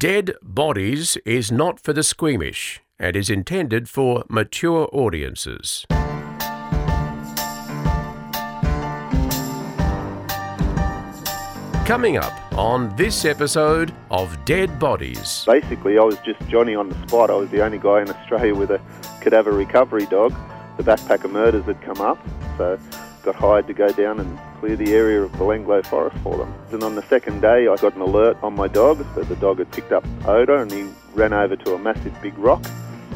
Dead 0.00 0.32
Bodies 0.42 1.18
is 1.26 1.52
not 1.52 1.78
for 1.78 1.92
the 1.92 2.02
squeamish 2.02 2.80
and 2.98 3.14
is 3.14 3.28
intended 3.28 3.86
for 3.86 4.24
mature 4.30 4.88
audiences. 4.94 5.84
Coming 11.84 12.16
up 12.16 12.32
on 12.56 12.96
this 12.96 13.26
episode 13.26 13.92
of 14.10 14.42
Dead 14.46 14.78
Bodies. 14.78 15.44
Basically, 15.46 15.98
I 15.98 16.02
was 16.04 16.16
just 16.24 16.40
Johnny 16.48 16.74
on 16.74 16.88
the 16.88 17.06
spot. 17.06 17.28
I 17.28 17.34
was 17.34 17.50
the 17.50 17.62
only 17.62 17.76
guy 17.76 18.00
in 18.00 18.08
Australia 18.08 18.54
with 18.54 18.70
a 18.70 18.80
cadaver 19.20 19.52
recovery 19.52 20.06
dog. 20.06 20.32
The 20.78 20.82
backpacker 20.82 21.30
murders 21.30 21.66
had 21.66 21.82
come 21.82 22.00
up, 22.00 22.26
so 22.56 22.78
got 23.22 23.34
hired 23.34 23.66
to 23.66 23.74
go 23.74 23.92
down 23.92 24.20
and 24.20 24.38
clear 24.60 24.76
the 24.76 24.94
area 24.94 25.22
of 25.22 25.30
Belanglo 25.32 25.84
Forest 25.86 26.16
for 26.22 26.36
them. 26.36 26.54
And 26.72 26.82
on 26.82 26.94
the 26.94 27.02
second 27.02 27.40
day, 27.40 27.68
I 27.68 27.76
got 27.76 27.94
an 27.94 28.00
alert 28.00 28.36
on 28.42 28.54
my 28.54 28.68
dog 28.68 28.98
that 29.14 29.28
the 29.28 29.36
dog 29.36 29.58
had 29.58 29.70
picked 29.72 29.92
up 29.92 30.04
odour 30.26 30.56
and 30.56 30.70
he 30.70 30.88
ran 31.14 31.32
over 31.32 31.56
to 31.56 31.74
a 31.74 31.78
massive 31.78 32.14
big 32.22 32.36
rock. 32.38 32.64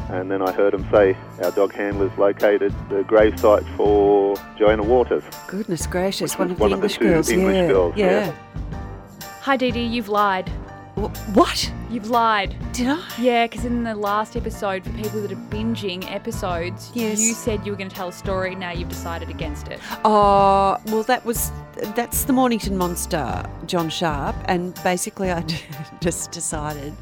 And 0.09 0.29
then 0.29 0.41
I 0.41 0.51
heard 0.51 0.73
him 0.73 0.87
say 0.91 1.17
our 1.43 1.51
dog 1.51 1.73
handlers 1.73 2.15
located 2.17 2.73
the 2.89 3.03
grave 3.03 3.39
site 3.39 3.63
for 3.75 4.35
Joanne 4.57 4.87
Walters. 4.87 5.23
Goodness 5.47 5.87
gracious, 5.87 6.37
one 6.37 6.49
was 6.49 6.55
of 6.55 6.59
one 6.59 6.69
the 6.69 6.75
of 6.75 6.81
the 6.81 6.87
English 6.87 6.97
two 6.97 7.09
girls. 7.09 7.29
English 7.29 7.55
yeah. 7.55 7.67
girls, 7.67 7.97
yeah. 7.97 8.25
yeah. 8.27 8.33
Hi, 9.41 9.57
Dee 9.57 9.71
Dee, 9.71 9.83
you've 9.85 10.09
lied. 10.09 10.51
Wh- 10.95 11.35
What? 11.35 11.71
You've 11.89 12.09
lied. 12.09 12.55
Did 12.73 12.87
I? 12.89 12.99
Yeah, 13.19 13.45
because 13.47 13.65
in 13.65 13.83
the 13.83 13.95
last 13.95 14.35
episode, 14.35 14.83
for 14.83 14.89
people 14.91 15.21
that 15.21 15.31
are 15.31 15.35
binging 15.35 16.09
episodes, 16.11 16.91
Yes. 16.93 17.19
you 17.21 17.33
said 17.33 17.65
you 17.65 17.71
were 17.71 17.77
going 17.77 17.89
to 17.89 17.95
tell 17.95 18.09
a 18.09 18.13
story. 18.13 18.55
Now 18.55 18.71
you've 18.71 18.89
decided 18.89 19.29
against 19.29 19.67
it. 19.67 19.79
Oh, 20.03 20.77
well, 20.87 21.03
that 21.03 21.25
was 21.25 21.51
that's 21.93 22.23
the 22.23 22.31
Mornington 22.33 22.77
monster, 22.77 23.43
John 23.65 23.89
Sharpe, 23.89 24.35
and 24.45 24.73
basically 24.83 25.31
I 25.31 25.41
just 26.01 26.31
decided 26.31 26.93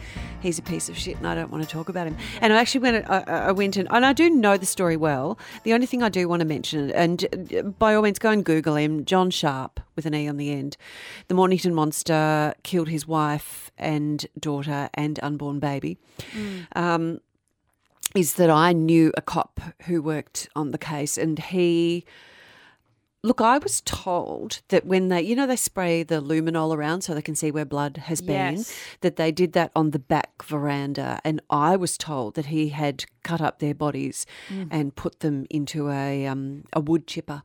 he's 0.43 0.59
a 0.59 0.61
piece 0.61 0.89
of 0.89 0.97
shit 0.97 1.17
and 1.17 1.25
I 1.25 1.33
don't 1.33 1.49
want 1.49 1.63
to 1.63 1.69
talk 1.69 1.89
about 1.89 2.05
him. 2.05 2.17
And 2.41 2.53
I 2.53 2.57
actually 2.57 2.81
went, 2.81 3.09
I, 3.09 3.23
I 3.47 3.51
went 3.51 3.77
and, 3.77 3.87
and 3.89 4.05
I 4.05 4.13
do 4.13 4.29
know 4.29 4.57
the 4.57 4.65
story 4.65 4.97
well. 4.97 5.39
The 5.63 5.73
only 5.73 5.87
thing 5.87 6.03
I 6.03 6.09
do 6.09 6.27
want 6.27 6.41
to 6.41 6.45
mention, 6.45 6.91
and 6.91 7.25
uh, 7.55 7.63
by 7.63 7.95
all 7.95 8.03
means, 8.03 8.19
go 8.19 8.29
and 8.29 8.43
Google 8.43 8.75
him, 8.75 9.05
John 9.05 9.31
Sharpe 9.31 9.79
with 9.95 10.05
an 10.05 10.13
E 10.13 10.27
on 10.27 10.37
the 10.37 10.51
end. 10.51 10.77
The 11.29 11.33
Mornington 11.33 11.73
monster 11.73 12.53
killed 12.63 12.89
his 12.89 13.07
wife 13.07 13.71
and 13.77 14.25
daughter 14.37 14.89
and 14.93 15.19
unborn 15.23 15.59
baby. 15.59 15.97
Um, 16.75 17.19
is 18.13 18.33
that 18.33 18.49
I 18.49 18.73
knew 18.73 19.11
a 19.17 19.21
cop 19.21 19.59
who 19.83 20.01
worked 20.01 20.49
on 20.55 20.71
the 20.71 20.77
case, 20.77 21.17
and 21.17 21.39
he. 21.39 22.05
Look, 23.25 23.39
I 23.39 23.57
was 23.57 23.79
told 23.85 24.61
that 24.67 24.85
when 24.85 25.07
they, 25.07 25.21
you 25.21 25.33
know, 25.33 25.47
they 25.47 25.55
spray 25.55 26.03
the 26.03 26.21
luminol 26.21 26.75
around 26.75 27.03
so 27.03 27.13
they 27.13 27.21
can 27.21 27.35
see 27.35 27.51
where 27.51 27.63
blood 27.63 27.95
has 27.95 28.21
been, 28.21 28.57
Yes. 28.57 28.73
that 28.99 29.15
they 29.15 29.31
did 29.31 29.53
that 29.53 29.71
on 29.75 29.91
the 29.91 29.99
back 29.99 30.43
veranda. 30.43 31.21
And 31.23 31.41
I 31.49 31.77
was 31.77 31.97
told 31.97 32.35
that 32.35 32.47
he 32.47 32.69
had 32.69 33.05
cut 33.23 33.39
up 33.39 33.59
their 33.59 33.73
bodies 33.73 34.25
and 34.69 34.93
put 34.93 35.21
them 35.21 35.45
into 35.49 35.89
a 35.89 36.27
um, 36.27 36.65
a 36.73 36.81
wood 36.81 37.07
chipper. 37.07 37.43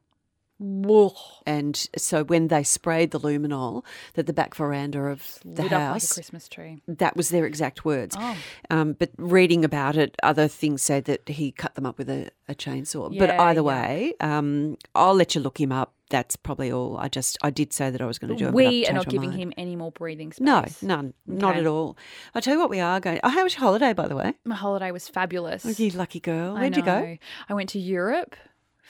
And 1.47 1.89
so 1.97 2.25
when 2.25 2.49
they 2.49 2.63
sprayed 2.63 3.11
the 3.13 3.21
luminol, 3.21 3.85
that 4.15 4.27
the 4.27 4.33
back 4.33 4.55
veranda 4.55 5.01
of 5.01 5.39
the 5.45 5.63
Lit 5.63 5.73
up 5.73 5.73
like 5.73 5.73
a 5.73 5.87
house, 5.87 6.13
Christmas 6.13 6.49
tree. 6.49 6.83
that 6.87 7.17
was 7.17 7.29
their 7.29 7.47
exact 7.47 7.85
words. 7.85 8.17
Oh. 8.19 8.37
Um, 8.71 8.95
but 8.95 9.11
reading 9.17 9.65
about 9.65 9.97
it, 9.97 10.17
other 10.23 10.49
things 10.49 10.83
say 10.83 11.01
that 11.01 11.29
he 11.29 11.53
cut 11.53 11.75
them 11.75 11.87
up 11.87 11.99
with 11.99 12.11
a, 12.11 12.31
a 12.49 12.55
chainsaw. 12.55 13.17
but 13.19 13.31
either 13.31 13.61
yeah. 13.61 13.67
way, 13.67 14.15
um, 14.21 14.77
I'll 14.95 15.15
let 15.15 15.35
you 15.35 15.41
look 15.41 15.61
him 15.61 15.73
up. 15.73 15.95
That's 16.11 16.37
probably 16.37 16.73
all. 16.73 16.97
I 16.97 17.09
just 17.09 17.37
I 17.43 17.51
did 17.51 17.75
say 17.75 17.91
that 17.91 18.01
I 18.01 18.07
was 18.07 18.19
going 18.19 18.35
to 18.35 18.37
do 18.37 18.49
it. 18.49 18.55
We 18.55 18.87
are 18.87 18.95
not 18.95 19.09
giving 19.09 19.29
mind. 19.29 19.41
him 19.41 19.53
any 19.59 19.77
more 19.77 19.93
breathing 19.93 20.33
space. 20.33 20.43
No, 20.43 20.65
none, 20.81 21.13
not 21.27 21.59
at 21.59 21.67
all. 21.67 21.99
I'll 22.35 22.41
tell 22.41 22.55
you 22.55 22.61
what, 22.61 22.71
we 22.71 22.81
are 22.81 22.99
going. 22.99 23.21
Oh, 23.23 23.29
how 23.29 23.45
was 23.45 23.53
your 23.53 23.61
holiday, 23.61 23.93
by 23.93 24.09
the 24.09 24.17
way? 24.17 24.33
My 24.45 24.55
holiday 24.55 24.91
was 24.91 25.07
fabulous. 25.07 25.67
Oh, 25.67 25.75
you 25.77 25.91
lucky 25.91 26.21
girl. 26.21 26.55
Where'd 26.55 26.79
you 26.79 26.83
go? 26.83 27.19
I 27.49 27.55
went 27.55 27.69
to 27.71 27.79
Europe. 27.79 28.37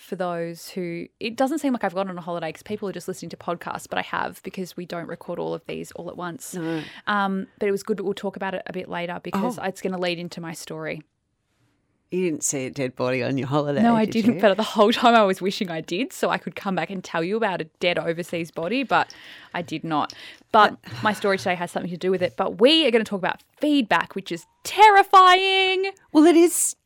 For 0.01 0.17
those 0.17 0.71
who, 0.71 1.07
it 1.21 1.37
doesn't 1.37 1.59
seem 1.59 1.73
like 1.73 1.85
I've 1.85 1.95
gone 1.95 2.09
on 2.09 2.17
a 2.17 2.21
holiday 2.21 2.49
because 2.49 2.63
people 2.63 2.89
are 2.89 2.93
just 2.93 3.09
listening 3.09 3.29
to 3.31 3.37
podcasts, 3.37 3.87
but 3.89 3.99
I 3.99 4.03
have 4.03 4.43
because 4.43 4.77
we 4.77 4.87
don't 4.87 5.07
record 5.09 5.39
all 5.39 5.53
of 5.55 5.63
these 5.67 5.91
all 5.93 6.09
at 6.09 6.17
once. 6.17 6.55
No. 6.55 6.83
Um, 7.07 7.47
but 7.59 7.69
it 7.69 7.73
was 7.73 7.83
good, 7.83 7.97
but 7.99 8.05
we'll 8.05 8.15
talk 8.15 8.37
about 8.37 8.55
it 8.55 8.63
a 8.67 8.73
bit 8.73 8.89
later 8.89 9.21
because 9.23 9.59
Oh. 9.59 9.63
it's 9.65 9.83
going 9.83 9.93
to 9.93 9.99
lead 9.99 10.19
into 10.19 10.41
my 10.41 10.53
story. 10.55 11.03
You 12.11 12.23
didn't 12.31 12.43
see 12.43 12.65
a 12.65 12.71
dead 12.71 12.97
body 12.97 13.23
on 13.23 13.37
your 13.37 13.49
holiday. 13.49 13.83
No, 13.83 13.95
I 13.95 14.07
did 14.07 14.13
didn't. 14.25 14.35
you? 14.37 14.41
But 14.41 14.57
the 14.57 14.63
whole 14.63 14.93
time 14.93 15.15
I 15.15 15.25
was 15.25 15.43
wishing 15.43 15.71
I 15.71 15.83
did, 15.83 16.11
so 16.11 16.31
I 16.31 16.39
could 16.39 16.57
come 16.57 16.75
back 16.75 16.89
and 16.89 17.05
tell 17.05 17.23
you 17.23 17.37
about 17.37 17.61
a 17.61 17.65
dead 17.81 17.99
overseas 17.99 18.51
body, 18.51 18.83
but 18.83 19.13
I 19.53 19.61
did 19.61 19.85
not. 19.85 20.15
But 20.51 20.79
my 21.03 21.13
story 21.13 21.37
today 21.37 21.55
has 21.57 21.71
something 21.71 21.91
to 21.91 21.99
do 21.99 22.11
with 22.11 22.23
it. 22.23 22.35
But 22.37 22.61
we 22.63 22.87
are 22.87 22.91
going 22.91 23.05
to 23.05 23.09
talk 23.09 23.19
about 23.19 23.43
feedback, 23.61 24.15
which 24.15 24.33
is 24.33 24.47
terrifying. 24.65 25.91
Well, 26.13 26.25
it 26.25 26.37
is. 26.37 26.77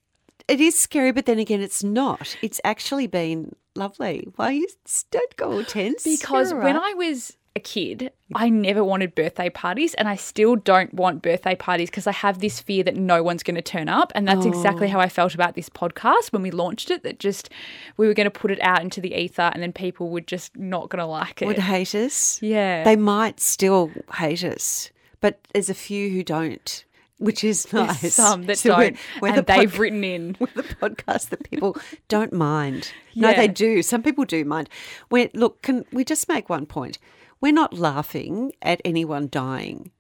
It 0.49 0.61
is 0.61 0.79
scary, 0.79 1.13
but 1.13 1.27
then 1.27 1.39
again, 1.39 1.61
it's 1.61 1.83
not. 1.85 2.37
It's 2.43 2.61
actually 2.65 3.07
been 3.07 3.55
lovely. 3.75 4.29
Why 4.37 4.51
you 4.53 4.69
don't 5.11 5.37
go 5.37 5.53
all 5.53 5.65
tense? 5.65 6.05
Because 6.05 6.51
You're 6.51 6.61
when. 6.63 6.77
I 6.77 6.95
was 6.95 7.37
a 7.55 7.61
kid, 7.61 8.11
I 8.35 8.49
never 8.49 8.83
wanted 8.83 9.15
birthday 9.15 9.51
parties, 9.51 9.93
and 9.95 10.09
I 10.09 10.17
still 10.17 10.57
don't 10.57 10.95
want 10.95 11.21
birthday 11.21 11.55
parties 11.55 11.91
because 11.91 12.07
I 12.07 12.13
have 12.13 12.39
this 12.39 12.61
fear 12.61 12.83
that 12.85 12.97
no 12.97 13.23
one's 13.23 13.43
going 13.43 13.57
to 13.57 13.61
turn 13.63 13.91
up. 13.91 14.11
And 14.15 14.27
that's 14.27 14.47
exactly 14.47 14.87
Oh. 14.87 14.93
how 14.93 15.01
I 15.01 15.11
felt 15.11 15.35
about 15.35 15.55
this 15.55 15.69
podcast 15.69 16.33
when 16.33 16.41
we 16.41 16.51
launched 16.51 16.91
it. 16.91 17.03
That 17.03 17.19
just 17.19 17.51
we 17.99 18.07
were 18.07 18.15
going 18.15 18.25
to 18.25 18.31
put 18.31 18.51
it 18.51 18.59
out 18.63 18.81
into 18.81 19.03
the 19.03 19.15
ether, 19.15 19.51
and 19.53 19.63
then 19.63 19.73
people 19.75 20.09
were 20.09 20.23
just 20.23 20.57
not 20.57 20.89
going 20.89 21.01
to 21.01 21.05
like 21.07 21.43
it. 21.43 21.47
would 21.47 21.59
hate 21.59 21.95
us. 21.95 22.41
yeah, 22.41 22.85
They 22.85 22.97
might 22.97 23.39
still 23.39 23.91
hate 24.15 24.45
us, 24.45 24.91
but 25.21 25.39
there's 25.53 25.69
a 25.69 25.75
few 25.75 26.09
who 26.09 26.23
don't, 26.23 26.87
which 27.23 27.45
is 27.45 27.65
There's 27.65 28.03
nice. 28.03 28.15
some 28.15 28.45
that 28.47 28.59
So 28.65 28.71
don't, 28.77 28.97
we're 29.21 29.29
and 29.29 29.39
the 29.39 29.43
they've 29.43 29.79
written 29.79 30.05
in. 30.05 30.37
We're 30.41 30.49
the 30.55 30.63
podcast 30.65 31.29
that 31.31 31.49
people 31.49 31.77
don't 32.09 32.33
mind. 32.33 32.93
No, 33.15 33.31
Yeah. 33.31 33.37
they 33.37 33.49
do. 33.49 33.83
Some 33.83 34.03
people 34.03 34.25
do 34.25 34.45
mind. 34.45 34.69
We're, 35.11 35.31
look, 35.35 35.63
can 35.63 35.85
we 35.93 36.05
just 36.05 36.29
make 36.29 36.49
one 36.49 36.67
point? 36.67 36.99
We're 37.41 37.53
not 37.53 37.75
laughing 37.75 38.53
at 38.61 38.81
anyone 38.85 39.29
dying. 39.31 39.91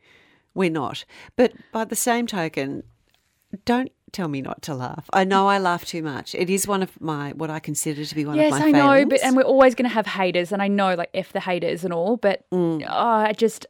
We're 0.54 0.70
not. 0.70 1.04
But 1.36 1.52
by 1.72 1.84
the 1.84 1.96
same 1.96 2.26
token, 2.26 2.82
don't 3.64 3.90
tell 4.12 4.28
me 4.28 4.42
not 4.42 4.60
to 4.62 4.74
laugh. 4.74 5.08
I 5.12 5.24
know 5.24 5.48
I 5.48 5.58
laugh 5.58 5.84
too 5.84 6.02
much. 6.02 6.34
It 6.34 6.50
is 6.50 6.66
one 6.68 6.82
of 6.82 7.00
my 7.00 7.32
what 7.32 7.50
I 7.50 7.58
consider 7.60 8.04
to 8.04 8.14
be 8.14 8.24
one 8.26 8.36
Yes, 8.36 8.52
of 8.52 8.60
my 8.60 8.66
Yes, 8.66 8.74
I 8.74 8.78
know, 9.00 9.06
but 9.06 9.22
and 9.24 9.36
we're 9.36 9.42
always 9.42 9.74
going 9.74 9.88
to 9.88 9.94
have 9.94 10.06
haters, 10.06 10.52
and 10.52 10.60
I 10.60 10.68
know 10.68 10.94
like 10.94 11.10
f 11.14 11.32
the 11.32 11.40
haters 11.40 11.84
and 11.84 11.92
all, 11.94 12.16
but 12.18 12.44
Mm. 12.50 12.84
oh, 12.88 12.92
I 13.28 13.32
just. 13.32 13.66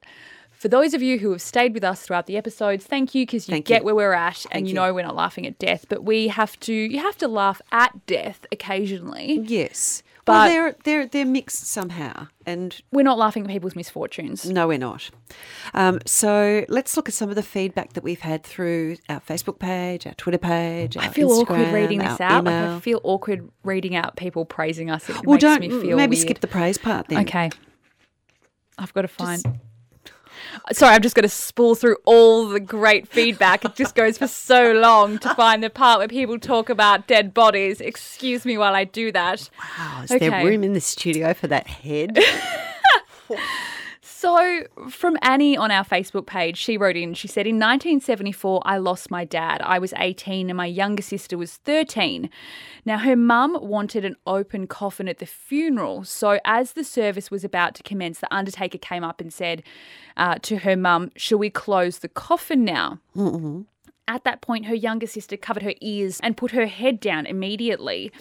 For 0.62 0.68
those 0.68 0.94
of 0.94 1.02
you 1.02 1.18
who 1.18 1.32
have 1.32 1.42
stayed 1.42 1.74
with 1.74 1.82
us 1.82 2.02
throughout 2.02 2.26
the 2.26 2.36
episodes, 2.36 2.84
thank 2.84 3.16
you 3.16 3.26
because 3.26 3.48
you 3.48 3.52
Thank 3.54 3.66
get 3.66 3.80
you. 3.80 3.86
where 3.86 3.96
we're 3.96 4.12
at, 4.12 4.36
Thank 4.36 4.54
and 4.54 4.68
you 4.68 4.70
you. 4.70 4.74
know 4.76 4.94
we're 4.94 5.04
not 5.04 5.16
laughing 5.16 5.44
at 5.44 5.58
death. 5.58 5.86
But 5.88 6.04
we 6.04 6.28
have 6.28 6.56
to, 6.60 6.72
you 6.72 7.00
have 7.00 7.18
to 7.18 7.26
laugh 7.26 7.60
at 7.72 8.06
death 8.06 8.46
occasionally. 8.52 9.40
yes. 9.42 10.04
But- 10.24 10.32
well, 10.32 10.48
they're 10.48 10.76
they're 10.84 11.06
they're 11.08 11.26
mixed 11.26 11.66
somehow, 11.66 12.28
and 12.46 12.80
We're 12.92 13.02
not 13.02 13.18
laughing 13.18 13.42
at 13.42 13.50
people's 13.50 13.74
misfortunes. 13.74 14.48
No, 14.48 14.68
we're 14.68 14.78
not. 14.78 15.10
Um, 15.74 15.98
so 16.06 16.64
let's 16.68 16.96
look 16.96 17.08
at 17.08 17.14
some 17.16 17.28
of 17.28 17.34
the 17.34 17.42
feedback 17.42 17.94
that 17.94 18.04
we've 18.04 18.20
had 18.20 18.44
through 18.44 18.98
our 19.08 19.18
Facebook 19.18 19.58
page, 19.58 20.06
our 20.06 20.14
Twitter 20.14 20.38
page. 20.38 20.96
Our 20.96 21.02
I 21.02 21.08
feel 21.08 21.28
awkward 21.32 21.72
reading 21.74 21.98
this 21.98 22.20
out. 22.20 22.44
Like 22.44 22.54
I 22.54 22.78
feel 22.78 23.00
awkward 23.02 23.48
reading 23.64 23.96
out 23.96 24.14
people 24.14 24.44
praising 24.44 24.92
us. 24.92 25.08
It 25.10 25.26
well, 25.26 25.34
makes 25.34 25.40
don't 25.42 25.60
me 25.60 25.70
feel 25.70 25.96
maybe 25.96 26.14
weird. 26.14 26.20
skip 26.28 26.38
the 26.40 26.46
praise 26.46 26.78
part 26.78 27.08
then. 27.08 27.22
Okay. 27.22 27.50
I've 28.78 28.94
got 28.94 29.02
to 29.02 29.08
find. 29.08 29.42
Sorry, 30.72 30.94
I'm 30.94 31.02
just 31.02 31.14
going 31.14 31.22
to 31.24 31.28
spool 31.28 31.74
through 31.74 31.96
all 32.04 32.48
the 32.48 32.60
great 32.60 33.08
feedback. 33.08 33.64
It 33.64 33.74
just 33.74 33.94
goes 33.94 34.18
for 34.18 34.26
so 34.26 34.72
long 34.72 35.18
to 35.20 35.34
find 35.34 35.62
the 35.62 35.70
part 35.70 35.98
where 35.98 36.08
people 36.08 36.38
talk 36.38 36.68
about 36.68 37.06
dead 37.06 37.32
bodies. 37.34 37.80
Excuse 37.80 38.44
me 38.44 38.58
while 38.58 38.74
I 38.74 38.84
do 38.84 39.12
that. 39.12 39.48
Wow, 39.78 40.02
is 40.04 40.10
Okay. 40.12 40.28
there 40.28 40.44
room 40.44 40.62
in 40.64 40.72
the 40.72 40.80
studio 40.80 41.34
for 41.34 41.46
that 41.48 41.66
head? 41.66 42.18
So, 44.22 44.62
from 44.88 45.18
Annie 45.20 45.56
on 45.56 45.72
our 45.72 45.84
Facebook 45.84 46.26
page, 46.26 46.56
she 46.56 46.76
wrote 46.76 46.96
in, 46.96 47.12
she 47.12 47.26
said, 47.26 47.44
In 47.44 47.56
1974, 47.56 48.62
I 48.64 48.76
lost 48.76 49.10
my 49.10 49.24
dad. 49.24 49.60
I 49.62 49.80
was 49.80 49.92
18 49.96 50.48
and 50.48 50.56
my 50.56 50.66
younger 50.66 51.02
sister 51.02 51.36
was 51.36 51.56
13. 51.56 52.30
Now, 52.84 52.98
her 52.98 53.16
mum 53.16 53.58
wanted 53.60 54.04
an 54.04 54.14
open 54.24 54.68
coffin 54.68 55.08
at 55.08 55.18
the 55.18 55.26
funeral. 55.26 56.04
So, 56.04 56.38
as 56.44 56.74
the 56.74 56.84
service 56.84 57.32
was 57.32 57.42
about 57.42 57.74
to 57.74 57.82
commence, 57.82 58.20
the 58.20 58.32
undertaker 58.32 58.78
came 58.78 59.02
up 59.02 59.20
and 59.20 59.32
said 59.32 59.64
uh, 60.16 60.36
to 60.42 60.58
her 60.58 60.76
mum, 60.76 61.10
Shall 61.16 61.38
we 61.38 61.50
close 61.50 61.98
the 61.98 62.08
coffin 62.08 62.64
now? 62.64 63.00
At 64.06 64.22
that 64.22 64.40
point, 64.40 64.66
her 64.66 64.74
younger 64.76 65.08
sister 65.08 65.36
covered 65.36 65.64
her 65.64 65.74
ears 65.80 66.20
and 66.22 66.36
put 66.36 66.52
her 66.52 66.66
head 66.66 67.00
down 67.00 67.26
immediately. 67.26 68.12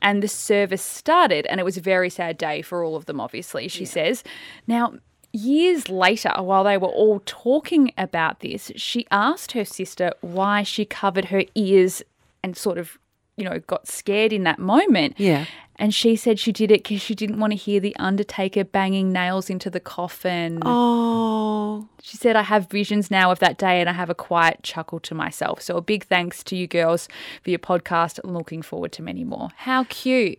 And 0.00 0.22
the 0.22 0.28
service 0.28 0.80
started, 0.80 1.44
and 1.48 1.60
it 1.60 1.64
was 1.64 1.76
a 1.76 1.82
very 1.82 2.08
sad 2.08 2.38
day 2.38 2.62
for 2.62 2.82
all 2.82 2.96
of 2.96 3.04
them, 3.04 3.20
obviously, 3.20 3.68
she 3.68 3.84
says. 3.84 4.24
Now, 4.66 4.94
years 5.32 5.88
later, 5.88 6.32
while 6.38 6.64
they 6.64 6.76
were 6.76 6.88
all 6.88 7.22
talking 7.26 7.92
about 7.96 8.40
this, 8.40 8.72
she 8.76 9.06
asked 9.10 9.52
her 9.52 9.64
sister 9.64 10.12
why 10.20 10.62
she 10.62 10.84
covered 10.84 11.26
her 11.26 11.44
ears 11.54 12.02
and 12.42 12.56
sort 12.56 12.78
of, 12.78 12.98
you 13.36 13.44
know, 13.44 13.58
got 13.60 13.86
scared 13.88 14.32
in 14.32 14.44
that 14.44 14.58
moment. 14.58 15.14
Yeah. 15.18 15.46
And 15.76 15.94
she 15.94 16.14
said 16.14 16.38
she 16.38 16.52
did 16.52 16.70
it 16.70 16.82
because 16.82 17.00
she 17.00 17.14
didn't 17.14 17.40
want 17.40 17.52
to 17.52 17.56
hear 17.56 17.80
the 17.80 17.96
undertaker 17.96 18.64
banging 18.64 19.12
nails 19.12 19.48
into 19.48 19.70
the 19.70 19.80
coffin. 19.80 20.58
Oh, 20.62 21.88
She 22.02 22.18
said, 22.18 22.36
I 22.36 22.42
have 22.42 22.68
visions 22.68 23.10
now 23.10 23.30
of 23.30 23.38
that 23.38 23.56
day 23.56 23.80
and 23.80 23.88
I 23.88 23.94
have 23.94 24.10
a 24.10 24.14
quiet 24.14 24.62
chuckle 24.62 25.00
to 25.00 25.14
myself. 25.14 25.62
So 25.62 25.78
a 25.78 25.80
big 25.80 26.04
thanks 26.04 26.44
to 26.44 26.56
you 26.56 26.66
girls 26.66 27.08
for 27.42 27.48
your 27.48 27.58
podcast. 27.58 28.20
Looking 28.24 28.60
forward 28.60 28.92
to 28.92 29.02
many 29.02 29.24
more. 29.24 29.48
How 29.56 29.84
cute. 29.84 30.38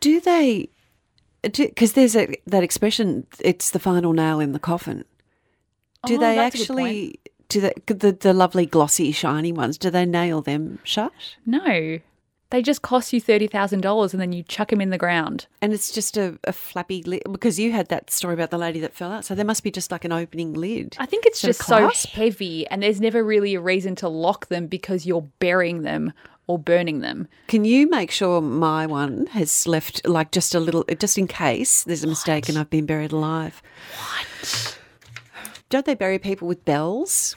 Do 0.00 0.20
they? 0.20 0.68
Because 1.42 1.92
there's 1.92 2.16
a, 2.16 2.34
that 2.46 2.62
expression. 2.64 3.26
It's 3.40 3.70
the 3.70 3.78
final 3.78 4.12
nail 4.12 4.40
in 4.40 4.52
the 4.52 4.58
coffin. 4.58 5.04
Do 6.06 6.16
Oh, 6.16 6.18
they 6.18 6.36
that's 6.36 6.54
a 6.54 6.58
good 6.58 6.62
actually? 6.62 7.20
Do 7.48 7.60
they, 7.62 7.72
the 7.86 8.12
the 8.12 8.32
lovely 8.32 8.66
glossy 8.66 9.10
shiny 9.12 9.52
ones? 9.52 9.78
Do 9.78 9.90
they 9.90 10.04
nail 10.04 10.42
them 10.42 10.78
shut? 10.84 11.12
No, 11.46 11.98
they 12.50 12.62
just 12.62 12.80
cost 12.82 13.12
you 13.12 13.20
$30,000 13.20 14.12
and 14.12 14.20
then 14.20 14.32
you 14.32 14.42
chuck 14.42 14.70
them 14.70 14.80
in 14.80 14.88
the 14.90 14.98
ground. 14.98 15.46
And 15.60 15.72
it's 15.72 15.92
just 15.92 16.16
a, 16.16 16.38
a 16.44 16.52
flappy 16.52 17.02
lid 17.02 17.22
because 17.30 17.58
you 17.58 17.72
had 17.72 17.88
that 17.88 18.10
story 18.10 18.34
about 18.34 18.50
the 18.50 18.58
lady 18.58 18.80
that 18.80 18.94
fell 18.94 19.12
out. 19.12 19.24
So 19.26 19.34
there 19.34 19.44
must 19.44 19.62
be 19.62 19.70
just 19.70 19.90
like 19.90 20.04
an 20.06 20.12
opening 20.12 20.54
lid. 20.54 20.96
I 20.98 21.06
think 21.06 21.26
it's 21.26 21.40
just 21.42 21.62
so 21.64 21.90
heavy 22.10 22.66
and 22.68 22.82
there's 22.82 23.00
never 23.00 23.22
really 23.22 23.54
a 23.54 23.60
reason 23.60 23.96
to 23.96 24.08
lock 24.08 24.48
them 24.48 24.66
because 24.66 25.04
you're 25.06 25.28
burying 25.40 25.82
them 25.82 26.12
or 26.48 26.58
burning 26.58 26.98
them. 27.00 27.28
Can 27.46 27.64
you 27.64 27.88
make 27.88 28.10
sure 28.10 28.40
my 28.40 28.86
one 28.86 29.26
has 29.28 29.66
left 29.68 30.04
like 30.06 30.32
just 30.32 30.54
a 30.54 30.58
little, 30.60 30.84
just 30.98 31.16
in 31.16 31.28
case 31.28 31.84
there's 31.84 32.02
a 32.02 32.08
mistake 32.08 32.48
and 32.48 32.58
I've 32.58 32.70
been 32.70 32.86
buried 32.86 33.12
alive? 33.12 33.62
What? 33.96 34.78
Don't 35.70 35.84
they 35.86 35.94
bury 35.94 36.18
people 36.18 36.48
with 36.48 36.64
bells 36.64 37.36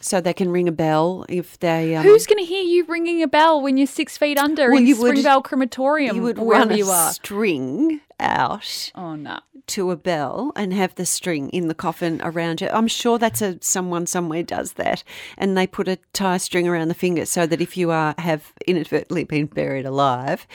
so 0.00 0.20
they 0.20 0.32
can 0.32 0.50
ring 0.50 0.66
a 0.68 0.72
bell 0.72 1.26
if 1.28 1.58
they? 1.60 1.94
Um, 1.94 2.02
Who's 2.04 2.26
going 2.26 2.38
to 2.38 2.44
hear 2.44 2.62
you 2.62 2.84
ringing 2.86 3.22
a 3.22 3.28
bell 3.28 3.60
when 3.60 3.76
you're 3.76 3.86
six 3.86 4.16
feet 4.16 4.38
under 4.38 4.70
Well, 4.70 4.78
in 4.78 4.86
you 4.86 4.96
would- 5.00 5.10
Springvale 5.10 5.42
Crematorium 5.42 6.16
you 6.16 6.22
would 6.22 6.38
run 6.38 6.72
a 6.72 6.76
you 6.76 6.88
are? 6.88 7.12
string 7.12 8.00
out 8.20 8.90
Oh, 8.94 9.14
no. 9.14 9.38
to 9.68 9.90
a 9.90 9.96
bell 9.96 10.52
and 10.56 10.72
have 10.72 10.94
the 10.96 11.06
string 11.06 11.50
in 11.50 11.68
the 11.68 11.74
coffin 11.74 12.20
around 12.22 12.60
you. 12.60 12.68
I'm 12.68 12.88
sure 12.88 13.18
that's 13.18 13.40
a 13.42 13.58
someone 13.60 14.06
somewhere 14.06 14.42
does 14.42 14.72
that, 14.74 15.04
and 15.36 15.56
they 15.56 15.66
put 15.66 15.88
a 15.88 15.98
tie 16.12 16.38
string 16.38 16.66
around 16.68 16.88
the 16.88 16.94
finger 16.94 17.24
so 17.26 17.46
that 17.46 17.60
if 17.60 17.76
you 17.76 17.90
are 17.90 18.14
have 18.18 18.52
inadvertently 18.66 19.24
been 19.24 19.46
buried 19.46 19.86
alive, 19.86 20.46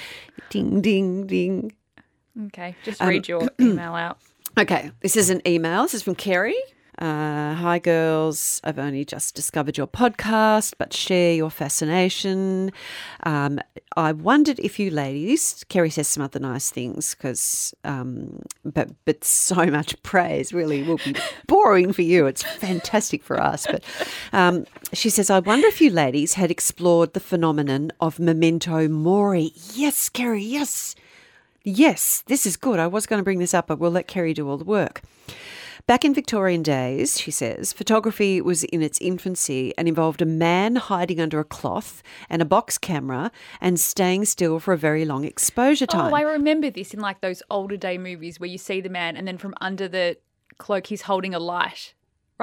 ding 0.49 0.81
ding 0.81 1.27
ding. 1.27 1.73
Okay, 2.47 2.75
just 2.83 3.01
Um, 3.01 3.09
read 3.09 3.27
your 3.27 3.47
email 3.61 3.93
out. 3.93 4.17
Okay, 4.57 4.91
this 5.01 5.15
is 5.15 5.29
an 5.29 5.41
email. 5.47 5.83
This 5.83 5.93
is 5.95 6.03
from 6.03 6.15
Kerry. 6.15 6.55
Uh, 6.99 7.55
hi, 7.55 7.79
girls. 7.79 8.61
I've 8.63 8.77
only 8.77 9.03
just 9.03 9.33
discovered 9.33 9.77
your 9.77 9.87
podcast, 9.87 10.75
but 10.77 10.93
share 10.93 11.33
your 11.33 11.49
fascination. 11.49 12.71
Um, 13.23 13.59
I 13.97 14.11
wondered 14.11 14.59
if 14.59 14.79
you 14.79 14.91
ladies, 14.91 15.65
Kerry 15.69 15.89
says 15.89 16.07
some 16.07 16.23
other 16.23 16.39
nice 16.39 16.69
things, 16.69 17.15
because, 17.15 17.73
um, 17.83 18.43
but 18.63 18.89
but 19.05 19.23
so 19.23 19.65
much 19.65 20.01
praise 20.03 20.53
really 20.53 20.83
will 20.83 20.97
be 20.97 21.15
boring 21.47 21.93
for 21.93 22.03
you. 22.03 22.27
It's 22.27 22.43
fantastic 22.43 23.23
for 23.23 23.41
us. 23.41 23.65
But 23.65 23.83
um, 24.31 24.65
she 24.93 25.09
says, 25.09 25.29
I 25.31 25.39
wonder 25.39 25.67
if 25.67 25.81
you 25.81 25.89
ladies 25.89 26.35
had 26.35 26.51
explored 26.51 27.13
the 27.13 27.19
phenomenon 27.19 27.91
of 27.99 28.19
memento 28.19 28.87
mori. 28.87 29.51
Yes, 29.73 30.09
Kerry, 30.09 30.43
yes. 30.43 30.95
Yes, 31.63 32.23
this 32.27 32.45
is 32.45 32.57
good. 32.57 32.77
I 32.77 32.87
was 32.87 33.05
going 33.05 33.19
to 33.19 33.23
bring 33.23 33.39
this 33.39 33.53
up, 33.53 33.67
but 33.67 33.79
we'll 33.79 33.89
let 33.89 34.07
Kerry 34.07 34.33
do 34.33 34.47
all 34.49 34.57
the 34.57 34.65
work. 34.65 35.01
Back 35.85 36.05
in 36.05 36.13
Victorian 36.13 36.63
days, 36.63 37.19
she 37.19 37.29
says, 37.29 37.73
photography 37.73 38.39
was 38.39 38.63
in 38.63 38.81
its 38.81 38.97
infancy 39.01 39.73
and 39.77 39.85
involved 39.85 40.21
a 40.21 40.25
man 40.25 40.77
hiding 40.77 41.19
under 41.19 41.41
a 41.41 41.43
cloth 41.43 42.01
and 42.29 42.41
a 42.41 42.45
box 42.45 42.77
camera 42.77 43.33
and 43.59 43.77
staying 43.77 44.23
still 44.23 44.61
for 44.61 44.73
a 44.73 44.77
very 44.77 45.03
long 45.03 45.25
exposure 45.25 45.85
oh, 45.89 45.93
time. 45.93 46.13
Oh, 46.13 46.15
I 46.15 46.21
remember 46.21 46.69
this 46.69 46.93
in 46.93 47.01
like 47.01 47.19
those 47.19 47.43
older 47.49 47.75
day 47.75 47.97
movies 47.97 48.39
where 48.39 48.49
you 48.49 48.57
see 48.57 48.79
the 48.79 48.87
man 48.87 49.17
and 49.17 49.27
then 49.27 49.37
from 49.37 49.53
under 49.59 49.89
the 49.89 50.15
cloak 50.57 50.87
he's 50.87 51.01
holding 51.01 51.35
a 51.35 51.39
light, 51.39 51.93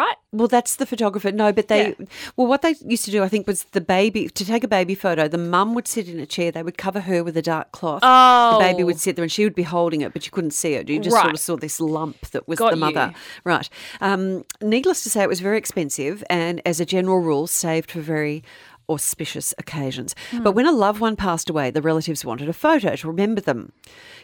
right? 0.00 0.17
Well, 0.32 0.49
that's 0.49 0.76
the 0.76 0.87
photographer. 0.87 1.31
No, 1.32 1.52
but 1.52 1.69
they, 1.69 1.88
Yeah. 1.88 2.06
well, 2.37 2.47
what 2.47 2.62
they 2.62 2.75
used 2.85 3.05
to 3.06 3.11
do, 3.11 3.23
I 3.23 3.29
think, 3.29 3.47
was 3.47 3.64
the 3.73 3.81
baby, 3.81 4.29
to 4.29 4.44
take 4.44 4.64
a 4.64 4.69
baby 4.69 4.94
photo, 4.94 5.29
the 5.29 5.38
mum 5.38 5.75
would 5.75 5.88
sit 5.88 6.08
in 6.08 6.19
a 6.20 6.26
chair, 6.26 6.50
they 6.52 6.62
would 6.62 6.79
cover 6.79 7.00
her 7.00 7.23
with 7.25 7.37
a 7.37 7.43
dark 7.43 7.73
cloth. 7.73 8.00
Oh. 8.02 8.58
The 8.58 8.64
baby 8.64 8.85
would 8.85 8.99
sit 9.00 9.17
there 9.17 9.23
and 9.23 9.32
she 9.32 9.44
would 9.44 9.55
be 9.55 9.62
holding 9.64 10.00
it, 10.00 10.12
but 10.12 10.25
you 10.26 10.32
couldn't 10.32 10.52
see 10.52 10.75
it. 10.75 10.88
You 10.88 10.99
just 11.00 11.17
sort 11.20 11.35
of 11.35 11.41
saw 11.41 11.56
this 11.56 11.81
lump 11.81 12.20
that 12.32 12.47
was 12.49 12.58
Got 12.58 12.70
the 12.70 12.76
mother. 12.76 13.12
you. 13.14 13.20
Right. 13.44 13.69
Um, 14.00 14.44
needless 14.62 15.02
to 15.05 15.11
say, 15.11 15.23
it 15.23 15.29
was 15.29 15.41
very 15.41 15.58
expensive 15.58 16.23
and, 16.31 16.62
as 16.64 16.81
a 16.81 16.87
general 16.87 17.19
rule, 17.20 17.47
saved 17.47 17.91
for 17.91 18.00
very 18.00 18.43
auspicious 18.90 19.54
occasions. 19.58 20.14
Hmm. 20.31 20.42
But 20.42 20.52
when 20.52 20.66
a 20.66 20.72
loved 20.72 21.00
one 21.00 21.16
passed 21.16 21.48
away, 21.48 21.70
the 21.70 21.82
relatives 21.82 22.25
wanted 22.25 22.48
a 22.48 22.52
photo 22.52 22.96
to 22.96 23.08
remember 23.08 23.40
them. 23.40 23.72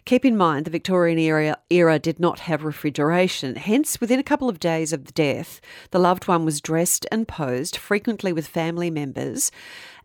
Keep 0.04 0.24
in 0.24 0.36
mind, 0.36 0.66
the 0.66 0.70
Victorian 0.70 1.18
era, 1.18 1.56
era 1.70 1.98
did 1.98 2.20
not 2.20 2.40
have 2.40 2.64
refrigeration. 2.64 3.56
Hence, 3.56 4.00
within 4.00 4.18
a 4.18 4.24
couple 4.24 4.48
of 4.48 4.60
days 4.60 4.92
of 4.92 5.04
the 5.04 5.12
death, 5.12 5.60
the 5.90 5.98
loved 5.98 6.28
one 6.28 6.44
was 6.44 6.60
dressed 6.60 7.06
and 7.10 7.26
posed, 7.26 7.76
frequently 7.76 8.32
with 8.32 8.46
family 8.46 8.90
members, 8.90 9.50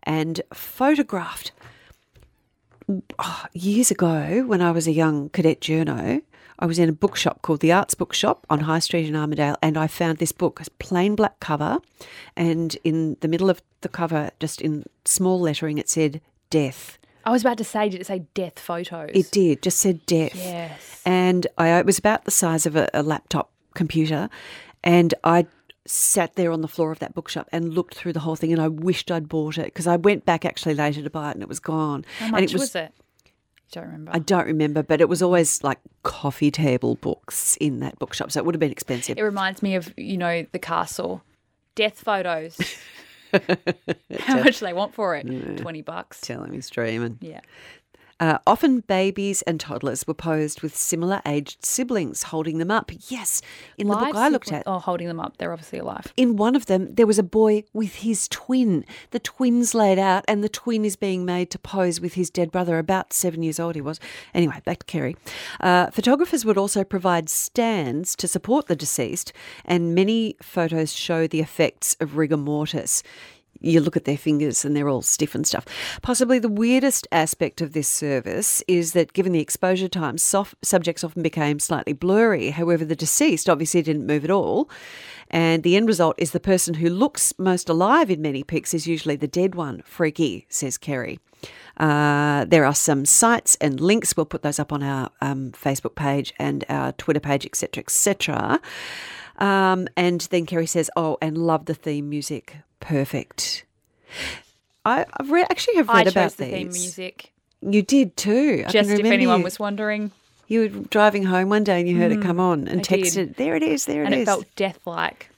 and 0.02 0.40
photographed. 0.54 1.52
Oh, 3.18 3.44
years 3.52 3.90
ago, 3.90 4.44
when 4.46 4.60
I 4.60 4.70
was 4.70 4.86
a 4.86 4.92
young 4.92 5.28
cadet 5.28 5.60
journo, 5.60 6.22
I 6.58 6.66
was 6.66 6.78
in 6.78 6.88
a 6.88 6.92
bookshop 6.92 7.42
called 7.42 7.60
the 7.60 7.72
Arts 7.72 7.94
Bookshop 7.94 8.46
on 8.48 8.60
High 8.60 8.78
Street 8.78 9.06
in 9.06 9.16
Armadale, 9.16 9.56
and 9.62 9.76
I 9.76 9.86
found 9.86 10.18
this 10.18 10.32
book, 10.32 10.60
a 10.60 10.64
plain 10.78 11.14
black 11.14 11.40
cover, 11.40 11.78
and 12.36 12.76
in 12.84 13.16
the 13.20 13.28
middle 13.28 13.50
of 13.50 13.62
the 13.80 13.88
cover, 13.88 14.30
just 14.40 14.60
in 14.60 14.84
small 15.04 15.40
lettering, 15.40 15.78
it 15.78 15.88
said 15.88 16.20
"Death." 16.50 16.98
I 17.24 17.30
was 17.30 17.42
about 17.42 17.58
to 17.58 17.64
say, 17.64 17.88
did 17.88 18.00
it 18.00 18.06
say 18.06 18.24
death 18.34 18.58
photos? 18.58 19.10
It 19.14 19.30
did, 19.30 19.62
just 19.62 19.78
said 19.78 20.04
"Death." 20.06 20.36
Yes. 20.36 21.02
And 21.04 21.46
I, 21.58 21.78
it 21.78 21.86
was 21.86 21.98
about 21.98 22.24
the 22.24 22.30
size 22.30 22.66
of 22.66 22.76
a, 22.76 22.88
a 22.92 23.02
laptop 23.02 23.50
computer, 23.74 24.28
and 24.82 25.14
I 25.24 25.46
sat 25.84 26.36
there 26.36 26.52
on 26.52 26.60
the 26.60 26.68
floor 26.68 26.92
of 26.92 27.00
that 27.00 27.14
bookshop 27.14 27.48
and 27.50 27.74
looked 27.74 27.94
through 27.94 28.12
the 28.12 28.20
whole 28.20 28.36
thing, 28.36 28.52
and 28.52 28.62
I 28.62 28.68
wished 28.68 29.10
I'd 29.10 29.28
bought 29.28 29.58
it 29.58 29.66
because 29.66 29.86
I 29.86 29.96
went 29.96 30.24
back 30.24 30.44
actually 30.44 30.74
later 30.74 31.02
to 31.02 31.10
buy 31.10 31.30
it, 31.30 31.34
and 31.34 31.42
it 31.42 31.48
was 31.48 31.60
gone. 31.60 32.04
How 32.18 32.26
and 32.26 32.32
much 32.32 32.54
it 32.54 32.58
was, 32.58 32.74
it? 32.74 32.92
Don't 33.72 33.86
remember. 33.86 34.12
I 34.14 34.18
don't 34.18 34.46
remember, 34.46 34.82
but 34.82 35.00
it 35.00 35.08
was 35.08 35.22
always 35.22 35.64
like 35.64 35.78
coffee 36.02 36.50
table 36.50 36.96
books 36.96 37.56
in 37.56 37.80
that 37.80 37.98
bookshop, 37.98 38.30
so 38.30 38.38
it 38.38 38.44
would 38.44 38.54
have 38.54 38.60
been 38.60 38.70
expensive. 38.70 39.18
It 39.18 39.22
reminds 39.22 39.62
me 39.62 39.74
of, 39.74 39.92
you 39.96 40.18
know, 40.18 40.46
the 40.52 40.58
castle. 40.58 41.22
Death 41.74 41.98
photos. 42.00 42.58
How 44.20 44.42
much 44.44 44.58
do 44.58 44.66
they 44.66 44.74
want 44.74 44.94
for 44.94 45.16
it? 45.16 45.56
20 45.56 45.80
bucks. 45.80 46.20
Telling 46.20 46.50
me 46.50 46.60
streaming. 46.60 47.16
Yeah. 47.22 47.40
Uh, 48.20 48.38
often 48.46 48.80
babies 48.80 49.42
and 49.42 49.58
toddlers 49.58 50.06
were 50.06 50.14
posed 50.14 50.62
with 50.62 50.76
similar 50.76 51.20
aged 51.26 51.64
siblings 51.64 52.24
holding 52.24 52.58
them 52.58 52.70
up. 52.70 52.90
Yes, 53.08 53.42
in 53.78 53.88
the 53.88 53.96
book 53.96 54.14
I 54.14 54.28
looked 54.28 54.52
at. 54.52 54.62
Oh, 54.66 54.78
holding 54.78 55.08
them 55.08 55.20
up. 55.20 55.36
They're 55.38 55.52
obviously 55.52 55.78
alive. 55.78 56.12
In 56.16 56.36
one 56.36 56.54
of 56.54 56.66
them, 56.66 56.94
there 56.94 57.06
was 57.06 57.18
a 57.18 57.22
boy 57.22 57.64
with 57.72 57.96
his 57.96 58.28
twin. 58.28 58.84
The 59.10 59.18
twin's 59.18 59.74
laid 59.74 59.98
out, 59.98 60.24
and 60.28 60.42
the 60.42 60.48
twin 60.48 60.84
is 60.84 60.96
being 60.96 61.24
made 61.24 61.50
to 61.50 61.58
pose 61.58 62.00
with 62.00 62.14
his 62.14 62.30
dead 62.30 62.50
brother. 62.52 62.78
About 62.78 63.12
seven 63.12 63.42
years 63.42 63.58
old, 63.58 63.74
he 63.74 63.80
was. 63.80 64.00
Anyway, 64.34 64.60
back 64.64 64.80
to 64.80 64.86
Kerry. 64.86 65.16
Uh, 65.60 65.90
photographers 65.90 66.44
would 66.44 66.58
also 66.58 66.84
provide 66.84 67.28
stands 67.28 68.14
to 68.16 68.28
support 68.28 68.66
the 68.66 68.76
deceased, 68.76 69.32
and 69.64 69.94
many 69.94 70.36
photos 70.42 70.92
show 70.92 71.26
the 71.26 71.40
effects 71.40 71.96
of 72.00 72.16
rigor 72.16 72.36
mortis. 72.36 73.02
You 73.62 73.80
look 73.80 73.96
at 73.96 74.04
their 74.04 74.16
fingers 74.16 74.64
and 74.64 74.76
they're 74.76 74.88
all 74.88 75.02
stiff 75.02 75.34
and 75.34 75.46
stuff. 75.46 75.64
Possibly 76.02 76.38
the 76.38 76.48
weirdest 76.48 77.06
aspect 77.12 77.60
of 77.60 77.72
this 77.72 77.88
service 77.88 78.62
is 78.68 78.92
that 78.92 79.12
given 79.12 79.32
the 79.32 79.40
exposure 79.40 79.88
time, 79.88 80.18
soft 80.18 80.54
subjects 80.62 81.04
often 81.04 81.22
became 81.22 81.58
slightly 81.58 81.92
blurry. 81.92 82.50
However, 82.50 82.84
the 82.84 82.96
deceased 82.96 83.48
obviously 83.48 83.82
didn't 83.82 84.06
move 84.06 84.24
at 84.24 84.30
all. 84.30 84.68
And 85.30 85.62
the 85.62 85.76
end 85.76 85.88
result 85.88 86.16
is 86.18 86.32
the 86.32 86.40
person 86.40 86.74
who 86.74 86.90
looks 86.90 87.32
most 87.38 87.68
alive 87.68 88.10
in 88.10 88.20
many 88.20 88.42
pics 88.42 88.74
is 88.74 88.86
usually 88.86 89.16
the 89.16 89.26
dead 89.26 89.54
one. 89.54 89.82
Freaky, 89.86 90.46
says 90.48 90.76
Kerry. 90.76 91.18
Uh, 91.76 92.44
there 92.44 92.64
are 92.64 92.74
some 92.74 93.04
sites 93.04 93.56
and 93.60 93.80
links. 93.80 94.16
We'll 94.16 94.26
put 94.26 94.42
those 94.42 94.58
up 94.58 94.72
on 94.72 94.82
our 94.82 95.10
um, 95.20 95.52
Facebook 95.52 95.94
page 95.94 96.34
and 96.38 96.64
our 96.68 96.92
Twitter 96.92 97.20
page, 97.20 97.46
etc., 97.46 97.82
etc. 97.82 98.60
Um, 99.38 99.88
and 99.96 100.20
then 100.30 100.46
Kerry 100.46 100.66
says, 100.66 100.90
"Oh, 100.96 101.18
and 101.22 101.36
love 101.38 101.64
the 101.66 101.74
theme 101.74 102.08
music. 102.08 102.56
Perfect." 102.80 103.64
I, 104.84 105.06
I've 105.18 105.30
re- 105.30 105.42
actually 105.48 105.76
have 105.76 105.88
I 105.90 105.98
read 105.98 106.04
chose 106.06 106.12
about 106.12 106.32
the 106.32 106.44
these. 106.44 106.52
theme 106.52 106.68
music. 106.68 107.32
You 107.60 107.82
did 107.82 108.16
too. 108.16 108.64
I 108.66 108.70
Just 108.70 108.90
if 108.90 109.04
anyone 109.04 109.38
you. 109.38 109.44
was 109.44 109.58
wondering. 109.58 110.10
You 110.48 110.60
were 110.60 110.68
driving 110.68 111.22
home 111.24 111.48
one 111.48 111.64
day 111.64 111.78
and 111.80 111.88
you 111.88 111.96
heard 111.96 112.12
it 112.12 112.20
come 112.20 112.38
on 112.40 112.66
and 112.68 112.82
Mm, 112.82 112.92
I 112.92 112.96
did. 112.96 113.04
texted, 113.06 113.36
"There 113.36 113.54
it 113.56 113.62
is. 113.62 113.86
There 113.86 114.02
it 114.02 114.06
is. 114.06 114.06
and 114.06 114.14
it 114.14 114.18
it 114.18 114.22
is." 114.22 114.26
felt 114.28 114.46
death 114.56 114.80
like. 114.86 115.28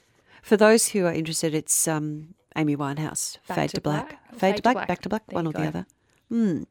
For 0.41 0.57
those 0.57 0.89
who 0.89 1.05
are 1.05 1.13
interested, 1.13 1.53
it's 1.55 1.87
um, 1.87 2.33
Amy 2.55 2.75
Winehouse, 2.75 3.37
Back 3.47 3.57
Fade 3.57 3.69
to 3.71 3.75
to 3.77 3.81
Black. 3.81 4.09
Black? 4.09 4.39
Fade, 4.39 4.55
to 4.57 4.61
Black, 4.61 4.87
Back 4.87 5.01
to 5.03 5.09
Black, 5.09 5.25
There 5.27 5.35
one 5.35 5.47
or 5.47 5.53
the 5.53 5.67
other. 5.67 5.85
Hmm. 6.29 6.63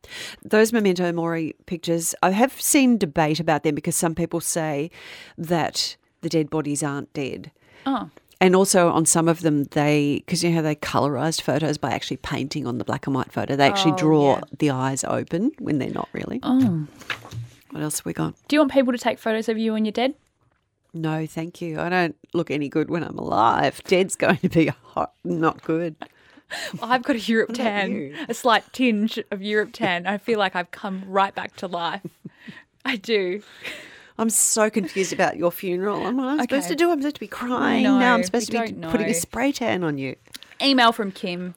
Those 0.44 0.72
Memento 0.72 1.10
Mori 1.12 1.54
pictures, 1.66 2.14
I 2.22 2.30
have 2.30 2.60
seen 2.60 2.98
debate 2.98 3.38
about 3.40 3.62
them 3.62 3.74
because 3.76 3.96
some 3.96 4.14
people 4.14 4.40
say 4.40 4.90
that 5.38 5.96
the 6.24 6.28
dead 6.28 6.50
bodies 6.50 6.82
aren't 6.82 7.12
dead. 7.12 7.52
Oh. 7.86 8.10
And 8.40 8.56
also 8.56 8.90
on 8.90 9.06
some 9.06 9.28
of 9.28 9.40
them, 9.42 9.64
they, 9.64 10.22
because 10.26 10.42
you 10.42 10.50
know 10.50 10.56
how 10.56 10.62
they 10.62 10.74
colorized 10.74 11.40
photos 11.40 11.78
by 11.78 11.92
actually 11.92 12.16
painting 12.16 12.66
on 12.66 12.78
the 12.78 12.84
black 12.84 13.06
and 13.06 13.14
white 13.14 13.32
photo, 13.32 13.54
they 13.54 13.66
actually 13.66 13.92
Oh, 13.92 13.96
draw 13.96 14.34
yeah. 14.36 14.40
the 14.58 14.70
eyes 14.70 15.04
open 15.04 15.52
when 15.60 15.78
they're 15.78 15.90
not 15.90 16.08
really. 16.12 16.40
Oh. 16.42 16.86
What 17.70 17.82
else 17.82 17.98
have 17.98 18.06
we 18.06 18.12
got? 18.12 18.34
Do 18.48 18.56
you 18.56 18.60
want 18.60 18.72
people 18.72 18.92
to 18.92 18.98
take 18.98 19.18
photos 19.18 19.48
of 19.48 19.56
you 19.56 19.72
when 19.72 19.84
you're 19.84 19.92
dead? 19.92 20.14
No, 20.92 21.26
thank 21.26 21.60
you. 21.60 21.80
I 21.80 21.88
don't 21.88 22.16
look 22.34 22.50
any 22.50 22.68
good 22.68 22.90
when 22.90 23.02
I'm 23.02 23.18
alive. 23.18 23.80
Dead's 23.84 24.14
going 24.16 24.36
to 24.38 24.48
be 24.48 24.66
hot, 24.82 25.12
not 25.24 25.62
good. 25.62 25.96
Well, 26.80 26.90
I've 26.92 27.02
got 27.02 27.16
a 27.16 27.20
Europe 27.20 27.50
tan, 27.54 28.14
a 28.28 28.34
slight 28.34 28.72
tinge 28.72 29.18
of 29.30 29.42
Europe 29.42 29.70
tan. 29.72 30.06
I 30.06 30.18
feel 30.18 30.38
like 30.38 30.54
I've 30.54 30.70
come 30.70 31.02
right 31.06 31.34
back 31.34 31.56
to 31.56 31.66
life. 31.66 32.02
I 32.84 32.96
do. 32.96 33.42
I'm 34.18 34.30
so 34.30 34.70
confused 34.70 35.12
about 35.12 35.36
your 35.36 35.50
funeral. 35.50 36.06
I'm 36.06 36.16
not 36.16 36.40
supposed 36.42 36.66
Okay. 36.66 36.68
to 36.68 36.74
do. 36.76 36.90
I'm 36.90 37.00
supposed 37.00 37.16
to 37.16 37.20
be 37.20 37.26
crying 37.26 37.82
know, 37.82 37.98
now. 37.98 38.14
I'm 38.14 38.22
supposed 38.22 38.46
to 38.46 38.52
be 38.52 38.72
don't 38.72 38.90
putting 38.90 39.08
a 39.08 39.14
spray 39.14 39.50
tan 39.52 39.82
on 39.82 39.98
you. 39.98 40.16
email 40.62 40.92
from 40.92 41.10
Kim. 41.10 41.54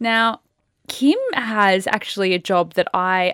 Now, 0.00 0.40
Kim 0.88 1.18
has 1.34 1.86
actually 1.86 2.34
a 2.34 2.38
job 2.38 2.74
that 2.74 2.88
I 2.92 3.32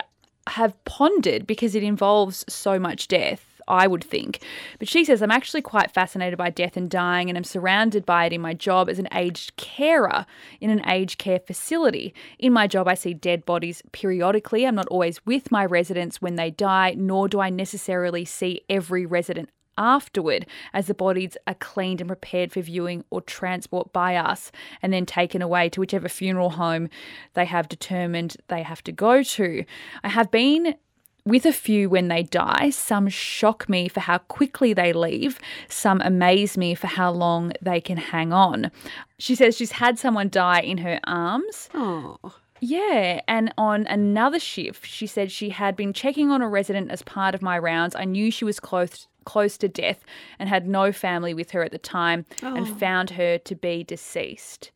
have 0.49 0.83
pondered 0.85 1.47
because 1.47 1.75
it 1.75 1.83
involves 1.83 2.45
so 2.49 2.79
much 2.79 3.09
death. 3.09 3.47
I 3.69 3.87
would 3.87 4.05
think. 4.05 4.43
But 4.79 4.89
she 4.89 5.05
says, 5.05 5.23
I'm 5.23 5.31
actually 5.31 5.63
quite 5.63 5.91
fascinated 5.91 6.39
by 6.39 6.51
death 6.51 6.77
and 6.77 6.91
dying, 6.91 7.29
and 7.29 7.37
I'm 7.37 7.45
surrounded 7.45 8.05
by 8.07 8.27
it 8.27 8.33
in 8.33 8.41
my 8.41 8.55
job 8.55 8.89
as 8.89 8.99
an 8.99 9.09
aged 9.13 9.57
carer 9.57 10.27
in 10.61 10.71
an 10.71 10.89
aged 10.89 11.19
care 11.19 11.41
facility. 11.41 12.15
In 12.39 12.53
my 12.53 12.67
job, 12.67 12.89
I 12.89 12.95
see 12.95 13.15
dead 13.15 13.45
bodies 13.45 13.83
periodically. 13.93 14.67
I'm 14.67 14.75
not 14.75 14.89
always 14.89 15.25
with 15.27 15.51
my 15.51 15.65
residents 15.65 16.21
when 16.21 16.37
they 16.37 16.51
die, 16.51 16.95
nor 16.97 17.29
do 17.29 17.41
I 17.41 17.51
necessarily 17.51 18.25
see 18.25 18.63
every 18.69 19.07
resident 19.07 19.51
afterward 19.81 20.47
as 20.73 20.87
the 20.87 20.95
bodies 20.95 21.37
are 21.47 21.55
cleaned 21.55 22.01
and 22.01 22.09
prepared 22.09 22.53
for 22.53 22.61
viewing 22.61 23.05
or 23.11 23.21
transport 23.23 23.93
by 23.93 24.15
us 24.15 24.53
and 24.83 24.93
then 24.93 25.07
taken 25.07 25.43
away 25.43 25.69
to 25.71 25.81
whichever 25.81 26.09
funeral 26.09 26.51
home 26.51 26.89
they 27.35 27.47
have 27.47 27.69
determined 27.69 28.37
they 28.49 28.63
have 28.63 28.85
to 28.85 28.93
go 28.93 29.23
to. 29.23 29.65
I 30.05 30.09
have 30.09 30.31
been 30.31 30.77
with 31.25 31.47
a 31.47 31.53
few 31.53 31.89
when 31.89 32.09
they 32.09 32.23
die. 32.23 32.71
Some 32.71 33.09
shock 33.09 33.69
me 33.69 33.89
for 33.89 34.01
how 34.01 34.19
quickly 34.19 34.73
they 34.73 34.93
leave, 34.93 35.39
some 35.69 36.01
amaze 36.01 36.57
me 36.57 36.75
for 36.75 36.87
how 36.87 37.11
long 37.11 37.53
they 37.61 37.81
can 37.81 37.97
hang 37.97 38.33
on. 38.33 38.71
She 39.19 39.35
says 39.35 39.57
she's 39.57 39.73
had 39.73 39.99
someone 39.99 40.29
die 40.29 40.61
in 40.61 40.79
her 40.79 41.01
arms. 41.05 41.69
Oh, 41.75 42.19
Yeah, 42.61 43.21
and 43.27 43.53
on 43.57 43.87
another 43.87 44.39
shift, 44.39 44.87
she 44.87 45.07
said 45.07 45.33
she 45.33 45.51
had 45.51 45.77
been 45.77 45.93
checking 45.93 46.31
on 46.31 46.43
a 46.43 46.49
resident 46.49 46.91
as 46.91 47.03
part 47.03 47.35
of 47.35 47.43
my 47.43 47.59
rounds. 47.59 47.95
I 47.97 48.05
knew 48.05 48.31
she 48.31 48.45
was 48.45 48.61
close 48.61 49.07
close 49.25 49.59
to 49.59 49.69
death 49.69 50.03
and 50.39 50.49
had 50.49 50.67
no 50.67 50.93
family 50.93 51.35
with 51.35 51.51
her 51.51 51.63
at 51.63 51.73
the 51.73 51.79
time 51.79 52.25
and 52.43 52.67
oh. 52.67 52.75
found 52.75 53.11
her 53.11 53.39
to 53.39 53.55
be 53.55 53.85
deceased. 53.85 54.71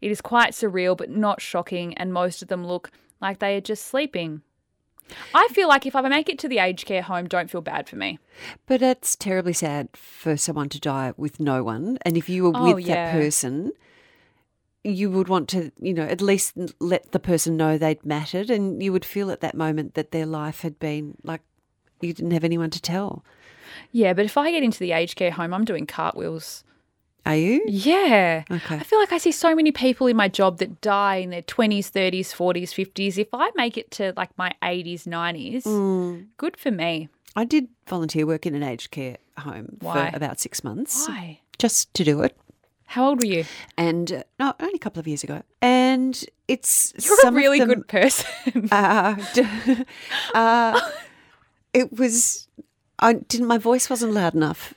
It 0.00 0.10
is 0.10 0.20
quite 0.20 0.52
surreal 0.52 0.96
but 0.96 1.10
not 1.10 1.42
shocking 1.42 1.94
and 1.94 2.12
most 2.12 2.40
of 2.40 2.48
them 2.48 2.66
look 2.66 2.90
like 3.20 3.38
they 3.38 3.56
are 3.56 3.60
just 3.60 3.84
sleeping. 3.86 4.42
I 5.34 5.48
feel 5.52 5.68
like 5.68 5.86
if 5.86 5.94
I 5.96 6.00
make 6.02 6.28
it 6.28 6.38
to 6.40 6.48
the 6.48 6.58
aged 6.58 6.86
care 6.86 7.02
home, 7.02 7.26
don't 7.28 7.50
feel 7.50 7.60
bad 7.60 7.88
for 7.88 7.96
me. 7.96 8.18
but 8.66 8.82
it's 8.82 9.16
terribly 9.16 9.52
sad 9.52 9.88
for 9.94 10.36
someone 10.36 10.68
to 10.70 10.80
die 10.80 11.12
with 11.16 11.40
no 11.40 11.62
one. 11.62 11.98
And 12.02 12.16
if 12.16 12.28
you 12.28 12.44
were 12.44 12.52
Oh, 12.54 12.74
with 12.74 12.86
yeah. 12.86 12.94
that 13.06 13.12
person, 13.12 13.72
you 14.82 15.10
would 15.10 15.28
want 15.28 15.48
to, 15.50 15.70
you 15.80 15.92
know, 15.92 16.04
at 16.04 16.20
least 16.22 16.54
let 16.80 17.12
the 17.12 17.18
person 17.18 17.56
know 17.56 17.76
they'd 17.76 18.04
mattered, 18.04 18.48
and 18.50 18.82
you 18.82 18.92
would 18.92 19.04
feel 19.04 19.30
at 19.30 19.40
that 19.40 19.54
moment 19.54 19.94
that 19.94 20.10
their 20.10 20.26
life 20.26 20.60
had 20.62 20.78
been 20.78 21.16
like 21.22 21.42
you 22.00 22.14
didn't 22.14 22.30
have 22.30 22.44
anyone 22.44 22.70
to 22.70 22.80
tell. 22.80 23.22
Yeah, 23.92 24.14
but 24.14 24.24
if 24.24 24.36
I 24.38 24.50
get 24.50 24.62
into 24.62 24.78
the 24.78 24.92
aged 24.92 25.16
care 25.16 25.30
home, 25.32 25.52
I'm 25.52 25.64
doing 25.66 25.86
cartwheels. 25.86 26.64
Are 27.26 27.36
you? 27.36 27.62
Yeah. 27.66 28.44
Okay. 28.50 28.76
I 28.76 28.82
feel 28.82 28.98
like 28.98 29.12
I 29.12 29.18
see 29.18 29.32
so 29.32 29.54
many 29.54 29.72
people 29.72 30.06
in 30.06 30.16
my 30.16 30.28
job 30.28 30.58
that 30.58 30.80
die 30.80 31.16
in 31.16 31.30
their 31.30 31.42
20s, 31.42 31.90
30s, 31.90 32.28
40s, 32.34 32.70
50s. 32.74 33.18
If 33.18 33.28
I 33.32 33.50
make 33.56 33.76
it 33.76 33.90
to 33.92 34.12
like 34.16 34.30
my 34.38 34.52
80s, 34.62 35.04
90s, 35.06 35.64
Mm. 35.64 36.26
good 36.38 36.56
for 36.56 36.70
me. 36.70 37.08
I 37.36 37.44
did 37.44 37.68
volunteer 37.86 38.26
work 38.26 38.46
in 38.46 38.54
an 38.54 38.62
aged 38.62 38.90
care 38.90 39.18
home 39.38 39.76
Why? 39.80 40.10
for 40.10 40.16
about 40.16 40.40
six 40.40 40.64
months, 40.64 41.06
Why? 41.06 41.40
just 41.58 41.92
to 41.94 42.04
do 42.04 42.22
it. 42.22 42.36
How 42.86 43.06
old 43.08 43.20
were 43.20 43.26
you? 43.26 43.44
And 43.76 44.10
uh, 44.12 44.22
no, 44.40 44.52
only 44.58 44.74
a 44.74 44.78
couple 44.78 44.98
of 44.98 45.06
years 45.06 45.22
ago. 45.22 45.42
And 45.62 46.24
it's 46.48 46.92
You're 46.98 47.28
a 47.28 47.30
really 47.32 47.58
them- 47.60 47.68
good 47.68 47.86
person. 47.86 48.68
Uh, 48.72 49.14
uh, 50.34 50.80
it 51.72 51.92
was. 51.96 52.48
I 52.98 53.12
didn't. 53.14 53.46
My 53.46 53.58
voice 53.58 53.88
wasn't 53.88 54.12
loud 54.12 54.34
enough. 54.34 54.74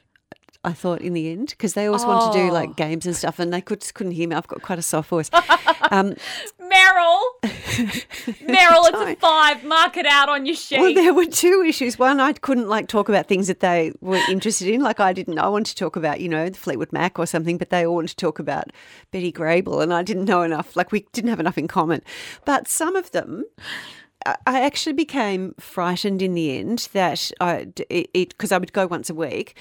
I 0.65 0.71
thought 0.73 1.01
in 1.01 1.13
the 1.13 1.29
end 1.29 1.49
because 1.49 1.73
they 1.73 1.87
always 1.87 2.05
wanted 2.05 2.31
to 2.33 2.39
do 2.43 2.49
Oh. 2.49 2.53
like 2.53 2.75
games 2.77 3.05
and 3.05 3.15
stuff, 3.15 3.37
and 3.39 3.51
they 3.53 3.61
could 3.61 3.83
couldn't 3.93 4.13
hear 4.13 4.27
me. 4.29 4.35
I've 4.35 4.47
got 4.47 4.61
quite 4.61 4.79
a 4.79 4.83
soft 4.83 5.09
voice. 5.09 5.29
Um, 5.91 6.15
Meryl. 6.61 7.21
Meryl, 7.43 8.87
it's 8.87 9.11
a 9.11 9.15
five. 9.17 9.63
Mark 9.63 9.97
it 9.97 10.05
out 10.05 10.29
on 10.29 10.45
your 10.45 10.55
sheet. 10.55 10.79
well, 10.79 10.93
there 10.93 11.13
were 11.13 11.25
two 11.25 11.63
issues. 11.67 11.99
One, 11.99 12.19
I 12.19 12.33
couldn't 12.33 12.67
like 12.69 12.87
talk 12.87 13.09
about 13.09 13.27
things 13.27 13.47
that 13.47 13.59
they 13.59 13.91
were 14.01 14.19
interested 14.29 14.69
in. 14.69 14.81
Like 14.81 14.99
I 14.99 15.13
didn't. 15.13 15.37
I 15.39 15.47
wanted 15.49 15.71
to 15.71 15.75
talk 15.75 15.95
about 15.95 16.19
you 16.21 16.29
know 16.29 16.49
the 16.49 16.57
Fleetwood 16.57 16.91
Mac 16.93 17.19
or 17.19 17.25
something, 17.27 17.57
but 17.57 17.69
they 17.69 17.85
all 17.85 17.95
wanted 17.95 18.09
to 18.09 18.15
talk 18.15 18.39
about 18.39 18.71
Betty 19.11 19.31
Grable, 19.31 19.83
and 19.83 19.93
I 19.93 20.01
didn't 20.03 20.25
know 20.25 20.41
enough. 20.41 20.75
Like 20.75 20.91
we 20.91 21.05
didn't 21.11 21.29
have 21.29 21.39
enough 21.39 21.57
in 21.57 21.67
common. 21.67 22.01
But 22.45 22.67
some 22.67 22.95
of 22.95 23.11
them. 23.11 23.43
I- 24.25 24.37
I 24.47 24.61
actually 24.61 24.93
became 24.93 25.53
frightened 25.59 26.21
in 26.21 26.33
the 26.33 26.57
end 26.57 26.87
that 26.93 27.29
I 27.41 27.67
it 27.89 28.29
because 28.29 28.53
I 28.53 28.57
would 28.57 28.71
go 28.71 28.87
once 28.87 29.09
a 29.09 29.13
week 29.13 29.55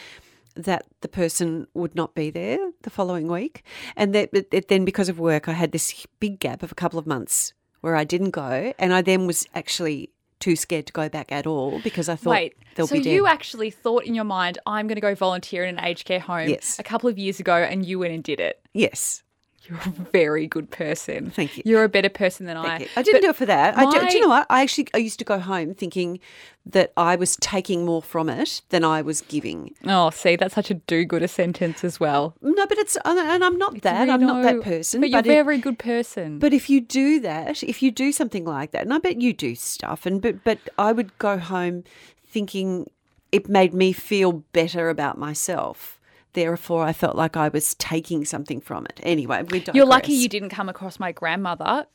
that 0.55 0.85
the 1.01 1.09
person 1.09 1.67
would 1.75 1.95
not 1.95 2.15
be 2.15 2.31
there 2.31 2.59
the 2.83 2.91
following 2.91 3.29
week, 3.29 3.63
and 3.97 4.15
that 4.15 4.31
then 4.69 4.85
because 4.85 5.09
of 5.09 5.19
work 5.19 5.49
I 5.49 5.53
had 5.53 5.73
this 5.73 6.07
big 6.21 6.39
gap 6.41 6.63
of 6.63 6.73
a 6.73 6.75
couple 6.75 6.99
of 6.99 7.07
months 7.07 7.53
where 7.81 7.97
I 7.97 8.05
didn't 8.05 8.31
go, 8.31 8.73
and 8.79 8.95
I 8.95 9.03
then 9.03 9.27
was 9.27 9.47
actually 9.55 10.11
too 10.39 10.57
scared 10.57 10.87
to 10.89 10.93
go 10.93 11.09
back 11.09 11.31
at 11.31 11.47
all 11.47 11.81
because 11.85 12.09
I 12.09 12.17
thought 12.17 12.31
Wait, 12.31 12.55
they'll 12.75 12.87
so 12.89 12.97
be 12.97 13.03
dead. 13.03 13.15
you 13.15 13.27
actually 13.29 13.71
thought 13.71 14.05
in 14.05 14.15
your 14.15 14.25
mind, 14.25 14.59
I'm 14.67 14.89
going 14.89 14.97
to 14.97 15.01
go 15.01 15.15
volunteer 15.15 15.65
in 15.65 15.79
an 15.79 15.85
aged 15.85 16.05
care 16.05 16.19
home 16.19 16.49
Yes. 16.49 16.79
a 16.81 16.83
couple 16.83 17.09
of 17.09 17.17
years 17.19 17.39
ago, 17.41 17.55
and 17.57 17.85
you 17.87 17.99
went 18.01 18.13
and 18.13 18.23
did 18.25 18.41
it. 18.41 18.61
yes, 18.75 19.23
You're 19.65 19.79
a 19.79 19.91
very 20.13 20.47
good 20.49 20.71
person. 20.71 21.31
Thank 21.31 21.57
you. 21.57 21.63
You're 21.65 21.85
a 21.85 21.89
better 21.89 22.09
person 22.09 22.47
than 22.47 22.57
I. 22.57 22.81
You. 22.81 22.87
I 22.97 23.03
didn't 23.03 23.21
But 23.21 23.27
do 23.27 23.31
it 23.31 23.37
for 23.37 23.47
that. 23.47 23.79
I 23.79 23.89
do, 23.91 24.09
do 24.09 24.17
you 24.17 24.21
know 24.23 24.29
what? 24.29 24.47
I 24.51 24.63
actually 24.63 24.89
I 24.93 24.99
used 24.99 25.21
to 25.21 25.25
go 25.25 25.39
home 25.39 25.75
thinking 25.75 26.19
that 26.67 26.93
I 26.97 27.15
was 27.17 27.37
taking 27.37 27.85
more 27.85 28.03
from 28.03 28.29
it 28.29 28.63
than 28.71 28.85
I 28.85 29.03
was 29.03 29.21
giving. 29.21 29.75
Oh, 29.87 30.11
see, 30.11 30.37
that's 30.37 30.55
such 30.55 30.71
a 30.71 30.75
do-gooder 30.75 31.29
sentence 31.29 31.85
as 31.85 32.01
well. 32.01 32.35
No, 32.43 32.67
but 32.67 32.79
it's 32.79 32.97
and 33.05 33.45
I'm 33.45 33.57
not 33.57 33.83
that. 33.83 34.01
Really 34.01 34.11
I'm 34.13 34.21
not 34.21 34.43
that 34.43 34.63
person. 34.63 35.01
But 35.01 35.11
you're 35.11 35.21
a 35.21 35.23
very 35.23 35.59
good 35.59 35.79
person. 35.79 36.39
But 36.41 36.53
if 36.53 36.69
you 36.69 36.81
do 36.81 37.21
that, 37.21 37.63
if 37.63 37.83
you 37.83 37.93
do 37.93 38.11
something 38.11 38.45
like 38.45 38.73
that, 38.73 38.83
and 38.83 38.93
I 38.93 38.99
bet 38.99 39.21
you 39.21 39.33
do 39.33 39.55
stuff, 39.55 40.07
and 40.07 40.21
but 40.21 40.43
but 40.43 40.59
I 40.77 40.93
would 40.93 41.17
go 41.19 41.39
home 41.39 41.85
thinking 42.27 42.91
it 43.31 43.49
made 43.49 43.75
me 43.75 43.93
feel 43.93 44.33
better 44.53 44.89
about 44.89 45.19
myself. 45.19 46.01
Therefore, 46.35 46.85
I 46.85 46.95
felt 46.95 47.15
like 47.15 47.37
I 47.37 47.49
was 47.49 47.75
taking 47.75 48.25
something 48.25 48.61
from 48.61 48.87
it. 48.87 49.01
Anyway, 49.03 49.43
we 49.51 49.65
You're 49.75 49.85
lucky 49.85 50.15
you 50.15 50.29
didn't 50.29 50.49
come 50.49 50.69
across 50.69 50.99
my 50.99 51.13
grandmother, 51.13 51.87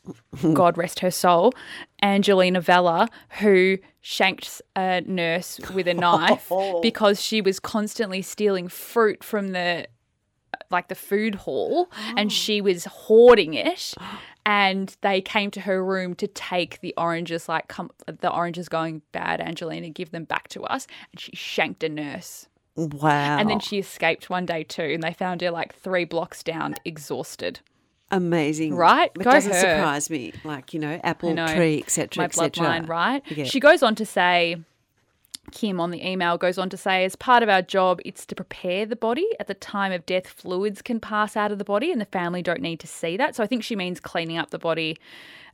God 0.54 0.78
rest 0.78 1.00
her 1.00 1.10
soul, 1.10 1.54
Angelina 2.04 2.62
Vella, 2.62 3.10
who 3.40 3.80
shanked 4.02 4.62
a 4.76 5.02
nurse 5.02 5.60
with 5.74 5.88
a 5.88 5.94
knife 5.96 6.48
oh. 6.52 6.80
because 6.82 7.22
she 7.22 7.42
was 7.42 7.60
constantly 7.60 8.22
stealing 8.22 8.68
fruit 8.68 9.24
from 9.24 9.50
the 9.50 9.88
uh, 10.54 10.58
like 10.70 10.88
the 10.88 10.96
food 10.96 11.36
hall 11.36 11.92
and 12.16 12.32
she 12.32 12.62
oh. 12.62 12.64
was 12.64 12.86
hoarding 12.86 13.54
it 13.54 13.94
and 14.46 14.96
they 15.02 15.20
came 15.20 15.52
to 15.52 15.60
her 15.62 15.84
room 15.84 16.16
to 16.16 16.26
take 16.28 16.80
the 16.80 16.94
oranges 16.98 17.50
like 17.50 17.68
come 17.68 17.92
the 18.08 18.32
oranges 18.32 18.70
going 18.70 19.02
bad 19.12 19.42
angelina 19.42 19.90
give 19.90 20.12
them 20.12 20.24
back 20.24 20.48
to 20.48 20.64
us 20.64 20.88
and 21.12 21.20
she 21.20 21.36
shanked 21.36 21.84
a 21.84 21.90
nurse 21.90 22.48
Wow. 22.78 23.38
and 23.40 23.50
then 23.50 23.60
she 23.60 23.80
escaped 23.80 24.30
one 24.30 24.46
day 24.46 24.64
too 24.64 24.84
and 24.84 25.02
they 25.02 25.12
found 25.12 25.42
her 25.42 25.50
like 25.52 25.76
three 25.76 26.06
blocks 26.06 26.44
down 26.44 26.76
exhausted 26.86 27.60
amazing, 28.12 28.74
Right? 28.76 29.12
It 29.16 29.24
Go 29.24 29.32
doesn't 29.32 29.52
her. 29.52 29.60
surprise 29.60 30.10
me. 30.10 30.34
Like 30.44 30.74
you 30.74 30.80
know, 30.80 31.00
apple 31.04 31.34
know. 31.34 31.48
tree, 31.48 31.80
etc., 31.82 32.30
bloodline, 32.30 32.88
right? 32.88 33.22
Yeah. 33.30 33.46
She 33.46 33.60
goes 33.60 33.84
on 33.84 33.96
to 33.96 34.06
say, 34.06 34.58
Kim 35.52 35.80
on 35.80 35.92
the 35.92 36.06
email 36.06 36.38
goes 36.38 36.58
on 36.58 36.70
to 36.70 36.78
say, 36.78 37.06
as 37.06 37.16
part 37.16 37.44
of 37.44 37.50
our 37.50 37.62
job, 37.62 38.00
it's 38.06 38.26
to 38.28 38.36
prepare 38.36 38.86
the 38.86 38.96
body. 38.96 39.28
At 39.40 39.48
the 39.48 39.54
time 39.54 39.92
of 39.92 40.06
death, 40.06 40.28
fluids 40.28 40.82
can 40.82 41.00
pass 41.00 41.36
out 41.38 41.52
of 41.52 41.58
the 41.58 41.64
body, 41.64 41.92
and 41.92 42.02
the 42.02 42.06
family 42.06 42.42
don't 42.42 42.62
need 42.62 42.80
to 42.82 42.88
see 42.88 43.18
that. 43.18 43.36
So 43.36 43.44
I 43.44 43.48
think 43.48 43.64
she 43.64 43.76
means 43.76 44.00
cleaning 44.00 44.38
up 44.38 44.50
the 44.52 44.60
body. 44.60 44.98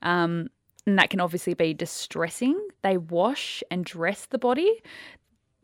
Um, 0.02 0.50
and 0.86 1.00
that 1.00 1.10
can 1.10 1.22
obviously 1.22 1.54
be 1.54 1.74
distressing. 1.74 2.60
They 2.82 2.98
wash 2.98 3.64
and 3.72 3.86
dress 3.86 4.26
the 4.26 4.38
body. 4.38 4.82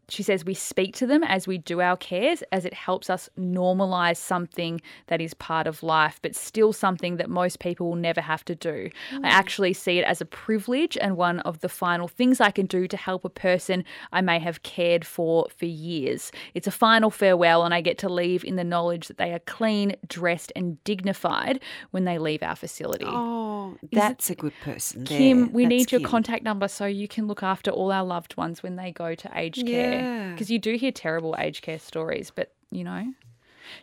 She 0.10 0.24
says 0.24 0.46
we 0.46 0.54
speak 0.54 0.96
to 0.96 1.08
them 1.08 1.24
as 1.24 1.48
we 1.48 1.58
do 1.58 1.82
our 1.82 1.98
cares, 1.98 2.44
as 2.52 2.66
it 2.66 2.74
helps 2.74 3.10
us 3.10 3.30
normalize 3.38 4.18
something 4.18 4.82
that 5.08 5.22
is 5.22 5.34
part 5.36 5.68
of 5.68 5.84
life, 5.84 6.20
but 6.22 6.36
still 6.36 6.74
something 6.74 7.18
that 7.18 7.30
most 7.30 7.60
people 7.60 7.90
will 7.90 7.96
never 7.96 8.22
have 8.22 8.44
to 8.46 8.56
do. 8.56 8.90
I 9.12 9.16
mm. 9.16 9.26
actually 9.26 9.74
see 9.74 10.00
it 10.00 10.06
as 10.06 10.22
a 10.22 10.26
privilege 10.26 10.98
and 11.00 11.18
one 11.18 11.40
of 11.42 11.60
the 11.60 11.70
final 11.70 12.08
things 12.08 12.42
I 12.42 12.52
can 12.52 12.66
do 12.66 12.88
to 12.88 12.98
help 12.98 13.26
a 13.26 13.30
person 13.30 13.84
I 14.12 14.22
may 14.22 14.40
have 14.40 14.64
cared 14.64 15.06
for 15.06 15.48
for 15.58 15.66
years. 15.66 16.32
It's 16.54 16.68
a 16.68 16.72
final 16.72 17.10
farewell, 17.10 17.64
and 17.64 17.74
I 17.74 17.82
get 17.82 17.98
to 18.00 18.10
leave 18.10 18.44
in 18.44 18.56
the 18.56 18.64
knowledge 18.64 19.08
that 19.08 19.18
they 19.18 19.34
are 19.34 19.40
clean, 19.40 19.96
dressed, 20.08 20.52
and 20.56 20.84
dignified 20.84 21.60
when 21.92 22.06
they 22.06 22.18
leave 22.18 22.44
our 22.44 22.56
facility. 22.56 23.06
Oh, 23.08 23.78
that's 23.92 24.30
a 24.30 24.36
good 24.36 24.54
person. 24.62 25.04
There. 25.04 25.18
Kim, 25.18 25.54
we 25.54 25.64
That's 25.64 25.70
need 25.70 25.92
your 25.92 26.02
Kim. 26.02 26.10
contact 26.10 26.44
number 26.44 26.68
so 26.68 26.86
you 26.86 27.08
can 27.08 27.28
look 27.28 27.44
after 27.44 27.72
all 27.72 27.92
our 27.92 28.04
loved 28.04 28.38
ones 28.38 28.64
when 28.64 28.76
they 28.76 28.92
go 28.92 29.16
to 29.16 29.32
aged 29.36 29.66
care. 29.66 29.99
Because 30.32 30.50
you 30.50 30.60
do 30.60 30.76
hear 30.76 30.92
terrible 30.92 31.36
aged 31.38 31.62
care 31.62 31.80
stories, 31.80 32.32
but 32.34 32.52
you 32.72 32.84
know. 32.84 33.14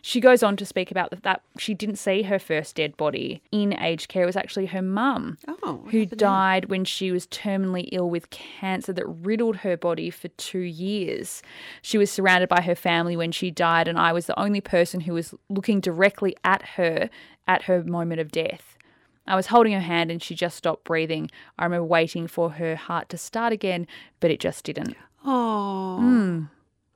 She 0.01 0.19
goes 0.19 0.43
on 0.43 0.57
to 0.57 0.65
speak 0.65 0.91
about 0.91 1.11
that, 1.11 1.23
that 1.23 1.41
she 1.57 1.73
didn't 1.73 1.95
see 1.95 2.23
her 2.23 2.39
first 2.39 2.75
dead 2.75 2.97
body 2.97 3.41
in 3.53 3.71
aged 3.79 4.09
care. 4.09 4.23
It 4.23 4.25
was 4.25 4.35
actually 4.35 4.65
her 4.67 4.81
mum 4.81 5.37
Oh, 5.47 5.85
who 5.91 6.05
died 6.05 6.65
when 6.65 6.83
she 6.83 7.09
was 7.09 7.25
terminally 7.27 7.87
ill 7.93 8.09
with 8.09 8.29
cancer 8.29 8.91
that 8.91 9.05
riddled 9.05 9.57
her 9.57 9.77
body 9.77 10.09
for 10.09 10.27
two 10.29 10.59
years. 10.59 11.41
She 11.81 11.97
was 11.97 12.11
surrounded 12.11 12.49
by 12.49 12.61
her 12.63 12.75
family 12.75 13.15
when 13.15 13.31
she 13.31 13.49
died, 13.49 13.87
and 13.87 13.97
I 13.97 14.11
was 14.11 14.25
the 14.25 14.37
only 14.39 14.59
person 14.61 15.01
who 15.01 15.13
was 15.13 15.33
looking 15.49 15.79
directly 15.79 16.35
at 16.43 16.63
her 16.75 17.09
at 17.47 17.63
her 17.63 17.81
moment 17.83 18.19
of 18.19 18.31
death. 18.31 18.77
I 19.25 19.35
was 19.35 19.47
holding 19.47 19.73
her 19.73 19.79
hand 19.81 20.09
and 20.09 20.23
she 20.23 20.35
just 20.35 20.55
stopped 20.57 20.85
breathing. 20.85 21.29
I 21.59 21.65
remember 21.65 21.85
waiting 21.85 22.27
for 22.27 22.51
her 22.51 22.75
heart 22.75 23.09
to 23.09 23.17
start 23.17 23.51
again, 23.51 23.85
but 24.19 24.31
it 24.31 24.39
just 24.39 24.63
didn't. 24.63 24.95
Oh, 25.27 26.47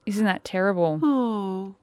Isn't 0.05 0.25
that 0.25 0.43
terrible? 0.43 1.00
oh, 1.03 1.75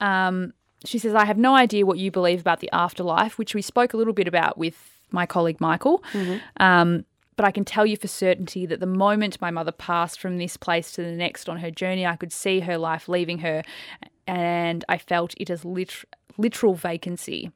Um, 0.00 0.52
she 0.84 0.98
says, 0.98 1.14
I 1.14 1.26
have 1.26 1.36
no 1.38 1.54
idea 1.54 1.84
what 1.84 1.98
you 1.98 2.10
believe 2.10 2.40
about 2.40 2.60
the 2.60 2.70
afterlife, 2.72 3.36
which 3.38 3.54
we 3.54 3.60
spoke 3.62 3.92
a 3.92 3.96
little 3.98 4.14
bit 4.14 4.26
about 4.26 4.56
with 4.56 4.74
my 5.10 5.26
colleague 5.26 5.60
Michael. 5.60 6.02
Um, 6.56 7.04
but 7.36 7.44
I 7.46 7.50
can 7.50 7.64
tell 7.64 7.84
you 7.86 7.96
for 7.96 8.08
certainty 8.08 8.64
that 8.66 8.80
the 8.80 8.86
moment 8.86 9.40
my 9.40 9.50
mother 9.50 9.72
passed 9.72 10.18
from 10.20 10.38
this 10.38 10.56
place 10.56 10.92
to 10.92 11.02
the 11.02 11.12
next 11.12 11.48
on 11.48 11.58
her 11.58 11.70
journey, 11.70 12.06
I 12.06 12.16
could 12.16 12.32
see 12.32 12.60
her 12.60 12.76
life 12.78 13.08
leaving 13.08 13.38
her, 13.38 13.62
and 14.26 14.84
I 14.88 14.96
felt 14.98 15.34
it 15.38 15.50
as 15.50 15.64
lit- 15.64 16.04
literal 16.38 16.74
vacancy. 16.74 17.50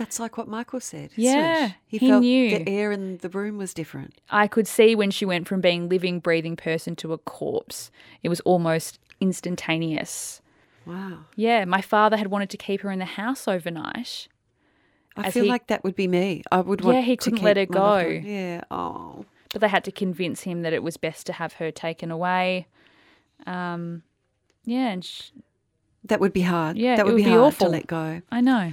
That's 0.00 0.18
like 0.18 0.36
what 0.38 0.48
Michael 0.48 0.80
said. 0.80 1.10
Yeah, 1.14 1.72
he, 1.86 1.98
he 1.98 2.08
felt 2.08 2.22
knew. 2.22 2.50
the 2.58 2.68
air 2.68 2.90
in 2.90 3.18
the 3.18 3.28
room 3.28 3.58
was 3.58 3.72
different. 3.74 4.20
I 4.30 4.48
could 4.48 4.66
see 4.66 4.94
when 4.96 5.10
she 5.10 5.24
went 5.24 5.46
from 5.46 5.60
being 5.60 5.88
living, 5.88 6.18
breathing 6.20 6.56
person 6.56 6.96
to 6.96 7.12
a 7.12 7.18
corpse. 7.18 7.90
It 8.22 8.28
was 8.30 8.40
almost 8.40 8.98
instantaneous. 9.20 10.40
Wow, 10.86 11.18
Yeah, 11.36 11.66
my 11.66 11.82
father 11.82 12.16
had 12.16 12.28
wanted 12.28 12.48
to 12.50 12.56
keep 12.56 12.80
her 12.80 12.90
in 12.90 12.98
the 12.98 13.04
house 13.04 13.46
overnight. 13.46 14.26
I 15.16 15.30
feel 15.30 15.44
he- 15.44 15.50
like 15.50 15.66
that 15.66 15.84
would 15.84 15.94
be 15.94 16.08
me. 16.08 16.42
I 16.50 16.60
would 16.62 16.80
want. 16.80 16.96
Yeah, 16.96 17.02
he 17.02 17.16
couldn't 17.16 17.42
let 17.42 17.56
her 17.58 17.66
go. 17.66 17.98
Yeah. 17.98 18.62
Oh, 18.70 19.26
but 19.52 19.60
they 19.60 19.68
had 19.68 19.84
to 19.84 19.92
convince 19.92 20.42
him 20.42 20.62
that 20.62 20.72
it 20.72 20.82
was 20.82 20.96
best 20.96 21.26
to 21.26 21.34
have 21.34 21.54
her 21.54 21.70
taken 21.70 22.10
away. 22.10 22.66
Um, 23.46 24.02
yeah, 24.64 24.88
and 24.88 25.04
sh- 25.04 25.30
that 26.04 26.20
would 26.20 26.32
be 26.32 26.42
hard. 26.42 26.78
Yeah, 26.78 26.96
that 26.96 27.04
would, 27.04 27.12
would 27.14 27.18
be, 27.18 27.24
be 27.24 27.30
hard 27.30 27.42
awful. 27.42 27.66
to 27.66 27.70
let 27.72 27.86
go. 27.86 28.22
I 28.32 28.40
know. 28.40 28.72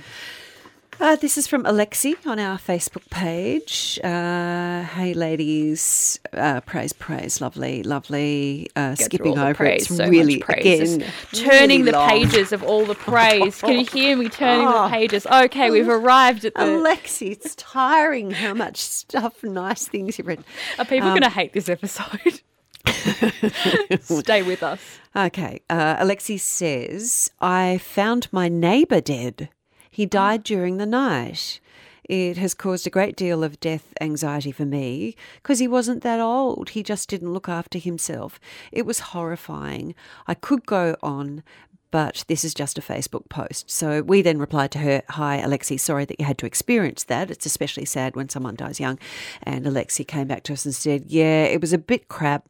Uh, 0.99 1.15
this 1.15 1.37
is 1.37 1.45
from 1.45 1.63
Alexi 1.63 2.15
on 2.25 2.39
our 2.39 2.57
Facebook 2.57 3.07
page. 3.11 3.99
Uh, 4.03 4.81
hey, 4.83 5.13
ladies, 5.13 6.19
uh, 6.33 6.59
praise, 6.61 6.91
praise, 6.91 7.39
lovely, 7.39 7.83
lovely. 7.83 8.67
Uh, 8.75 8.95
skipping 8.95 9.37
over 9.37 9.53
praise, 9.53 9.83
it's 9.85 9.95
so 9.95 10.07
really 10.09 10.39
praise. 10.39 10.95
again 10.95 11.07
Just 11.31 11.45
turning 11.45 11.81
really 11.81 11.91
the 11.91 11.97
long. 11.97 12.09
pages 12.09 12.51
of 12.51 12.63
all 12.63 12.83
the 12.85 12.95
praise. 13.09 13.61
Can 13.61 13.77
you 13.79 13.85
hear 13.85 14.17
me 14.17 14.27
turning 14.27 14.65
Oh. 14.67 14.85
the 14.85 14.89
pages? 14.89 15.27
Okay, 15.27 15.69
we've 15.69 15.87
arrived 15.99 16.45
at 16.45 16.55
the. 16.55 16.61
Alexi, 16.61 17.29
it's 17.31 17.53
tiring 17.55 18.31
how 18.31 18.55
much 18.55 18.77
stuff, 18.77 19.43
nice 19.43 19.87
things 19.87 20.17
you've 20.17 20.25
written. 20.25 20.45
Are 20.79 20.85
people 20.85 21.09
Um, 21.09 21.19
going 21.19 21.21
to 21.21 21.29
hate 21.29 21.53
this 21.53 21.69
episode? 21.69 22.41
Stay 24.01 24.41
with 24.41 24.63
us. 24.63 24.79
Okay. 25.15 25.61
Uh, 25.69 25.97
Alexi 26.03 26.39
says, 26.39 27.29
I 27.39 27.77
found 27.77 28.29
my 28.31 28.47
neighbour 28.49 28.99
dead. 29.01 29.49
He 29.89 30.05
died 30.05 30.43
during 30.43 30.77
the 30.77 30.85
night. 30.85 31.59
It 32.03 32.37
has 32.37 32.53
caused 32.53 32.87
a 32.87 32.91
great 32.91 33.17
deal 33.17 33.43
of 33.43 33.59
death 33.59 33.93
anxiety 33.99 34.51
for 34.51 34.65
me 34.65 35.15
because 35.41 35.59
he 35.59 35.67
wasn't 35.67 36.03
that 36.03 36.21
old. 36.21 36.69
He 36.69 36.81
just 36.81 37.09
didn't 37.09 37.33
look 37.33 37.49
after 37.49 37.79
himself. 37.79 38.39
It 38.71 38.85
was 38.85 38.99
horrifying. 38.99 39.93
I 40.25 40.33
could 40.33 40.65
go 40.65 40.95
on, 41.03 41.43
but 41.91 42.23
this 42.27 42.45
is 42.45 42.53
just 42.53 42.77
a 42.77 42.81
Facebook 42.81 43.27
post. 43.29 43.69
So 43.69 44.01
we 44.01 44.21
then 44.21 44.39
replied 44.39 44.71
to 44.71 44.79
her, 44.79 45.03
Hi, 45.09 45.41
Alexi, 45.43 45.79
sorry 45.79 46.05
that 46.05 46.19
you 46.19 46.25
had 46.25 46.37
to 46.39 46.45
experience 46.45 47.03
that. 47.05 47.29
It's 47.29 47.45
especially 47.45 47.85
sad 47.85 48.15
when 48.15 48.29
someone 48.29 48.55
dies 48.55 48.79
young. 48.79 48.99
And 49.43 49.65
Alexi 49.65 50.07
came 50.07 50.27
back 50.27 50.43
to 50.43 50.53
us 50.53 50.65
and 50.65 50.75
said, 50.75 51.05
Yeah, 51.07 51.43
it 51.43 51.59
was 51.59 51.73
a 51.73 51.77
bit 51.77 52.07
crap, 52.07 52.47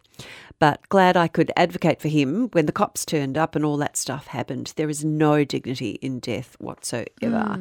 but 0.60 0.88
glad 0.90 1.16
I 1.18 1.28
could 1.28 1.52
advocate 1.56 2.02
for 2.02 2.08
him 2.08 2.48
when 2.52 2.66
the 2.66 2.72
cops 2.72 3.06
turned 3.06 3.38
up 3.38 3.56
and 3.56 3.64
all 3.64 3.78
that 3.78 3.96
stuff 3.98 4.28
happened. 4.28 4.74
There 4.76 4.90
is 4.90 5.06
no 5.06 5.44
dignity 5.44 5.92
in 6.02 6.20
death 6.20 6.56
whatsoever. 6.60 7.60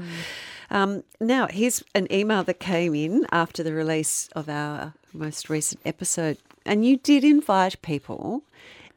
Um, 0.70 1.04
now, 1.20 1.46
here's 1.46 1.84
an 1.94 2.10
email 2.12 2.42
that 2.44 2.58
came 2.60 2.94
in 2.94 3.26
after 3.30 3.62
the 3.62 3.72
release 3.72 4.28
of 4.34 4.48
our 4.48 4.94
most 5.12 5.48
recent 5.48 5.80
episode. 5.84 6.38
And 6.64 6.84
you 6.84 6.96
did 6.96 7.22
invite 7.22 7.80
people 7.82 8.42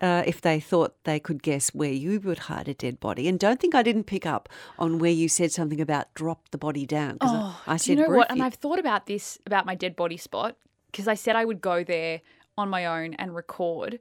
uh, 0.02 0.24
if 0.26 0.40
they 0.42 0.60
thought 0.60 0.96
they 1.04 1.20
could 1.20 1.44
guess 1.44 1.70
where 1.76 1.92
you 1.92 2.20
would 2.22 2.40
hide 2.40 2.68
a 2.70 2.74
dead 2.74 3.00
body. 3.00 3.28
And 3.28 3.38
don't 3.38 3.60
think 3.60 3.76
I 3.76 3.84
didn't 3.84 4.06
pick 4.06 4.26
up 4.26 4.50
on 4.80 4.98
where 4.98 5.12
you 5.12 5.28
said 5.30 5.52
something 5.52 5.82
about 5.82 6.12
drop 6.16 6.50
the 6.52 6.58
body 6.58 6.86
down. 6.86 7.20
'cause 7.20 7.30
I, 7.68 7.74
I 7.74 7.78
said, 7.78 7.98
you 7.98 8.04
know 8.04 8.10
what? 8.10 8.16
"Roof 8.18 8.26
And. 8.30 8.44
I've 8.44 8.54
thought 8.56 8.80
about 8.80 9.06
this 9.08 9.38
about 9.46 9.66
my 9.66 9.76
dead 9.76 9.96
body 9.96 10.18
spot 10.18 10.56
because 10.92 11.08
I 11.08 11.14
said 11.16 11.36
I 11.36 11.46
would 11.46 11.62
go 11.62 11.84
there 11.84 12.22
on 12.60 12.70
my 12.70 12.86
own 12.86 13.14
and 13.16 13.36
record 13.36 14.00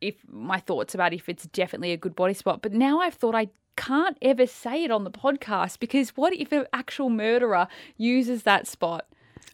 if 0.00 0.14
my 0.28 0.60
thoughts 0.60 0.94
about 0.94 1.12
if 1.12 1.28
it's 1.28 1.46
definitely 1.46 1.92
a 1.92 1.96
good 1.96 2.14
body 2.14 2.34
spot. 2.34 2.62
But 2.62 2.72
now 2.72 3.00
I've 3.00 3.14
thought 3.14 3.34
I 3.34 3.48
can't 3.76 4.16
ever 4.22 4.46
say 4.46 4.84
it 4.84 4.90
on 4.90 5.04
the 5.04 5.10
podcast 5.10 5.78
because 5.78 6.10
what 6.10 6.34
if 6.34 6.52
an 6.52 6.66
actual 6.72 7.10
murderer 7.10 7.68
uses 7.96 8.42
that 8.42 8.66
spot? 8.66 9.06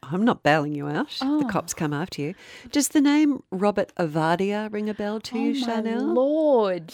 I'm 0.03 0.25
not 0.25 0.43
bailing 0.43 0.75
you 0.75 0.89
out. 0.89 1.17
Oh. 1.23 1.41
The 1.41 1.49
cops 1.49 1.73
come 1.73 1.93
after 1.93 2.21
you. 2.21 2.35
Does 2.71 2.89
the 2.89 3.01
name 3.01 3.43
Robert 3.51 3.93
Ovadia 3.97 4.71
ring 4.73 4.89
a 4.91 4.95
bell 4.95 5.21
to 5.21 5.39
you, 5.39 5.51
oh 5.51 5.61
my 5.61 5.67
Chanel? 5.67 6.03
lord. 6.03 6.93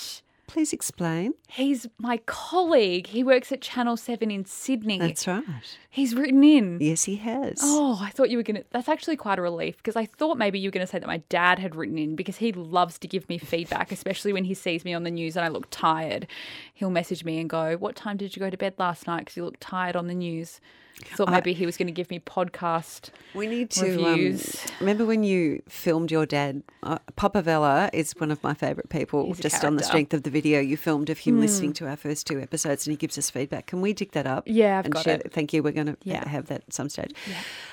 Please 0.50 0.72
explain. 0.72 1.34
He's 1.46 1.86
my 1.96 2.16
colleague. 2.26 3.06
He 3.06 3.22
works 3.22 3.52
at 3.52 3.60
Channel 3.60 3.96
7 3.96 4.32
in 4.32 4.44
Sydney. 4.44 4.98
That's 4.98 5.28
right. 5.28 5.44
He's 5.88 6.12
written 6.12 6.42
in. 6.42 6.78
Yes, 6.80 7.04
he 7.04 7.14
has. 7.16 7.60
Oh, 7.62 8.00
I 8.02 8.10
thought 8.10 8.30
you 8.30 8.36
were 8.36 8.42
going 8.42 8.56
to. 8.56 8.64
That's 8.72 8.88
actually 8.88 9.14
quite 9.14 9.38
a 9.38 9.42
relief 9.42 9.76
because 9.76 9.94
I 9.94 10.06
thought 10.06 10.38
maybe 10.38 10.58
you 10.58 10.66
were 10.66 10.72
going 10.72 10.84
to 10.84 10.90
say 10.90 10.98
that 10.98 11.06
my 11.06 11.18
dad 11.28 11.60
had 11.60 11.76
written 11.76 11.98
in 11.98 12.16
because 12.16 12.38
he 12.38 12.50
loves 12.50 12.98
to 12.98 13.06
give 13.06 13.28
me 13.28 13.38
feedback, 13.38 13.92
especially 13.92 14.32
when 14.32 14.42
he 14.42 14.54
sees 14.54 14.84
me 14.84 14.92
on 14.92 15.04
the 15.04 15.10
news 15.12 15.36
and 15.36 15.44
I 15.44 15.48
look 15.48 15.68
tired. 15.70 16.26
He'll 16.74 16.90
message 16.90 17.24
me 17.24 17.38
and 17.38 17.48
go, 17.48 17.76
What 17.76 17.94
time 17.94 18.16
did 18.16 18.34
you 18.34 18.40
go 18.40 18.50
to 18.50 18.56
bed 18.56 18.74
last 18.76 19.06
night? 19.06 19.20
Because 19.20 19.36
you 19.36 19.44
look 19.44 19.58
tired 19.60 19.94
on 19.94 20.08
the 20.08 20.14
news. 20.14 20.60
Thought 21.04 21.30
maybe 21.30 21.52
he 21.52 21.66
was 21.66 21.76
going 21.76 21.86
to 21.86 21.92
give 21.92 22.10
me 22.10 22.20
podcast. 22.20 23.10
We 23.34 23.46
need 23.46 23.70
to 23.70 24.04
um, 24.06 24.38
remember 24.80 25.04
when 25.06 25.22
you 25.22 25.62
filmed 25.68 26.10
your 26.10 26.26
dad. 26.26 26.62
Uh, 26.82 26.98
Papa 27.16 27.42
Vella 27.42 27.90
is 27.92 28.12
one 28.18 28.30
of 28.30 28.42
my 28.42 28.54
favourite 28.54 28.88
people. 28.88 29.26
He's 29.26 29.40
just 29.40 29.64
on 29.64 29.76
the. 29.76 29.82
Strength 29.90 30.14
of 30.14 30.22
the 30.22 30.30
video 30.30 30.60
you 30.60 30.76
filmed 30.76 31.10
of 31.10 31.18
him 31.18 31.40
listening 31.40 31.72
to 31.74 31.88
our 31.88 31.96
first 31.96 32.26
two 32.26 32.40
episodes, 32.40 32.86
and 32.86 32.92
he 32.92 32.96
gives 32.96 33.18
us 33.18 33.28
feedback. 33.30 33.66
Can 33.66 33.80
we 33.80 33.92
dig 33.92 34.12
that 34.12 34.26
up? 34.26 34.44
Yeah, 34.46 34.78
I've 34.78 34.84
and 34.84 34.94
got 34.94 35.02
share 35.04 35.16
it. 35.16 35.32
Thank 35.32 35.52
you. 35.52 35.62
We're 35.62 35.72
going 35.72 35.88
to 35.88 35.96
Yeah. 36.04 36.28
have 36.28 36.46
that 36.46 36.62
at 36.68 36.72
some 36.72 36.88
stage. 36.88 37.12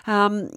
Um, 0.08 0.50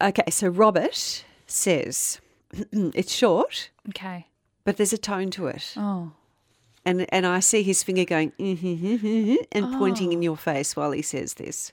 okay, 0.00 0.30
so 0.30 0.48
Robert 0.48 1.24
says 1.46 2.20
it's 2.72 3.12
short, 3.12 3.70
Okay. 3.90 4.28
but 4.64 4.76
there's 4.78 4.92
a 4.94 4.98
tone 4.98 5.30
to 5.32 5.46
it. 5.48 5.74
Oh. 5.76 6.12
And 6.86 7.06
and 7.12 7.26
I 7.26 7.40
see 7.40 7.62
his 7.62 7.82
finger 7.82 8.04
going 8.04 8.32
"Mm-hmm, 8.32 9.36
and 9.52 9.72
pointing 9.78 10.08
Oh. 10.08 10.12
in 10.12 10.22
your 10.22 10.36
face 10.36 10.76
while 10.76 10.90
he 10.92 11.02
says 11.02 11.34
this. 11.34 11.72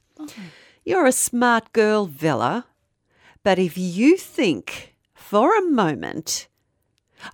You're 0.86 1.06
a 1.06 1.12
smart 1.12 1.74
girl, 1.74 2.06
Vella, 2.06 2.66
but 3.44 3.60
if 3.60 3.78
you 3.78 4.18
think 4.18 4.96
for 5.14 5.56
a 5.58 5.62
moment, 5.70 6.48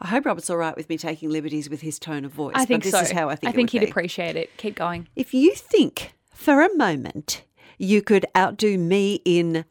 I 0.02 0.08
hope 0.08 0.26
Robert's 0.26 0.50
all 0.50 0.58
right 0.58 0.76
with 0.76 0.90
me 0.90 0.98
taking 0.98 1.30
liberties 1.30 1.70
with 1.70 1.82
his 1.82 2.00
tone 2.00 2.26
of 2.26 2.32
voice. 2.32 2.56
I 2.56 2.66
think 2.66 2.84
this 2.84 2.92
so. 2.94 3.00
is 3.02 3.12
how 3.12 3.30
I 3.30 3.36
think. 3.36 3.54
I 3.54 3.56
think 3.56 3.70
he'd 3.70 3.80
be. 3.80 3.90
appreciate 3.90 4.36
it. 4.36 4.50
Keep 4.58 4.76
going. 4.76 5.08
If 5.16 5.34
you 5.34 5.54
think 5.54 6.14
for 6.34 6.62
a 6.62 6.76
moment 6.76 7.44
you 7.78 8.02
could 8.02 8.26
outdo 8.36 8.78
me 8.78 9.22
in 9.24 9.64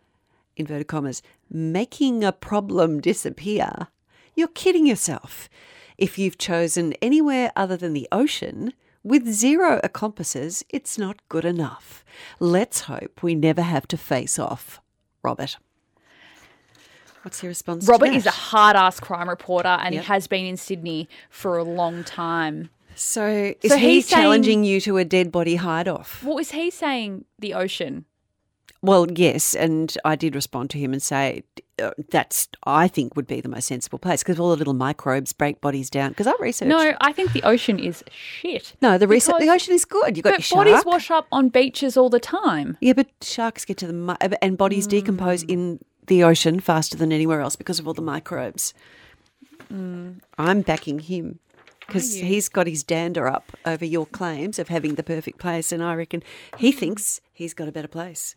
inverted 0.56 0.86
commas 0.86 1.22
making 1.50 2.22
a 2.24 2.32
problem 2.32 3.00
disappear, 3.00 3.88
you're 4.34 4.48
kidding 4.48 4.86
yourself. 4.86 5.48
If 5.98 6.18
you've 6.18 6.38
chosen 6.38 6.92
anywhere 7.00 7.52
other 7.56 7.76
than 7.76 7.92
the 7.92 8.08
ocean 8.12 8.72
with 9.02 9.26
zero 9.32 9.80
accomplices, 9.82 10.64
it's 10.68 10.98
not 10.98 11.16
good 11.28 11.44
enough. 11.44 12.04
Let's 12.38 12.82
hope 12.82 13.22
we 13.22 13.34
never 13.34 13.62
have 13.62 13.86
to 13.88 13.96
face 13.96 14.38
off. 14.38 14.80
Robert. 15.22 15.56
What's 17.22 17.42
your 17.42 17.48
response? 17.50 17.86
to 17.86 17.90
Robert 17.92 18.10
is 18.12 18.26
a 18.26 18.30
hard 18.30 18.76
ass 18.76 19.00
crime 19.00 19.28
reporter 19.28 19.68
and 19.68 19.94
Yep. 19.94 20.04
he 20.04 20.06
has 20.08 20.26
been 20.26 20.44
in 20.44 20.56
Sydney 20.56 21.08
for 21.30 21.58
a 21.58 21.64
long 21.64 22.04
time. 22.04 22.70
So 22.94 23.54
is 23.62 23.72
So 23.72 23.78
he 23.78 23.94
he's 23.94 24.06
saying- 24.08 24.22
challenging 24.22 24.64
you 24.64 24.80
to 24.82 24.96
a 24.98 25.04
dead 25.04 25.32
body 25.32 25.56
hide 25.56 25.88
off? 25.88 26.22
What 26.22 26.36
was 26.36 26.52
he 26.52 26.70
saying? 26.70 27.24
The 27.38 27.52
ocean. 27.54 28.04
Well, 28.86 29.06
yes, 29.10 29.54
and 29.54 29.96
I 30.04 30.14
did 30.16 30.34
respond 30.34 30.70
to 30.70 30.78
him 30.78 30.92
and 30.92 31.02
say 31.02 31.42
uh, 31.82 31.90
that's 32.10 32.48
I 32.64 32.86
think 32.88 33.16
would 33.16 33.26
be 33.26 33.40
the 33.40 33.48
most 33.48 33.66
sensible 33.66 33.98
place 33.98 34.22
because 34.22 34.38
all 34.38 34.50
the 34.50 34.56
little 34.56 34.74
microbes 34.74 35.32
break 35.32 35.60
bodies 35.60 35.90
down. 35.90 36.10
Because 36.10 36.26
I 36.28 36.34
researched. 36.40 36.68
No, 36.68 36.94
I 37.00 37.12
think 37.12 37.32
the 37.32 37.42
ocean 37.42 37.78
is 37.78 38.04
shit. 38.10 38.74
no, 38.80 38.96
the 38.96 39.08
research, 39.08 39.40
the 39.40 39.50
ocean 39.50 39.74
is 39.74 39.84
good. 39.84 40.16
You 40.16 40.22
got 40.22 40.36
But 40.36 40.48
bodies 40.50 40.82
wash 40.86 41.10
up 41.10 41.26
on 41.32 41.48
beaches 41.48 41.96
all 41.96 42.08
the 42.10 42.20
time. 42.20 42.78
Yeah, 42.80 42.92
but 42.94 43.08
sharks 43.20 43.64
get 43.64 43.76
to 43.78 43.86
the 43.86 43.92
mi- 43.92 44.36
and 44.40 44.56
bodies 44.56 44.86
decompose 44.86 45.42
Mm. 45.44 45.50
in 45.50 45.78
the 46.06 46.22
ocean 46.22 46.60
faster 46.60 46.96
than 46.96 47.12
anywhere 47.12 47.40
else 47.40 47.56
because 47.56 47.80
of 47.80 47.88
all 47.88 47.94
the 47.94 48.02
microbes. 48.02 48.72
I'm 49.68 50.60
backing 50.60 51.00
him 51.00 51.40
because 51.86 52.14
he's 52.14 52.48
got 52.48 52.66
his 52.66 52.82
dander 52.82 53.26
up 53.28 53.52
over 53.64 53.84
your 53.84 54.06
claims 54.06 54.58
of 54.58 54.68
having 54.68 54.96
the 54.96 55.02
perfect 55.02 55.38
place, 55.38 55.72
and 55.72 55.82
I 55.82 55.94
reckon 55.94 56.22
he 56.58 56.72
thinks 56.72 57.20
he's 57.32 57.54
got 57.54 57.68
a 57.68 57.72
better 57.72 57.88
place. 57.88 58.34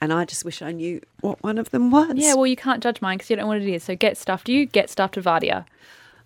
And 0.00 0.12
I 0.12 0.24
just 0.24 0.44
wish 0.44 0.62
I 0.62 0.72
knew 0.72 1.00
what 1.20 1.42
one 1.42 1.58
of 1.58 1.70
them 1.70 1.90
was. 1.90 2.14
Yeah, 2.14 2.34
well, 2.34 2.46
you 2.46 2.56
can't 2.56 2.82
judge 2.82 3.00
mine 3.00 3.18
because 3.18 3.30
you 3.30 3.36
don't 3.36 3.44
know 3.44 3.48
what 3.48 3.62
it 3.62 3.68
is. 3.68 3.84
So 3.84 3.96
get 3.96 4.16
stuffed. 4.16 4.48
You 4.48 4.66
get 4.66 4.90
stuffed 4.90 5.16
Ovadia. 5.16 5.64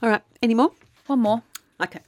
all 0.03 0.09
right. 0.09 0.23
Any 0.43 0.55
more? 0.55 0.73
One 1.07 1.21
more. 1.21 1.43
Okay. 1.81 2.01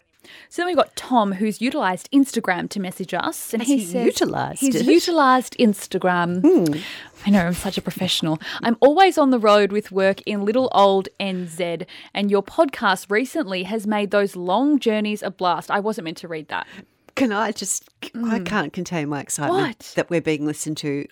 So 0.48 0.62
then 0.62 0.66
we've 0.66 0.76
got 0.76 0.94
Tom, 0.96 1.32
who's 1.32 1.60
utilised 1.60 2.10
Instagram 2.12 2.68
to 2.70 2.80
message 2.80 3.14
us, 3.14 3.52
and 3.52 3.62
Has 3.62 3.68
he, 3.68 3.78
he 3.78 3.84
says 3.86 4.04
utilised 4.06 4.60
he's 4.60 4.74
it? 4.76 4.86
utilised 4.86 5.56
Instagram. 5.58 6.82
I 7.26 7.30
know 7.30 7.40
I'm 7.46 7.54
such 7.54 7.76
a 7.78 7.82
professional. 7.82 8.38
I'm 8.62 8.76
always 8.80 9.18
on 9.18 9.30
the 9.30 9.38
road 9.38 9.72
with 9.72 9.92
work 9.92 10.20
in 10.22 10.44
little 10.44 10.68
old 10.72 11.08
NZ, 11.18 11.86
and 12.14 12.30
your 12.30 12.42
podcast 12.42 13.10
recently 13.10 13.64
has 13.64 13.86
made 13.86 14.10
those 14.10 14.36
long 14.36 14.78
journeys 14.78 15.22
a 15.22 15.30
blast. 15.30 15.70
I 15.70 15.80
wasn't 15.80 16.06
meant 16.06 16.16
to 16.18 16.28
read 16.28 16.48
that. 16.48 16.66
Can 17.16 17.32
I 17.32 17.52
just? 17.52 17.88
I 18.24 18.38
can't 18.40 18.72
contain 18.72 19.08
my 19.08 19.20
excitement 19.20 19.60
Mm. 19.60 19.66
What? 19.68 19.92
that 19.96 20.10
we're 20.10 20.20
being 20.22 20.46
listened 20.46 20.76
to 20.78 21.06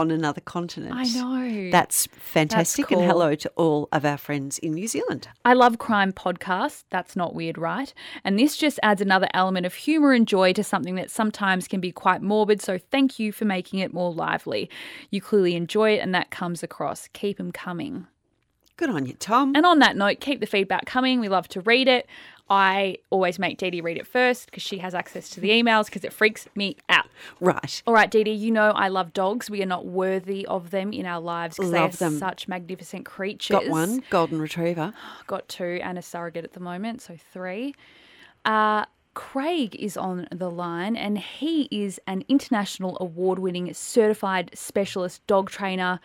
on 0.00 0.10
another 0.10 0.40
continent. 0.40 0.94
I 0.94 1.04
know. 1.04 1.70
That's 1.70 2.06
fantastic, 2.06 2.88
cool. 2.88 3.00
and 3.00 3.10
hello 3.10 3.34
to 3.34 3.48
all 3.56 3.88
of 3.92 4.04
our 4.04 4.16
friends 4.16 4.58
in 4.58 4.72
New 4.72 4.88
Zealand. 4.88 5.28
I 5.44 5.52
love 5.52 5.78
crime 5.78 6.12
podcasts. 6.12 6.84
That's 6.90 7.14
not 7.14 7.34
weird, 7.34 7.58
right? 7.58 7.92
And 8.24 8.38
this 8.38 8.56
just 8.56 8.80
adds 8.82 9.00
another 9.02 9.28
element 9.34 9.66
of 9.66 9.74
humour 9.74 10.12
and 10.12 10.26
joy 10.26 10.54
to 10.54 10.64
something 10.64 10.94
that 10.94 11.10
sometimes 11.10 11.68
can 11.68 11.80
be 11.80 11.92
quite 11.92 12.22
morbid. 12.22 12.62
So 12.62 12.78
thank 12.78 13.18
you 13.18 13.30
for 13.30 13.44
making 13.44 13.80
it 13.80 13.92
more 13.92 14.12
lively. 14.12 14.70
You 15.10 15.20
clearly 15.20 15.54
enjoy 15.54 15.92
it, 15.96 15.98
and 15.98 16.14
that 16.14 16.30
comes 16.30 16.62
across. 16.62 17.08
Keep 17.12 17.36
them 17.36 17.52
coming. 17.52 18.06
Good 18.80 18.88
on 18.88 19.04
you, 19.04 19.12
Tom. 19.12 19.52
And 19.54 19.66
on 19.66 19.80
that 19.80 19.94
note, 19.94 20.20
keep 20.20 20.40
the 20.40 20.46
feedback 20.46 20.86
coming. 20.86 21.20
We 21.20 21.28
love 21.28 21.48
to 21.48 21.60
read 21.60 21.86
it. 21.86 22.06
I 22.50 22.96
always 23.10 23.38
make 23.38 23.58
Dee 23.58 23.70
Dee 23.70 23.80
read 23.80 23.96
it 23.96 24.08
first 24.08 24.46
because 24.46 24.64
she 24.64 24.78
has 24.78 24.92
access 24.92 25.30
to 25.30 25.40
the 25.40 25.50
emails 25.50 25.86
because 25.86 26.02
it 26.02 26.12
freaks 26.12 26.48
me 26.56 26.76
out. 26.88 27.06
right. 27.38 27.80
All 27.86 27.94
right, 27.94 28.10
Dee 28.10 28.24
Dee, 28.24 28.32
you 28.32 28.50
know 28.50 28.72
I 28.72 28.88
love 28.88 29.12
dogs. 29.12 29.48
We 29.48 29.62
are 29.62 29.66
not 29.66 29.86
worthy 29.86 30.44
of 30.46 30.70
them 30.70 30.92
in 30.92 31.06
our 31.06 31.20
lives 31.20 31.56
because 31.56 31.70
they 31.70 31.78
are 31.78 31.88
them. 31.88 32.18
such 32.18 32.48
magnificent 32.48 33.06
creatures. 33.06 33.54
Got 33.54 33.68
one 33.68 34.02
golden 34.10 34.40
retriever. 34.40 34.92
Got 35.28 35.48
two 35.48 35.78
and 35.82 35.96
a 35.96 36.02
surrogate 36.02 36.44
at 36.44 36.52
the 36.52 36.60
moment, 36.60 37.00
so 37.02 37.16
three. 37.32 37.74
Uh, 38.44 38.84
Craig 39.14 39.76
is 39.78 39.96
on 39.96 40.28
the 40.32 40.50
line 40.50 40.96
and 40.96 41.18
he 41.18 41.68
is 41.70 42.00
an 42.06 42.24
international 42.28 42.96
award 43.00 43.38
winning 43.38 43.72
certified 43.74 44.50
specialist 44.54 45.24
dog 45.26 45.50
trainer. 45.50 46.00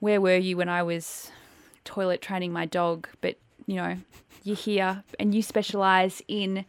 Where 0.00 0.20
were 0.20 0.36
you 0.36 0.56
when 0.56 0.68
I 0.68 0.82
was 0.82 1.30
toilet 1.84 2.22
training 2.22 2.52
my 2.52 2.66
dog? 2.66 3.08
But, 3.20 3.36
you 3.68 3.76
know, 3.76 3.98
you're 4.44 4.56
here 4.56 5.04
and 5.20 5.34
you 5.34 5.42
specialize 5.42 6.22
in 6.26 6.64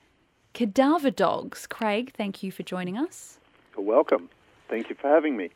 cadaver 0.54 1.10
dogs. 1.10 1.66
Craig, 1.66 2.12
thank 2.16 2.44
you 2.44 2.52
for 2.52 2.62
joining 2.62 2.98
us. 2.98 3.40
You're 3.76 3.86
welcome. 3.86 4.30
Thank 4.68 4.90
you 4.90 4.96
for 4.96 5.08
having 5.08 5.38
me. 5.38 5.50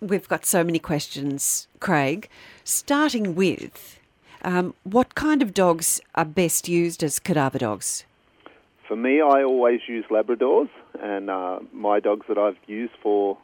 We've 0.00 0.28
got 0.28 0.44
so 0.44 0.62
many 0.62 0.78
questions, 0.78 1.66
Craig. 1.80 2.28
Starting 2.62 3.34
with, 3.34 3.98
um, 4.42 4.74
what 4.82 5.14
kind 5.14 5.40
of 5.40 5.54
dogs 5.54 6.02
are 6.14 6.26
best 6.26 6.68
used 6.68 7.02
as 7.02 7.18
cadaver 7.18 7.58
dogs? 7.58 8.04
For 8.86 8.96
me, 8.96 9.22
I 9.22 9.42
always 9.42 9.80
use 9.88 10.04
Labradors, 10.10 10.68
and 11.00 11.30
uh, 11.30 11.60
my 11.72 12.00
dogs 12.00 12.26
that 12.28 12.36
I've 12.36 12.58
used 12.66 12.92
for 13.02 13.38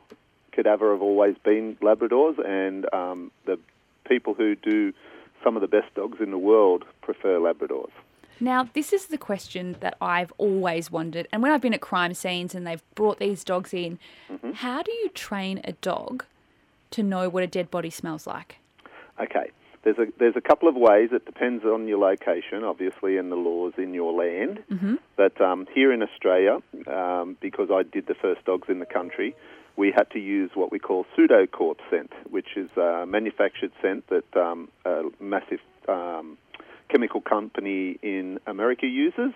cadaver 0.52 0.92
have 0.92 1.00
always 1.00 1.36
been 1.42 1.76
Labradors, 1.80 2.38
and 2.46 2.92
um, 2.92 3.30
the 3.46 3.58
people 4.06 4.34
who 4.34 4.54
do 4.54 4.92
some 5.42 5.56
of 5.56 5.62
the 5.62 5.68
best 5.68 5.94
dogs 5.94 6.18
in 6.20 6.30
the 6.30 6.38
world 6.38 6.84
prefer 7.02 7.38
Labradors. 7.38 7.90
Now, 8.40 8.68
this 8.72 8.92
is 8.92 9.06
the 9.06 9.18
question 9.18 9.76
that 9.80 9.96
I've 10.00 10.32
always 10.38 10.90
wondered. 10.90 11.28
And 11.30 11.42
when 11.42 11.52
I've 11.52 11.60
been 11.60 11.74
at 11.74 11.82
crime 11.82 12.14
scenes 12.14 12.54
and 12.54 12.66
they've 12.66 12.82
brought 12.94 13.18
these 13.18 13.44
dogs 13.44 13.74
in, 13.74 13.98
how 14.54 14.82
do 14.82 14.90
you 14.92 15.10
train 15.10 15.60
a 15.64 15.72
dog 15.72 16.24
to 16.92 17.02
know 17.02 17.28
what 17.28 17.42
a 17.42 17.46
dead 17.46 17.70
body 17.70 17.90
smells 17.90 18.26
like? 18.26 18.56
Okay, 19.20 19.50
there's 19.82 19.98
a 19.98 20.06
there's 20.18 20.36
a 20.36 20.40
couple 20.40 20.68
of 20.68 20.74
ways. 20.74 21.10
It 21.12 21.26
depends 21.26 21.64
on 21.64 21.86
your 21.86 21.98
location, 21.98 22.64
obviously, 22.64 23.18
and 23.18 23.30
the 23.30 23.36
laws 23.36 23.74
in 23.76 23.92
your 23.92 24.12
land. 24.12 24.62
Mm-hmm. 24.70 24.94
But 25.16 25.38
um, 25.40 25.66
here 25.74 25.92
in 25.92 26.02
Australia, 26.02 26.62
um, 26.86 27.36
because 27.40 27.68
I 27.70 27.82
did 27.82 28.06
the 28.06 28.14
first 28.14 28.44
dogs 28.46 28.68
in 28.70 28.78
the 28.78 28.86
country, 28.86 29.34
we 29.80 29.90
had 29.90 30.10
to 30.10 30.18
use 30.18 30.50
what 30.52 30.70
we 30.70 30.78
call 30.78 31.06
pseudo 31.16 31.46
corpse 31.46 31.82
scent, 31.90 32.12
which 32.28 32.54
is 32.54 32.68
a 32.76 33.06
manufactured 33.06 33.72
scent 33.80 34.06
that 34.08 34.36
um, 34.36 34.68
a 34.84 35.04
massive 35.18 35.60
um, 35.88 36.36
chemical 36.90 37.22
company 37.22 37.98
in 38.02 38.38
America 38.46 38.86
uses. 38.86 39.32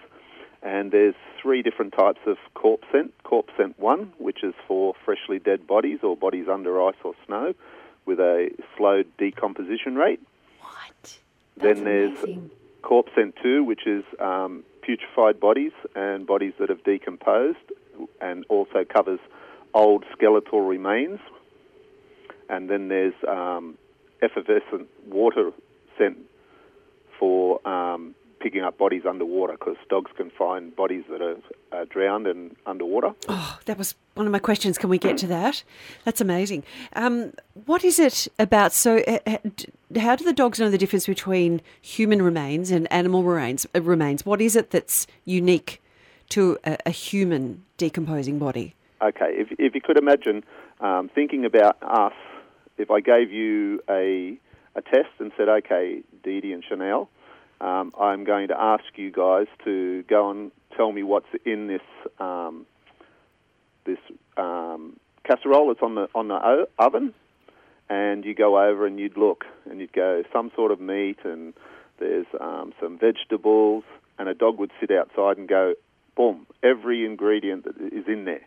And 0.63 0.93
there's 0.93 1.15
three 1.41 1.63
different 1.63 1.95
types 1.95 2.21
of 2.27 2.37
corpse 2.53 2.87
scent. 2.93 3.15
Corpse 3.25 3.55
scent 3.57 3.79
1, 3.79 4.13
which 4.19 4.45
is 4.45 4.53
for 4.69 4.93
freshly 5.03 5.39
dead 5.39 5.67
bodies 5.67 6.01
or 6.03 6.15
bodies 6.15 6.47
under 6.47 6.83
ice 6.89 7.01
or 7.03 7.15
snow 7.25 7.55
with 8.05 8.21
a 8.21 8.51
slow 8.77 9.03
decomposition 9.17 9.95
rate. 9.97 10.21
What? 10.61 11.19
then 11.57 11.85
there's 11.85 12.23
amazing. 12.23 12.51
corpse 12.83 13.13
scent 13.15 13.35
2, 13.43 13.65
which 13.65 13.87
is 13.87 14.05
um, 14.21 14.63
putrefied 14.87 15.41
bodies 15.41 15.73
and 15.95 16.27
bodies 16.27 16.53
that 16.59 16.69
have 16.69 16.85
decomposed 16.85 17.67
and 18.21 18.45
also 18.51 18.85
covers 18.85 19.21
old 19.75 20.05
skeletal 20.13 20.61
remains. 20.63 21.21
And 22.49 22.71
then 22.71 22.89
there's 22.89 23.15
um, 23.29 23.77
effervescent 24.23 24.89
water 25.07 25.51
scent 25.99 26.19
for 27.19 27.67
um, 27.67 28.15
picking 28.45 28.61
up 28.61 28.77
bodies 28.77 29.03
underwater 29.09 29.55
because 29.55 29.77
dogs 29.89 30.11
can 30.17 30.31
find 30.31 30.77
bodies 30.77 31.05
that 31.09 31.23
are 31.23 31.37
uh, 31.73 31.87
drowned 31.89 32.27
and 32.27 32.55
underwater. 32.67 33.15
Oh, 33.29 33.59
that 33.65 33.79
was 33.79 33.95
one 34.15 34.27
of 34.27 34.33
my 34.33 34.39
questions. 34.39 34.77
Can 34.77 34.91
we 34.91 34.99
get 34.99 35.17
to 35.19 35.27
that? 35.29 35.65
That's 36.05 36.21
amazing. 36.21 36.63
Um, 36.95 37.33
what 37.65 37.83
is 37.85 37.99
it 37.99 38.29
about? 38.39 38.75
So, 38.75 38.99
uh, 39.09 39.19
uh, 39.27 39.39
how 39.99 40.15
do 40.17 40.25
the 40.25 40.35
dogs 40.35 40.61
know 40.61 40.71
the 40.71 40.77
difference 40.77 41.07
between 41.07 41.63
human 41.81 42.21
remains 42.21 42.71
and 42.71 42.91
animal 42.93 43.23
remains? 43.23 43.67
Uh, 43.75 43.81
remains. 43.81 44.27
What 44.27 44.43
is 44.43 44.57
it 44.57 44.71
that's 44.71 45.07
unique 45.25 45.81
to 46.31 46.59
a, 46.65 46.77
a 46.85 46.91
human 46.91 47.65
decomposing 47.79 48.39
body? 48.39 48.75
Okay, 49.05 49.33
if, 49.33 49.49
if 49.59 49.75
you 49.75 49.83
could 49.83 49.99
imagine 49.99 50.45
um, 50.81 51.11
thinking 51.15 51.45
about 51.45 51.77
us, 51.83 52.15
if 52.79 52.91
I 52.91 53.01
gave 53.01 53.31
you 53.31 53.83
a, 53.87 54.39
a 54.75 54.81
test 54.81 55.11
and 55.19 55.31
said, 55.37 55.47
okay, 55.47 56.01
Dee 56.23 56.41
Dee 56.41 56.55
and 56.55 56.65
Chanel, 56.67 57.11
um, 57.61 57.93
I'm 58.01 58.25
going 58.25 58.49
to 58.49 58.59
ask 58.59 58.85
you 58.97 59.13
guys 59.13 59.47
to 59.65 60.05
go 60.05 60.31
and 60.31 60.51
tell 60.75 60.91
me 60.91 61.03
what's 61.03 61.29
in 61.45 61.67
this 61.67 61.83
um, 62.19 62.65
this 63.85 63.99
um, 64.39 64.99
casserole 65.25 65.69
that's 65.69 65.83
on 65.83 65.97
the 65.97 66.09
on 66.15 66.29
the 66.29 66.67
oven, 66.79 67.13
and 67.91 68.25
you 68.25 68.35
go 68.35 68.59
over 68.59 68.87
and 68.87 68.99
you'd 68.99 69.19
look 69.19 69.45
and 69.71 69.81
you'd 69.81 69.93
go 69.93 70.23
some 70.33 70.51
sort 70.57 70.73
of 70.73 70.81
meat 70.81 71.19
and 71.25 71.53
there's 71.99 72.27
um, 72.41 72.73
some 72.81 72.99
vegetables, 72.99 73.85
and 74.19 74.31
a 74.31 74.35
dog 74.35 74.59
would 74.59 74.71
sit 74.81 74.91
outside 74.91 75.37
and 75.37 75.47
go, 75.47 75.75
boom, 76.17 76.47
every 76.63 77.05
ingredient 77.05 77.65
that 77.65 77.77
is 77.93 78.09
in 78.09 78.25
there 78.25 78.47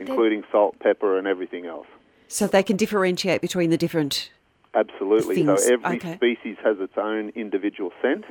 including 0.00 0.44
salt, 0.50 0.78
pepper, 0.80 1.18
and 1.18 1.26
everything 1.26 1.66
else. 1.66 1.86
So 2.28 2.46
they 2.46 2.62
can 2.62 2.76
differentiate 2.76 3.40
between 3.40 3.70
the 3.70 3.76
different. 3.76 4.30
Absolutely. 4.72 5.34
Things, 5.34 5.64
So 5.64 5.74
every 5.74 5.96
okay. 5.96 6.14
species 6.14 6.56
has 6.62 6.78
its 6.78 6.96
own 6.96 7.30
individual 7.34 7.92
scent, 8.00 8.24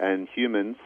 and 0.00 0.28
humans 0.28 0.76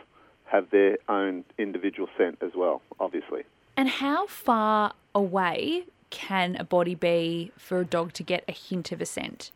have 0.45 0.71
their 0.71 0.99
own 1.09 1.45
individual 1.59 2.09
scent 2.17 2.39
as 2.41 2.53
well, 2.55 2.83
obviously. 3.01 3.45
And 3.77 3.89
how 3.89 4.27
far 4.27 4.93
away 5.15 5.85
can 6.11 6.57
a 6.57 6.65
body 6.65 6.95
be 6.95 7.53
for 7.57 7.81
a 7.81 7.85
dog 7.85 8.13
to 8.15 8.23
get 8.23 8.45
a 8.49 8.53
hint 8.53 8.93
of 8.93 9.01
a 9.01 9.07
scent? 9.07 9.51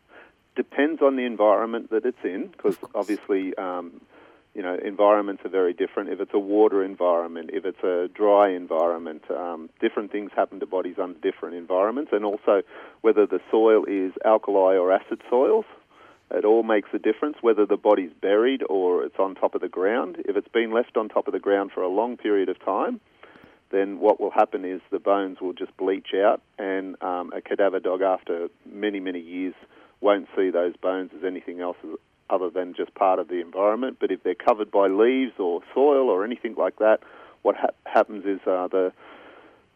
Depends 0.55 1.01
on 1.01 1.15
the 1.15 1.23
environment 1.23 1.91
that 1.91 2.05
it's 2.05 2.23
in, 2.23 2.47
because 2.47 2.77
obviously, 2.93 3.55
um, 3.55 4.01
you 4.53 4.61
know, 4.61 4.77
environments 4.83 5.43
are 5.45 5.49
very 5.49 5.73
different. 5.73 6.09
If 6.09 6.19
it's 6.19 6.33
a 6.33 6.39
water 6.39 6.83
environment, 6.83 7.51
if 7.53 7.65
it's 7.65 7.83
a 7.83 8.09
dry 8.13 8.49
environment, 8.49 9.23
um, 9.31 9.69
different 9.79 10.11
things 10.11 10.31
happen 10.35 10.59
to 10.59 10.65
bodies 10.65 10.95
under 11.01 11.17
different 11.19 11.55
environments, 11.55 12.11
and 12.13 12.25
also 12.25 12.61
whether 13.01 13.25
the 13.25 13.39
soil 13.49 13.85
is 13.85 14.11
alkali 14.25 14.75
or 14.75 14.91
acid 14.91 15.21
soils. 15.29 15.65
It 16.33 16.45
all 16.45 16.63
makes 16.63 16.89
a 16.93 16.99
difference 16.99 17.37
whether 17.41 17.65
the 17.65 17.77
body's 17.77 18.11
buried 18.21 18.63
or 18.69 19.03
it's 19.03 19.19
on 19.19 19.35
top 19.35 19.53
of 19.53 19.61
the 19.61 19.67
ground. 19.67 20.17
If 20.19 20.37
it's 20.37 20.47
been 20.47 20.71
left 20.71 20.95
on 20.95 21.09
top 21.09 21.27
of 21.27 21.33
the 21.33 21.39
ground 21.39 21.71
for 21.73 21.81
a 21.81 21.89
long 21.89 22.15
period 22.15 22.47
of 22.47 22.57
time, 22.63 23.01
then 23.69 23.99
what 23.99 24.19
will 24.19 24.31
happen 24.31 24.63
is 24.65 24.81
the 24.91 24.99
bones 24.99 25.39
will 25.41 25.53
just 25.53 25.75
bleach 25.77 26.09
out, 26.15 26.41
and 26.57 27.01
um, 27.01 27.31
a 27.33 27.41
cadaver 27.41 27.79
dog, 27.79 28.01
after 28.01 28.49
many, 28.65 28.99
many 28.99 29.19
years, 29.19 29.53
won't 30.01 30.27
see 30.35 30.49
those 30.49 30.75
bones 30.77 31.11
as 31.17 31.23
anything 31.23 31.61
else 31.61 31.77
other 32.31 32.49
than 32.49 32.73
just 32.73 32.93
part 32.95 33.19
of 33.19 33.27
the 33.27 33.41
environment. 33.41 33.97
But 33.99 34.11
if 34.11 34.23
they're 34.23 34.35
covered 34.35 34.71
by 34.71 34.87
leaves 34.87 35.33
or 35.37 35.61
soil 35.73 36.09
or 36.09 36.23
anything 36.23 36.55
like 36.55 36.77
that, 36.79 37.01
what 37.41 37.55
ha- 37.55 37.75
happens 37.85 38.25
is 38.25 38.39
uh, 38.47 38.67
the 38.67 38.91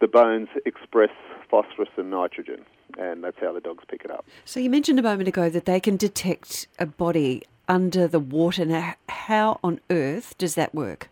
the 0.02 0.08
bones 0.08 0.50
express 0.66 1.12
phosphorus 1.50 1.90
and 1.98 2.10
nitrogen, 2.10 2.66
and 2.98 3.24
that's 3.24 3.38
how 3.40 3.54
the 3.54 3.62
dogs 3.62 3.84
pick 3.88 4.04
it 4.04 4.12
up. 4.12 4.26
So 4.44 4.60
you 4.60 4.70
mentioned 4.70 5.00
a 5.00 5.04
moment 5.04 5.30
ago 5.30 5.50
that 5.50 5.66
they 5.66 5.80
can 5.80 5.96
detect 5.96 6.68
a 6.80 6.86
body 6.86 7.44
under 7.68 8.08
the 8.08 8.20
water. 8.20 8.66
Now, 8.66 8.96
how 9.08 9.60
on 9.64 9.80
earth 9.90 10.38
does 10.38 10.56
that 10.56 10.76
work? 10.76 11.10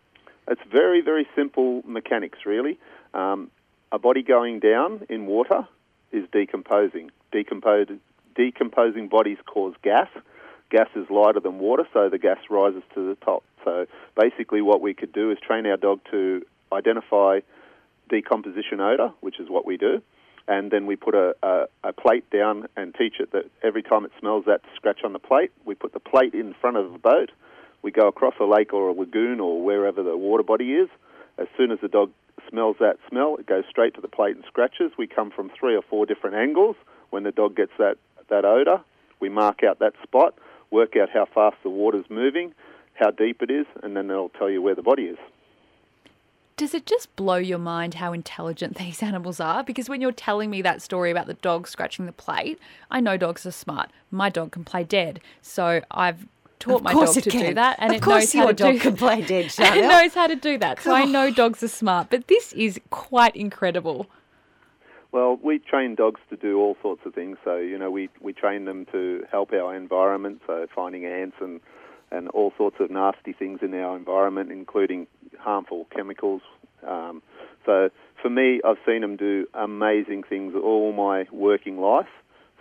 It's 0.47 0.61
very, 0.69 1.01
very 1.01 1.27
simple 1.35 1.81
mechanics, 1.85 2.39
really. 2.45 2.77
Um, 3.13 3.49
a 3.91 3.99
body 3.99 4.21
going 4.21 4.59
down 4.59 5.05
in 5.09 5.25
water 5.25 5.67
is 6.11 6.25
decomposing. 6.31 7.11
Decomposed, 7.31 7.91
decomposing 8.35 9.07
bodies 9.07 9.37
cause 9.45 9.73
gas. 9.81 10.09
Gas 10.73 10.89
is 10.95 11.07
lighter 11.11 11.39
than 11.39 11.59
water, 11.59 11.87
so 11.93 12.09
the 12.09 12.17
gas 12.17 12.39
rises 12.49 12.81
to 12.95 13.07
the 13.07 13.15
top. 13.23 13.43
So 13.63 13.85
basically, 14.19 14.63
what 14.63 14.81
we 14.81 14.95
could 14.95 15.13
do 15.13 15.29
is 15.29 15.37
train 15.39 15.67
our 15.67 15.77
dog 15.77 15.99
to 16.09 16.43
identify 16.71 17.41
decomposition 18.09 18.79
odour, 18.81 19.13
which 19.21 19.39
is 19.39 19.51
what 19.51 19.67
we 19.67 19.77
do, 19.77 20.01
and 20.47 20.71
then 20.71 20.87
we 20.87 20.95
put 20.95 21.13
a, 21.13 21.35
a, 21.43 21.65
a, 21.83 21.93
plate 21.93 22.27
down 22.31 22.67
and 22.75 22.95
teach 22.95 23.19
it 23.19 23.31
that 23.33 23.51
every 23.61 23.83
time 23.83 24.03
it 24.03 24.11
smells 24.19 24.45
that 24.47 24.61
scratch 24.75 25.01
on 25.03 25.13
the 25.13 25.19
plate, 25.19 25.51
we 25.63 25.75
put 25.75 25.93
the 25.93 25.99
plate 25.99 26.33
in 26.33 26.55
front 26.59 26.75
of 26.75 26.91
the 26.91 26.97
boat. 26.97 27.29
We 27.83 27.91
go 27.91 28.07
across 28.07 28.33
a 28.39 28.45
lake 28.45 28.73
or 28.73 28.89
a 28.89 28.93
lagoon 28.93 29.39
or 29.39 29.63
wherever 29.63 30.01
the 30.01 30.17
water 30.17 30.43
body 30.43 30.73
is. 30.73 30.89
As 31.37 31.47
soon 31.55 31.71
as 31.71 31.77
the 31.81 31.87
dog 31.87 32.09
smells 32.49 32.77
that 32.79 32.97
smell, 33.07 33.35
it 33.39 33.45
goes 33.45 33.65
straight 33.69 33.93
to 33.93 34.01
the 34.01 34.07
plate 34.07 34.35
and 34.35 34.43
scratches. 34.47 34.91
We 34.97 35.05
come 35.05 35.29
from 35.29 35.51
three 35.51 35.75
or 35.75 35.83
four 35.83 36.07
different 36.07 36.35
angles. 36.35 36.77
When 37.11 37.21
the 37.21 37.31
dog 37.31 37.55
gets 37.55 37.73
that, 37.77 37.97
that 38.29 38.43
odour, 38.43 38.83
we 39.19 39.29
mark 39.29 39.63
out 39.63 39.77
that 39.79 39.93
spot, 40.01 40.33
work 40.73 40.95
out 40.97 41.09
how 41.09 41.25
fast 41.33 41.55
the 41.63 41.69
water's 41.69 42.05
moving, 42.09 42.53
how 42.95 43.11
deep 43.11 43.41
it 43.41 43.49
is, 43.51 43.65
and 43.81 43.95
then 43.95 44.07
they'll 44.07 44.29
tell 44.29 44.49
you 44.49 44.61
where 44.61 44.75
the 44.75 44.81
body 44.81 45.03
is. 45.03 45.17
Does 46.57 46.73
it 46.73 46.85
just 46.85 47.15
blow 47.15 47.35
your 47.37 47.57
mind 47.59 47.95
how 47.95 48.11
intelligent 48.13 48.75
these 48.79 49.01
animals 49.01 49.39
are? 49.39 49.63
Because 49.63 49.87
when 49.87 50.01
you're 50.01 50.11
telling 50.11 50.49
me 50.49 50.61
that 50.63 50.81
story 50.81 51.11
about 51.11 51.27
the 51.27 51.35
dog 51.35 51.67
scratching 51.67 52.05
the 52.05 52.11
plate, 52.11 52.59
I 52.91 52.99
know 52.99 53.15
dogs 53.17 53.45
are 53.45 53.51
smart. 53.51 53.89
My 54.11 54.29
dog 54.29 54.51
can 54.51 54.63
play 54.63 54.83
dead, 54.83 55.19
so 55.41 55.81
I've 55.91 56.27
taught 56.59 56.77
Of 56.77 56.83
my 56.83 56.93
dog 56.93 57.17
it 57.17 57.23
to 57.23 57.29
do 57.29 57.53
that, 57.53 57.77
and 57.79 57.91
Of 57.91 57.97
it 57.97 58.01
course 58.01 58.33
knows 58.33 58.33
how 58.33 58.43
your 58.43 58.53
to 58.53 58.63
dog 58.63 58.73
do. 58.73 58.79
can 58.79 58.95
play 58.95 59.21
dead, 59.21 59.53
and 59.59 59.75
it 59.79 59.87
knows 59.87 60.13
how 60.13 60.27
to 60.27 60.35
do 60.35 60.57
that. 60.57 60.81
So 60.81 60.93
I 60.93 61.05
know 61.05 61.31
dogs 61.31 61.61
are 61.63 61.67
smart, 61.67 62.09
but 62.09 62.27
this 62.27 62.53
is 62.53 62.79
quite 62.89 63.35
incredible. 63.35 64.07
Well, 65.13 65.37
we 65.43 65.59
train 65.59 65.93
dogs 65.93 66.19
to 66.31 66.35
do 66.35 66.59
all 66.59 66.75
sorts 66.81 67.05
of 67.05 67.13
things. 67.13 67.37
So, 67.45 67.57
you 67.57 67.77
know, 67.77 67.91
we, 67.91 68.09
we 68.19 68.33
train 68.33 68.65
them 68.65 68.87
to 68.91 69.23
help 69.31 69.53
our 69.53 69.75
environment, 69.75 70.41
so 70.47 70.65
finding 70.75 71.05
ants 71.05 71.37
and, 71.39 71.61
and 72.11 72.29
all 72.29 72.51
sorts 72.57 72.77
of 72.79 72.89
nasty 72.89 73.31
things 73.31 73.59
in 73.61 73.75
our 73.75 73.95
environment, 73.95 74.51
including 74.51 75.05
harmful 75.37 75.85
chemicals. 75.95 76.41
Um, 76.85 77.21
so, 77.63 77.91
for 78.23 78.29
me, 78.31 78.59
I've 78.65 78.79
seen 78.87 79.01
them 79.01 79.15
do 79.15 79.45
amazing 79.53 80.23
things 80.23 80.55
all 80.55 80.91
my 80.93 81.27
working 81.31 81.79
life. 81.79 82.09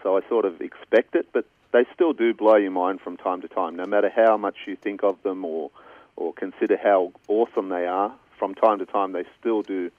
So, 0.03 0.19
I 0.19 0.21
sort 0.29 0.45
of 0.45 0.61
expect 0.61 1.15
it, 1.15 1.29
but 1.33 1.47
they 1.73 1.87
still 1.95 2.13
do 2.13 2.35
blow 2.35 2.57
your 2.57 2.71
mind 2.71 3.01
from 3.01 3.17
time 3.17 3.41
to 3.41 3.49
time. 3.49 3.77
No 3.77 3.87
matter 3.87 4.13
how 4.15 4.37
much 4.37 4.57
you 4.67 4.77
think 4.77 5.03
of 5.03 5.17
them 5.23 5.47
or, 5.47 5.71
or 6.17 6.35
consider 6.35 6.77
how 6.77 7.13
awesome 7.29 7.71
they 7.71 7.87
are, 7.87 8.15
from 8.39 8.55
time 8.55 8.79
to 8.81 8.85
time 8.85 9.13
they 9.13 9.25
still 9.41 9.63
do 9.63 9.91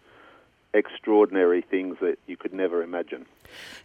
extraordinary 0.74 1.62
things 1.62 1.98
that 2.02 2.18
you 2.28 2.36
could 2.36 2.54
never 2.54 2.82
imagine. 2.82 3.26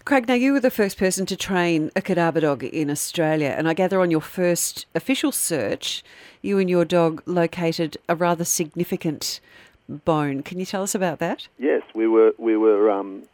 Craig, 0.05 0.27
now 0.27 0.35
you 0.35 0.53
were 0.53 0.61
the 0.61 0.71
first 0.71 0.99
person 0.99 1.27
to 1.27 1.37
train 1.37 1.91
a 1.95 2.03
cadaver 2.03 2.41
dog 2.41 2.65
in 2.65 2.91
Australia, 2.91 3.55
and 3.57 3.69
I 3.69 3.75
gather 3.75 4.01
on 4.01 4.11
your 4.11 4.21
first 4.21 4.87
official 4.95 5.33
search, 5.33 6.03
you 6.41 6.59
and 6.59 6.71
your 6.71 6.85
dog 6.85 7.23
located 7.27 7.99
a 8.09 8.15
rather 8.15 8.45
significant 8.45 9.41
bone. 9.89 10.43
Can 10.43 10.59
you 10.59 10.67
tell 10.67 10.83
us 10.83 10.95
about 10.95 11.19
that? 11.19 11.49
Yes, 11.59 11.83
we 11.95 12.07
were 12.07 12.33
we 12.39 12.57
were 12.57 12.91
um, 12.91 13.25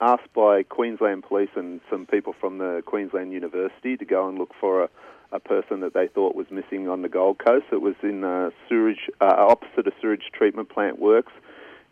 asked 0.00 0.32
by 0.34 0.62
Queensland 0.64 1.24
Police 1.24 1.50
and 1.56 1.80
some 1.90 2.06
people 2.06 2.34
from 2.38 2.58
the 2.58 2.82
Queensland 2.84 3.32
University 3.32 3.96
to 3.96 4.04
go 4.04 4.28
and 4.28 4.38
look 4.38 4.52
for 4.60 4.84
a, 4.84 4.88
a 5.32 5.40
person 5.40 5.80
that 5.80 5.94
they 5.94 6.08
thought 6.08 6.34
was 6.34 6.50
missing 6.50 6.88
on 6.88 7.02
the 7.02 7.08
Gold 7.08 7.38
Coast. 7.38 7.66
It 7.72 7.80
was 7.80 7.94
in 8.02 8.24
a 8.24 8.50
sewage 8.68 9.10
uh, 9.20 9.34
opposite 9.36 9.86
a 9.86 9.92
sewage 10.00 10.30
treatment 10.32 10.68
plant 10.68 10.98
works 10.98 11.32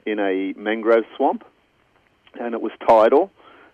in 0.06 0.18
a 0.18 0.52
mangrove 0.58 1.04
swamp, 1.16 1.44
and 2.38 2.54
it 2.54 2.60
was 2.60 2.72
tidal. 2.86 3.30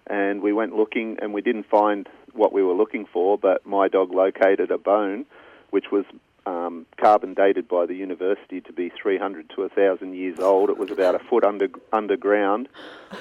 And 0.06 0.40
we 0.40 0.52
went 0.52 0.74
looking, 0.74 1.18
and 1.20 1.34
we 1.34 1.42
didn't 1.42 1.66
find 1.68 2.08
what 2.32 2.52
we 2.52 2.62
were 2.62 2.72
looking 2.74 3.06
for. 3.06 3.36
But 3.36 3.66
my 3.66 3.88
dog 3.88 4.12
located 4.12 4.70
a 4.70 4.78
bone, 4.78 5.26
which 5.70 5.86
was 5.92 6.04
um, 6.48 6.86
carbon 6.96 7.34
dated 7.34 7.68
by 7.68 7.86
the 7.86 7.94
university 7.94 8.60
to 8.62 8.72
be 8.72 8.90
300 8.90 9.50
to 9.50 9.60
1,000 9.62 10.14
years 10.14 10.38
old. 10.38 10.70
It 10.70 10.78
was 10.78 10.90
about 10.90 11.14
a 11.14 11.18
foot 11.18 11.44
under 11.44 11.68
underground 11.92 12.68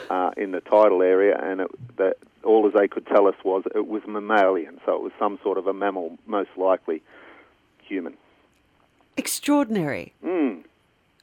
uh, 0.09 0.31
in 0.37 0.51
the 0.51 0.61
tidal 0.61 1.01
area, 1.01 1.37
and 1.41 1.61
it, 1.61 1.97
that, 1.97 2.17
all 2.43 2.65
as 2.67 2.73
they 2.73 2.87
could 2.87 3.05
tell 3.05 3.27
us 3.27 3.35
was 3.43 3.63
it 3.75 3.87
was 3.87 4.01
mammalian, 4.07 4.79
so 4.85 4.95
it 4.95 5.01
was 5.01 5.11
some 5.19 5.39
sort 5.43 5.57
of 5.57 5.67
a 5.67 5.73
mammal, 5.73 6.17
most 6.25 6.51
likely 6.55 7.01
human. 7.81 8.15
Extraordinary. 9.17 10.13
Mm. 10.23 10.46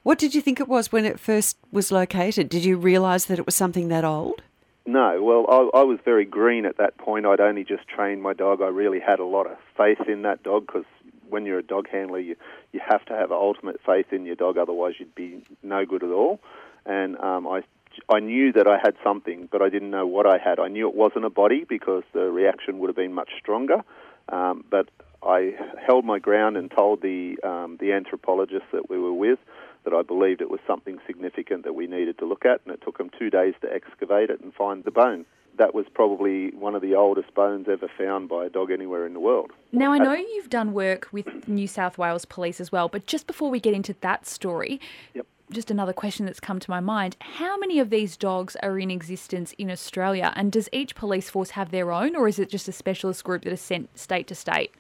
What 0.05 0.19
did 0.19 0.35
you 0.35 0.43
think 0.43 0.61
it 0.61 0.69
was 0.69 0.93
when 0.93 1.07
it 1.07 1.19
first 1.19 1.57
was 1.73 1.91
located? 1.91 2.51
Did 2.51 2.63
you 2.63 2.77
realise 2.77 3.25
that 3.25 3.39
it 3.39 3.47
was 3.47 3.55
something 3.55 3.89
that 3.89 4.05
old? 4.05 4.43
No, 4.85 5.23
well, 5.23 5.47
I, 5.49 5.79
I 5.79 5.83
was 5.83 5.99
very 6.05 6.27
green 6.27 6.67
at 6.67 6.77
that 6.77 6.99
point. 6.99 7.25
I'd 7.25 7.41
only 7.41 7.65
just 7.65 7.89
trained 7.89 8.23
my 8.23 8.35
dog. 8.35 8.61
I 8.61 8.69
really 8.69 9.01
had 9.01 9.19
a 9.19 9.25
lot 9.25 9.47
of 9.47 9.57
faith 9.79 10.07
in 10.07 10.21
that 10.23 10.43
dog 10.43 10.67
because 10.67 10.85
when 11.31 11.47
you're 11.47 11.59
a 11.59 11.63
dog 11.63 11.89
handler, 11.89 12.19
you 12.19 12.37
you 12.73 12.81
have 12.87 13.03
to 13.07 13.15
have 13.15 13.33
ultimate 13.33 13.81
faith 13.87 14.13
in 14.13 14.27
your 14.27 14.37
dog, 14.37 14.59
otherwise 14.59 14.93
you'd 14.99 15.15
be 15.15 15.43
no 15.63 15.87
good 15.87 16.03
at 16.03 16.11
all. 16.11 16.39
And 16.85 17.19
um, 17.21 17.47
I 17.47 17.63
I 18.11 18.21
knew 18.21 18.53
that 18.53 18.67
I 18.69 18.77
had 18.77 18.97
something, 19.03 19.49
but 19.51 19.63
I 19.63 19.71
didn't 19.71 19.91
know 19.91 20.07
what 20.07 20.27
I 20.27 20.37
had. 20.37 20.59
I 20.59 20.69
knew 20.69 20.87
it 20.87 20.95
wasn't 20.95 21.25
a 21.25 21.31
body 21.31 21.65
because 21.67 22.03
the 22.13 22.31
reaction 22.31 22.79
would 22.81 22.89
have 22.89 22.97
been 22.97 23.15
much 23.15 23.31
stronger. 23.41 23.83
Um, 24.29 24.67
but 24.71 24.91
I 25.23 25.55
held 25.87 26.05
my 26.05 26.19
ground 26.19 26.59
and 26.59 26.71
told 26.71 27.01
the 27.01 27.39
um, 27.43 27.79
the 27.81 27.93
anthropologist 27.93 28.67
that 28.73 28.91
we 28.91 28.99
were 28.99 29.15
with 29.15 29.39
that 29.85 29.95
I 29.95 30.03
believed 30.03 30.41
it 30.41 30.51
was 30.51 30.61
something 30.67 30.99
significant 31.07 31.65
that 31.65 31.75
we 31.75 31.87
needed 31.87 32.19
to 32.19 32.27
look 32.27 32.45
at, 32.45 32.61
and 32.65 32.75
it 32.75 32.83
took 32.83 32.99
them 32.99 33.11
two 33.19 33.31
days 33.31 33.55
to 33.61 33.73
excavate 33.73 34.31
it 34.31 34.41
and 34.41 34.53
find 34.55 34.85
the 34.85 34.91
bone. 34.91 35.25
That 35.57 35.75
was 35.75 35.87
probably 35.95 36.51
one 36.51 36.75
of 36.75 36.83
the 36.83 36.95
oldest 36.97 37.33
bones 37.35 37.69
ever 37.69 37.89
found 37.97 38.29
by 38.29 38.47
a 38.47 38.49
dog 38.49 38.73
anywhere 38.73 39.07
in 39.07 39.13
the 39.13 39.21
world. 39.21 39.53
Now, 39.71 39.93
I 39.93 39.99
uh, 40.01 40.03
know 40.03 40.13
you've 40.15 40.51
done 40.51 40.73
work 40.73 41.09
with 41.13 41.47
New 41.47 41.69
South 41.69 41.97
Wales 41.97 42.25
Police 42.25 42.61
as 42.61 42.73
well, 42.73 42.89
but 42.89 43.07
just 43.07 43.27
before 43.27 43.51
we 43.51 43.61
get 43.61 43.75
into 43.75 43.95
that 44.01 44.27
story, 44.27 44.81
Yep. 45.15 45.27
just 45.53 45.71
another 45.71 45.93
question 45.93 46.27
that's 46.27 46.41
come 46.41 46.59
to 46.59 46.71
my 46.71 46.81
mind. 46.81 47.17
How 47.21 47.57
many 47.57 47.79
of 47.79 47.91
these 47.91 48.17
dogs 48.17 48.57
are 48.65 48.79
in 48.81 48.91
existence 48.91 49.53
in 49.57 49.71
Australia, 49.71 50.33
and 50.35 50.51
does 50.51 50.69
each 50.73 50.97
police 50.97 51.31
force 51.31 51.51
have 51.51 51.71
their 51.71 51.93
own, 51.93 52.17
or 52.17 52.27
is 52.27 52.41
it 52.41 52.49
just 52.49 52.67
a 52.67 52.73
specialist 52.73 53.23
group 53.23 53.45
that 53.45 53.53
is 53.53 53.61
sent 53.61 53.97
state 53.97 54.27
to 54.29 54.35
state? 54.35 54.73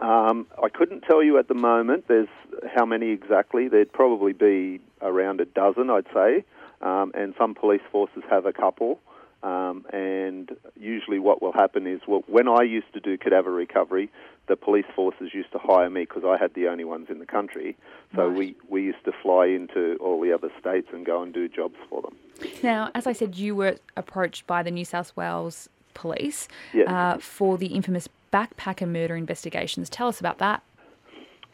Um, 0.00 0.46
I 0.62 0.68
couldn't 0.68 1.02
tell 1.02 1.22
you 1.22 1.38
at 1.38 1.48
the 1.48 1.54
moment. 1.54 2.06
There's 2.08 2.28
how 2.74 2.84
many 2.84 3.10
exactly. 3.10 3.68
There'd 3.68 3.92
probably 3.92 4.32
be 4.32 4.80
around 5.00 5.40
a 5.40 5.44
dozen, 5.44 5.90
I'd 5.90 6.06
say, 6.12 6.44
um, 6.82 7.12
and 7.14 7.34
some 7.38 7.54
police 7.54 7.82
forces 7.90 8.22
have 8.30 8.46
a 8.46 8.52
couple. 8.52 9.00
Um, 9.42 9.84
and 9.92 10.56
usually, 10.80 11.18
what 11.18 11.42
will 11.42 11.52
happen 11.52 11.86
is, 11.86 12.00
well, 12.08 12.24
when 12.26 12.48
I 12.48 12.62
used 12.62 12.92
to 12.94 13.00
do 13.00 13.18
cadaver 13.18 13.52
recovery, 13.52 14.10
the 14.48 14.56
police 14.56 14.86
forces 14.96 15.30
used 15.34 15.52
to 15.52 15.58
hire 15.58 15.90
me 15.90 16.02
because 16.02 16.22
I 16.24 16.36
had 16.38 16.54
the 16.54 16.66
only 16.68 16.84
ones 16.84 17.08
in 17.10 17.18
the 17.18 17.26
country. 17.26 17.76
So 18.14 18.26
Right. 18.28 18.36
we, 18.38 18.56
we 18.68 18.82
used 18.82 19.04
to 19.04 19.12
fly 19.22 19.46
into 19.46 19.96
all 20.00 20.20
the 20.20 20.32
other 20.32 20.50
states 20.60 20.88
and 20.92 21.04
go 21.04 21.22
and 21.22 21.32
do 21.32 21.48
jobs 21.48 21.76
for 21.88 22.02
them. 22.02 22.16
Now, 22.62 22.90
as 22.94 23.06
I 23.06 23.12
said, 23.12 23.36
you 23.36 23.54
were 23.54 23.76
approached 23.96 24.46
by 24.46 24.62
the 24.62 24.70
New 24.70 24.84
South 24.84 25.14
Wales 25.16 25.68
Police 25.94 26.48
Yes. 26.72 26.88
uh, 26.88 27.18
for 27.18 27.56
the 27.58 27.66
infamous 27.68 28.08
backpacker 28.34 28.88
murder 28.88 29.14
investigations. 29.14 29.88
Tell 29.88 30.08
us 30.08 30.18
about 30.18 30.38
that. 30.38 30.62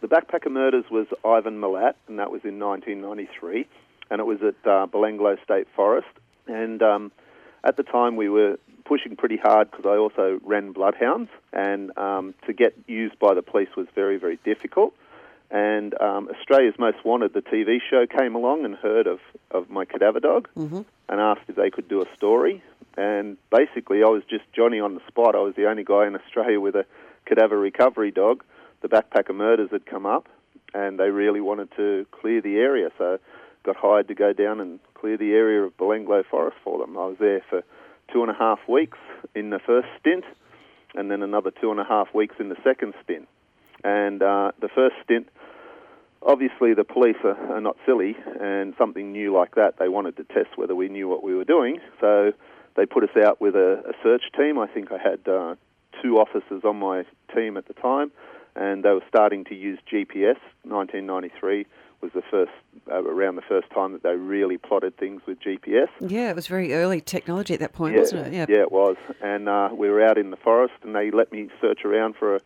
The 0.01 0.09
backpacker 0.09 0.51
murders 0.51 0.87
was 0.91 1.07
Ivan 1.25 1.61
Milat, 1.61 1.95
and 2.09 2.19
that 2.19 2.31
was 2.31 2.41
in 2.43 2.59
1993, 2.59 3.67
and 4.11 4.21
it 4.21 4.25
was 4.25 4.39
at 4.41 4.55
uh, 4.67 4.87
Belanglo 4.87 5.37
State 5.45 5.67
Forest. 5.77 6.09
And 6.47 6.83
um, 6.83 7.13
at 7.63 7.77
the 7.77 7.83
time, 7.83 8.17
we 8.17 8.31
were 8.31 8.59
pushing 8.87 9.15
pretty 9.15 9.37
hard 9.37 9.71
because 9.71 9.85
I 9.85 9.97
also 9.99 10.41
ran 10.43 10.73
bloodhounds, 10.73 11.31
and 11.53 11.97
um, 11.99 12.35
to 12.47 12.55
get 12.55 12.75
used 12.87 13.19
by 13.19 13.35
the 13.35 13.43
police 13.43 13.69
was 13.77 13.87
very, 13.95 14.17
very 14.17 14.39
difficult. 14.43 14.95
And 15.51 16.01
um, 16.01 16.29
Australia's 16.29 16.77
Most 16.79 17.05
Wanted, 17.05 17.35
the 17.35 17.43
TV 17.43 17.79
show, 17.91 18.07
came 18.07 18.35
along 18.35 18.65
and 18.65 18.77
heard 18.77 19.07
of, 19.07 19.19
of 19.51 19.69
my 19.69 19.85
cadaver 19.85 20.21
dog 20.21 20.49
mm-hmm. 20.57 20.83
and 21.09 21.21
asked 21.21 21.43
if 21.49 21.57
they 21.57 21.71
could 21.71 21.89
do 21.89 22.01
a 22.01 22.07
story. 22.17 22.63
And 22.97 23.37
basically, 23.51 24.03
I 24.03 24.09
was 24.09 24.23
just 24.29 24.45
Johnny 24.53 24.81
on 24.81 24.95
the 24.95 25.01
spot. 25.09 25.35
I 25.35 25.41
was 25.41 25.55
the 25.57 25.69
only 25.69 25.85
guy 25.85 26.07
in 26.07 26.17
Australia 26.17 26.61
with 26.61 26.75
a 26.75 26.85
cadaver 27.27 27.59
recovery 27.59 28.11
dog. 28.11 28.43
The 28.83 28.89
backpacker 28.89 29.35
murders 29.35 29.71
had 29.71 29.87
come 29.87 30.07
up, 30.07 30.29
and 30.75 30.99
they 30.99 31.11
really 31.11 31.41
wanted 31.41 31.71
to 31.77 32.07
clear 32.11 32.41
the 32.41 32.57
area. 32.57 32.91
So 32.99 33.19
got 33.63 33.77
hired 33.77 34.09
to 34.09 34.15
go 34.15 34.33
down 34.33 34.61
and 34.61 34.81
clear 34.95 35.17
the 35.17 35.33
area 35.33 35.63
of 35.63 35.77
Belanglo 35.77 36.25
Forest 36.25 36.57
for 36.65 36.79
them. 36.79 36.97
I 36.97 37.07
was 37.07 37.17
there 37.21 37.43
for 37.49 37.63
two 38.13 38.23
and 38.23 38.31
a 38.31 38.35
half 38.35 38.59
weeks 38.69 38.99
in 39.35 39.51
the 39.51 39.59
first 39.59 39.89
stint, 40.01 40.25
and 40.95 41.11
then 41.11 41.23
another 41.23 41.51
two 41.51 41.71
and 41.71 41.79
a 41.79 41.85
half 41.85 42.13
weeks 42.15 42.37
in 42.39 42.49
the 42.49 42.57
second 42.65 42.95
stint. 43.05 43.29
And 43.85 44.23
uh, 44.23 44.53
the 44.61 44.69
first 44.69 44.97
stint, 45.05 45.29
obviously, 46.23 46.75
the 46.75 46.85
police 46.85 47.17
are, 47.25 47.37
are 47.55 47.61
not 47.61 47.77
silly, 47.87 48.17
and 48.41 48.75
something 48.77 49.13
new 49.13 49.33
like 49.33 49.55
that, 49.55 49.79
they 49.79 49.89
wanted 49.89 50.17
to 50.17 50.25
test 50.25 50.57
whether 50.57 50.75
we 50.75 50.89
knew 50.89 51.09
what 51.09 51.23
we 51.23 51.35
were 51.35 51.45
doing. 51.45 51.79
So 52.01 52.33
they 52.77 52.87
put 52.87 53.05
us 53.05 53.17
out 53.25 53.41
with 53.41 53.55
a, 53.55 53.83
a 53.89 53.93
search 54.03 54.25
team. 54.37 54.59
I 54.59 54.67
think 54.67 54.93
I 54.93 54.99
had 54.99 55.27
uh, 55.29 55.57
two 56.03 56.19
officers 56.19 56.63
on 56.65 56.77
my 56.79 57.05
team 57.35 57.57
at 57.57 57.67
the 57.69 57.75
time, 57.75 58.11
and 58.57 58.83
they 58.85 58.91
were 58.91 59.05
starting 59.09 59.45
to 59.45 59.55
use 59.55 59.79
GPS. 59.91 60.37
1993 60.65 61.67
was 62.01 62.13
the 62.15 62.23
first 62.31 62.53
uh, 62.91 63.03
around 63.03 63.37
the 63.37 63.43
first 63.43 63.69
time 63.71 63.93
that 63.93 64.03
they 64.03 64.15
really 64.17 64.57
plotted 64.57 64.97
things 64.97 65.21
with 65.27 65.39
GPS. 65.41 65.89
Yeah, 66.01 66.31
it 66.31 66.37
was 66.37 66.47
very 66.47 66.73
early 66.73 67.01
technology 67.01 67.55
at 67.55 67.61
that 67.61 67.73
point, 67.73 67.95
Yeah, 67.95 68.01
wasn't 68.01 68.27
it? 68.29 68.33
Yeah. 68.33 68.47
yeah, 68.49 68.61
it 68.63 68.73
was. 68.73 68.97
And 69.21 69.49
uh, 69.49 69.69
we 69.73 69.91
were 69.91 70.03
out 70.03 70.17
in 70.17 70.31
the 70.31 70.37
forest, 70.39 70.75
and 70.83 70.95
they 70.95 71.11
let 71.11 71.31
me 71.31 71.49
search 71.61 71.85
around 71.85 72.17
for 72.17 72.37
uh, 72.37 72.39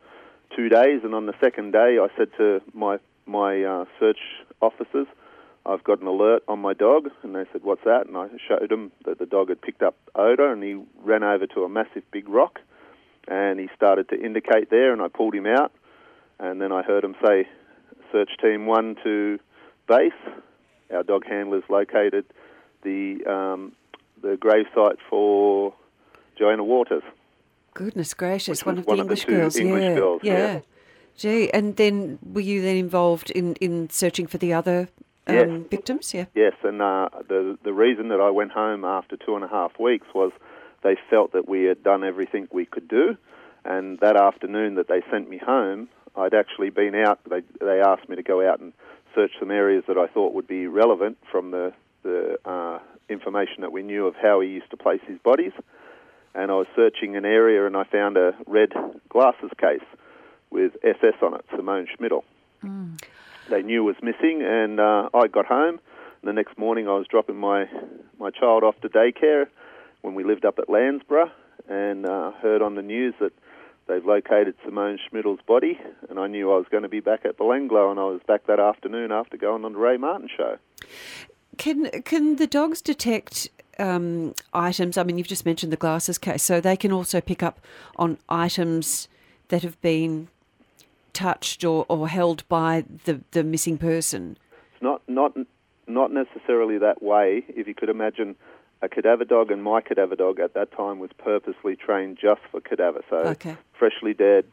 two 0.56 0.68
days. 0.68 1.02
And 1.04 1.14
on 1.14 1.26
the 1.26 1.34
second 1.40 1.72
day, 1.72 1.98
I 2.00 2.08
said 2.16 2.28
to 2.38 2.60
my 2.72 2.98
my 3.26 3.62
uh, 3.62 3.84
search 3.98 4.18
officers, 4.60 5.06
"I've 5.66 5.84
got 5.84 6.00
an 6.00 6.06
alert 6.06 6.42
on 6.48 6.58
my 6.58 6.74
dog." 6.74 7.10
And 7.22 7.34
they 7.34 7.44
said, 7.52 7.62
"What's 7.62 7.84
that?" 7.84 8.06
And 8.06 8.16
I 8.16 8.28
showed 8.48 8.68
them 8.70 8.92
that 9.04 9.18
the 9.18 9.26
dog 9.26 9.48
had 9.48 9.60
picked 9.60 9.82
up 9.82 9.96
odor, 10.14 10.52
and 10.52 10.62
he 10.62 10.80
ran 11.02 11.22
over 11.22 11.46
to 11.48 11.64
a 11.64 11.68
massive 11.68 12.02
big 12.10 12.28
rock, 12.28 12.60
and 13.28 13.58
he 13.58 13.68
started 13.74 14.08
to 14.10 14.20
indicate 14.20 14.70
there, 14.70 14.92
and 14.92 15.00
I 15.02 15.08
pulled 15.08 15.34
him 15.34 15.46
out, 15.46 15.72
and 16.38 16.60
then 16.60 16.72
I 16.72 16.82
heard 16.82 17.04
him 17.04 17.16
say, 17.24 17.48
"Search 18.12 18.30
team 18.40 18.66
one 18.66 18.96
to 19.04 19.38
base." 19.88 20.12
Our 20.92 21.02
dog 21.02 21.24
handlers 21.26 21.64
located 21.68 22.26
the 22.82 23.24
um, 23.26 23.72
the 24.22 24.36
grave 24.36 24.66
site 24.74 24.98
for 25.08 25.74
Joanne 26.38 26.64
Walters. 26.66 27.02
Goodness 27.74 28.14
gracious, 28.14 28.64
one 28.64 28.78
of 28.78 28.84
the 28.84 28.90
one 28.90 29.00
of 29.00 29.08
the 29.08 29.14
English 29.14 29.24
girls. 29.24 29.56
English 29.56 29.82
yeah. 29.82 29.94
girls, 29.94 30.20
yeah. 30.22 30.32
yeah. 30.32 30.60
Gee, 31.16 31.50
and 31.52 31.76
then 31.76 32.18
were 32.22 32.40
you 32.40 32.60
then 32.60 32.76
involved 32.76 33.30
in, 33.30 33.54
in 33.56 33.88
searching 33.88 34.26
for 34.26 34.38
the 34.38 34.52
other 34.52 34.88
um, 35.26 35.34
Yes. 35.34 35.48
victims? 35.70 36.14
Yeah. 36.14 36.26
Yes, 36.34 36.54
and 36.62 36.80
uh, 36.82 37.08
the 37.28 37.58
the 37.62 37.72
reason 37.72 38.08
that 38.08 38.20
I 38.20 38.30
went 38.30 38.52
home 38.52 38.84
after 38.84 39.16
two 39.16 39.34
and 39.36 39.44
a 39.44 39.48
half 39.48 39.78
weeks 39.78 40.06
was 40.14 40.32
they 40.82 40.96
felt 41.10 41.32
that 41.32 41.48
we 41.48 41.64
had 41.64 41.82
done 41.82 42.04
everything 42.04 42.48
we 42.52 42.66
could 42.66 42.88
do, 42.88 43.16
and 43.64 43.98
that 44.00 44.16
afternoon 44.16 44.74
that 44.76 44.88
they 44.88 45.02
sent 45.10 45.28
me 45.28 45.38
home, 45.38 45.88
I'd 46.16 46.34
actually 46.34 46.70
been 46.70 46.94
out. 46.94 47.20
They 47.28 47.42
they 47.60 47.80
asked 47.80 48.08
me 48.08 48.16
to 48.16 48.22
go 48.22 48.46
out 48.46 48.60
and 48.60 48.72
search 49.14 49.32
some 49.38 49.50
areas 49.50 49.84
that 49.88 49.96
I 49.96 50.06
thought 50.08 50.34
would 50.34 50.46
be 50.48 50.66
relevant 50.66 51.18
from 51.30 51.50
the 51.50 51.72
the 52.02 52.38
uh, 52.44 52.78
information 53.08 53.62
that 53.62 53.72
we 53.72 53.82
knew 53.82 54.06
of 54.06 54.14
how 54.16 54.40
he 54.40 54.48
used 54.48 54.70
to 54.70 54.76
place 54.76 55.00
his 55.06 55.18
bodies, 55.18 55.52
and 56.34 56.50
I 56.50 56.54
was 56.54 56.66
searching 56.76 57.16
an 57.16 57.24
area 57.24 57.66
and 57.66 57.76
I 57.76 57.84
found 57.84 58.16
a 58.16 58.34
red 58.46 58.72
glasses 59.08 59.50
case 59.58 59.84
with 60.50 60.72
SS 60.84 61.14
on 61.22 61.34
it, 61.34 61.44
Simone 61.56 61.86
Schmidl 61.98 62.22
they 63.48 63.62
knew 63.62 63.84
was 63.84 63.96
missing, 64.02 64.42
and 64.42 64.80
uh, 64.80 65.08
I 65.14 65.26
got 65.28 65.46
home. 65.46 65.80
The 66.22 66.32
next 66.32 66.56
morning, 66.56 66.88
I 66.88 66.94
was 66.94 67.06
dropping 67.06 67.36
my 67.36 67.66
my 68.18 68.30
child 68.30 68.64
off 68.64 68.80
to 68.80 68.88
daycare 68.88 69.46
when 70.02 70.14
we 70.14 70.24
lived 70.24 70.44
up 70.44 70.58
at 70.58 70.68
Landsborough, 70.68 71.30
and 71.68 72.06
uh, 72.06 72.32
heard 72.32 72.62
on 72.62 72.74
the 72.74 72.82
news 72.82 73.14
that 73.20 73.32
they've 73.86 74.04
located 74.04 74.54
Simone 74.64 74.98
Schmidl's 74.98 75.42
body, 75.46 75.78
and 76.08 76.18
I 76.18 76.26
knew 76.26 76.52
I 76.52 76.56
was 76.56 76.66
going 76.70 76.82
to 76.82 76.88
be 76.88 77.00
back 77.00 77.24
at 77.24 77.36
Belanglo, 77.36 77.90
and 77.90 78.00
I 78.00 78.04
was 78.04 78.20
back 78.26 78.46
that 78.46 78.60
afternoon 78.60 79.12
after 79.12 79.36
going 79.36 79.64
on 79.64 79.72
the 79.72 79.78
Ray 79.78 79.96
Martin 79.96 80.28
show. 80.34 80.58
Can 81.58 81.90
can 82.02 82.36
the 82.36 82.46
dogs 82.46 82.80
detect 82.80 83.48
um, 83.78 84.34
items? 84.52 84.96
I 84.96 85.04
mean, 85.04 85.18
you've 85.18 85.28
just 85.28 85.46
mentioned 85.46 85.72
the 85.72 85.76
glasses 85.76 86.18
case, 86.18 86.42
so 86.42 86.60
they 86.60 86.76
can 86.76 86.92
also 86.92 87.20
pick 87.20 87.42
up 87.42 87.60
on 87.96 88.18
items 88.28 89.08
that 89.48 89.62
have 89.62 89.80
been 89.80 90.28
touched 91.14 91.64
or, 91.64 91.86
or 91.88 92.08
held 92.08 92.46
by 92.48 92.84
the, 93.04 93.22
the 93.30 93.42
missing 93.42 93.78
person. 93.78 94.36
It's 94.74 94.82
not 94.82 95.00
not 95.08 95.36
not 95.86 96.12
necessarily 96.12 96.78
that 96.78 97.02
way. 97.02 97.44
If 97.48 97.66
you 97.66 97.74
could 97.74 97.88
imagine 97.88 98.36
a 98.82 98.88
cadaver 98.88 99.24
dog, 99.24 99.50
and 99.50 99.62
my 99.62 99.80
cadaver 99.80 100.16
dog 100.16 100.40
at 100.40 100.52
that 100.54 100.72
time 100.72 100.98
was 100.98 101.10
purposely 101.16 101.76
trained 101.76 102.18
just 102.20 102.42
for 102.50 102.60
cadaver, 102.60 103.02
so 103.08 103.16
Okay. 103.16 103.56
freshly 103.78 104.12
dead, 104.12 104.44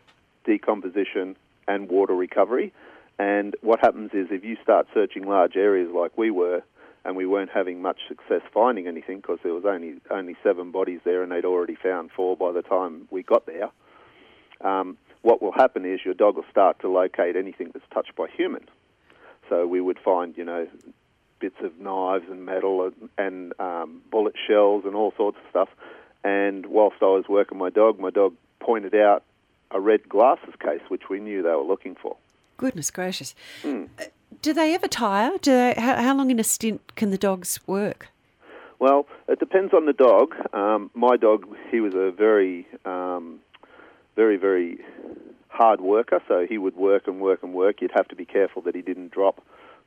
decomposition, 0.45 1.35
and 1.67 1.89
water 1.89 2.15
recovery. 2.15 2.71
And 3.19 3.55
what 3.61 3.79
happens 3.81 4.11
is 4.13 4.27
if 4.31 4.43
you 4.43 4.57
start 4.63 4.87
searching 4.93 5.23
large 5.23 5.55
areas 5.55 5.89
like 5.93 6.17
we 6.17 6.31
were, 6.31 6.63
and 7.03 7.15
we 7.15 7.25
weren't 7.25 7.49
having 7.51 7.81
much 7.81 7.99
success 8.07 8.41
finding 8.53 8.87
anything 8.87 9.17
because 9.17 9.39
there 9.43 9.53
was 9.53 9.65
only 9.65 9.95
only 10.09 10.35
seven 10.43 10.71
bodies 10.71 10.99
there, 11.03 11.23
and 11.23 11.31
they'd 11.31 11.45
already 11.45 11.75
found 11.75 12.11
four 12.11 12.37
by 12.37 12.51
the 12.51 12.61
time 12.61 13.07
we 13.09 13.23
got 13.23 13.45
there. 13.45 13.69
Um, 14.61 14.97
what 15.21 15.41
will 15.41 15.51
happen 15.51 15.85
is 15.85 15.99
your 16.03 16.13
dog 16.13 16.35
will 16.35 16.45
start 16.49 16.79
to 16.81 16.89
locate 16.89 17.35
anything 17.35 17.71
that's 17.73 17.85
touched 17.93 18.15
by 18.15 18.27
human. 18.27 18.67
So 19.49 19.67
we 19.67 19.81
would 19.81 19.99
find, 19.99 20.35
you 20.37 20.45
know, 20.45 20.67
bits 21.39 21.57
of 21.63 21.79
knives 21.79 22.25
and 22.29 22.45
metal 22.45 22.85
and, 22.85 23.09
and 23.17 23.59
um, 23.59 24.01
bullet 24.09 24.35
shells 24.47 24.85
and 24.85 24.95
all 24.95 25.13
sorts 25.17 25.37
of 25.43 25.49
stuff. 25.49 25.69
And 26.23 26.67
whilst 26.67 26.97
I 27.01 27.05
was 27.05 27.25
working 27.27 27.57
my 27.57 27.69
dog, 27.69 27.99
my 27.99 28.11
dog 28.11 28.35
pointed 28.59 28.95
out 28.95 29.23
a 29.71 29.79
red 29.79 30.07
glasses 30.07 30.53
case, 30.59 30.81
which 30.87 31.09
we 31.09 31.19
knew 31.19 31.41
they 31.41 31.49
were 31.49 31.63
looking 31.63 31.95
for. 31.95 32.17
Goodness 32.57 32.91
gracious. 32.91 33.33
Uh, 33.65 33.85
Do 34.41 34.53
they 34.53 34.73
ever 34.73 34.87
tire? 34.87 35.37
Do 35.39 35.51
they, 35.51 35.73
how, 35.77 35.95
how 35.95 36.15
long 36.15 36.29
in 36.29 36.39
a 36.39 36.43
stint 36.43 36.95
can 36.95 37.09
the 37.09 37.17
dogs 37.17 37.59
work? 37.67 38.09
Well, 38.79 39.07
it 39.27 39.39
depends 39.39 39.73
on 39.73 39.85
the 39.85 39.93
dog. 39.93 40.33
Um, 40.53 40.91
my 40.93 41.17
dog, 41.17 41.47
he 41.69 41.79
was 41.79 41.93
a 41.93 42.11
very, 42.11 42.67
um, 42.85 43.39
very, 44.15 44.37
very 44.37 44.79
hard 45.49 45.81
worker, 45.81 46.21
so 46.27 46.45
he 46.47 46.57
would 46.57 46.75
work 46.75 47.07
and 47.07 47.19
work 47.19 47.43
and 47.43 47.53
work. 47.53 47.81
You'd 47.81 47.91
have 47.93 48.07
to 48.09 48.15
be 48.15 48.25
careful 48.25 48.61
that 48.63 48.75
he 48.75 48.81
didn't 48.81 49.11
drop 49.11 49.43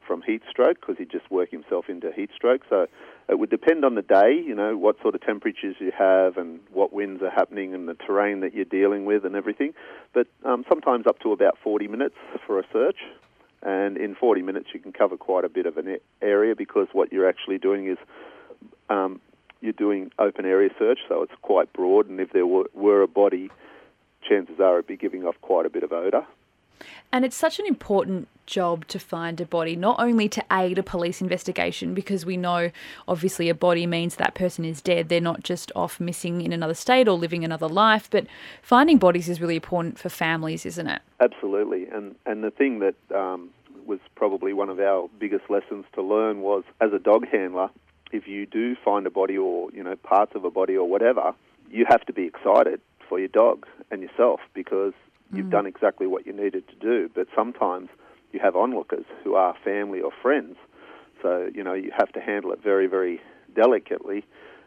from 0.07 0.23
heat 0.23 0.43
stroke 0.51 0.81
because 0.81 0.99
he'd 0.99 1.11
just 1.11 1.31
work 1.31 1.51
himself 1.51 1.89
into 1.89 2.13
heat 2.13 2.31
stroke. 2.35 2.63
So 2.69 2.87
it 3.29 3.39
would 3.39 3.51
depend 3.51 3.85
on 3.85 3.95
the 3.95 4.03
day, 4.03 4.35
you 4.35 4.55
know, 4.55 4.77
what 4.77 5.01
sort 5.01 5.15
of 5.15 5.23
temperatures 5.23 5.77
you 5.79 5.93
have 5.97 6.37
and 6.37 6.61
what 6.73 6.93
winds 6.93 7.23
are 7.23 7.31
happening 7.31 7.75
and 7.75 7.89
the 7.89 7.95
terrain 7.95 8.41
that 8.41 8.55
you're 8.55 8.67
dealing 8.67 9.05
with 9.07 9.25
and 9.25 9.35
everything. 9.35 9.73
But 10.13 10.27
um, 10.45 10.65
sometimes 10.69 11.07
up 11.07 11.21
to 11.21 11.33
about 11.33 11.59
40 11.63 11.89
minutes 11.89 12.17
for 12.47 12.59
a 12.59 12.65
search. 12.73 12.99
And 13.63 13.97
in 13.97 14.15
40 14.15 14.43
minutes, 14.43 14.69
you 14.75 14.81
can 14.81 14.93
cover 14.93 15.17
quite 15.17 15.45
a 15.45 15.49
bit 15.49 15.65
of 15.65 15.79
an 15.79 15.97
area 16.21 16.55
because 16.55 16.89
what 16.93 17.11
you're 17.13 17.27
actually 17.27 17.57
doing 17.57 17.89
is 17.89 17.97
um, 18.91 19.23
you're 19.63 19.73
doing 19.73 20.11
open 20.19 20.45
area 20.45 20.69
search, 20.79 20.99
so 21.09 21.23
it's 21.23 21.33
quite 21.41 21.73
broad. 21.73 22.07
And 22.11 22.21
if 22.21 22.31
there 22.33 22.47
were, 22.47 22.67
were 22.75 23.01
a 23.01 23.09
body, 23.09 23.51
chances 24.25 24.61
are 24.61 24.75
it'd 24.75 24.87
be 24.87 24.97
giving 24.97 25.25
off 25.25 25.37
quite 25.41 25.67
a 25.67 25.71
bit 25.71 25.83
of 25.83 25.93
odour. 25.93 26.27
And 27.13 27.25
it's 27.25 27.37
such 27.37 27.59
an 27.59 27.67
important 27.67 28.29
job 28.47 28.87
to 28.89 28.99
find 28.99 29.41
a 29.41 29.47
body, 29.47 29.77
not 29.77 29.97
only 30.01 30.29
to 30.29 30.45
aid 30.53 30.79
a 30.79 30.83
police 30.83 31.21
investigation, 31.21 31.95
because 31.95 32.27
we 32.27 32.37
know 32.37 32.71
obviously 33.07 33.49
a 33.49 33.55
body 33.55 33.87
means 33.87 34.17
that 34.17 34.35
person 34.35 34.65
is 34.65 34.83
dead. 34.83 35.09
They're 35.09 35.21
not 35.21 35.43
just 35.43 35.71
off 35.77 36.01
missing 36.01 36.43
in 36.43 36.53
another 36.53 36.75
state 36.75 37.09
or 37.09 37.17
living 37.17 37.45
another 37.45 37.69
life, 37.69 38.09
but 38.11 38.27
finding 38.63 38.99
bodies 38.99 39.29
is 39.29 39.41
really 39.41 39.55
important 39.55 39.99
for 39.99 40.09
families, 40.09 40.67
isn't 40.67 40.89
it? 40.89 41.03
Absolutely, 41.21 41.87
and 41.87 42.17
and 42.27 42.43
the 42.43 42.51
thing 42.51 42.81
that 42.81 42.97
um, 43.15 43.51
was 43.87 44.01
probably 44.15 44.53
one 44.53 44.69
of 44.69 44.81
our 44.81 45.09
biggest 45.19 45.49
lessons 45.49 45.85
to 45.95 46.03
learn 46.03 46.41
was 46.41 46.65
as 46.81 46.93
a 46.93 46.99
dog 46.99 47.27
handler, 47.29 47.71
if 48.13 48.27
you 48.27 48.47
do 48.47 48.77
find 48.85 49.07
a 49.07 49.11
body 49.11 49.39
or 49.39 49.71
you 49.71 49.83
know 49.83 49.97
parts 49.97 50.33
of 50.35 50.45
a 50.45 50.51
body 50.51 50.77
or 50.77 50.89
whatever, 50.89 51.33
you 51.71 51.87
have 51.89 52.05
to 52.07 52.13
be 52.13 52.25
excited 52.25 52.81
for 53.09 53.19
your 53.19 53.29
dog 53.29 53.67
and 53.91 54.03
yourself 54.03 54.41
because 54.55 54.93
you've 55.33 55.51
done 55.51 55.67
exactly 55.67 56.07
what 56.07 56.27
you 56.27 56.33
needed 56.33 56.67
to 56.69 56.75
do. 56.77 57.11
But 57.13 57.27
sometimes 57.35 57.89
you 58.33 58.41
have 58.41 58.55
onlookers 58.57 59.05
who 59.23 59.35
are 59.35 59.55
family 59.65 60.01
or 60.01 60.13
friends, 60.23 60.57
so 61.23 61.49
you 61.55 61.65
know 61.65 61.75
you 61.75 61.91
have 61.97 62.13
to 62.13 62.21
handle 62.21 62.53
it 62.53 62.63
very 62.63 62.87
very 62.87 63.21
delicately. 63.55 64.25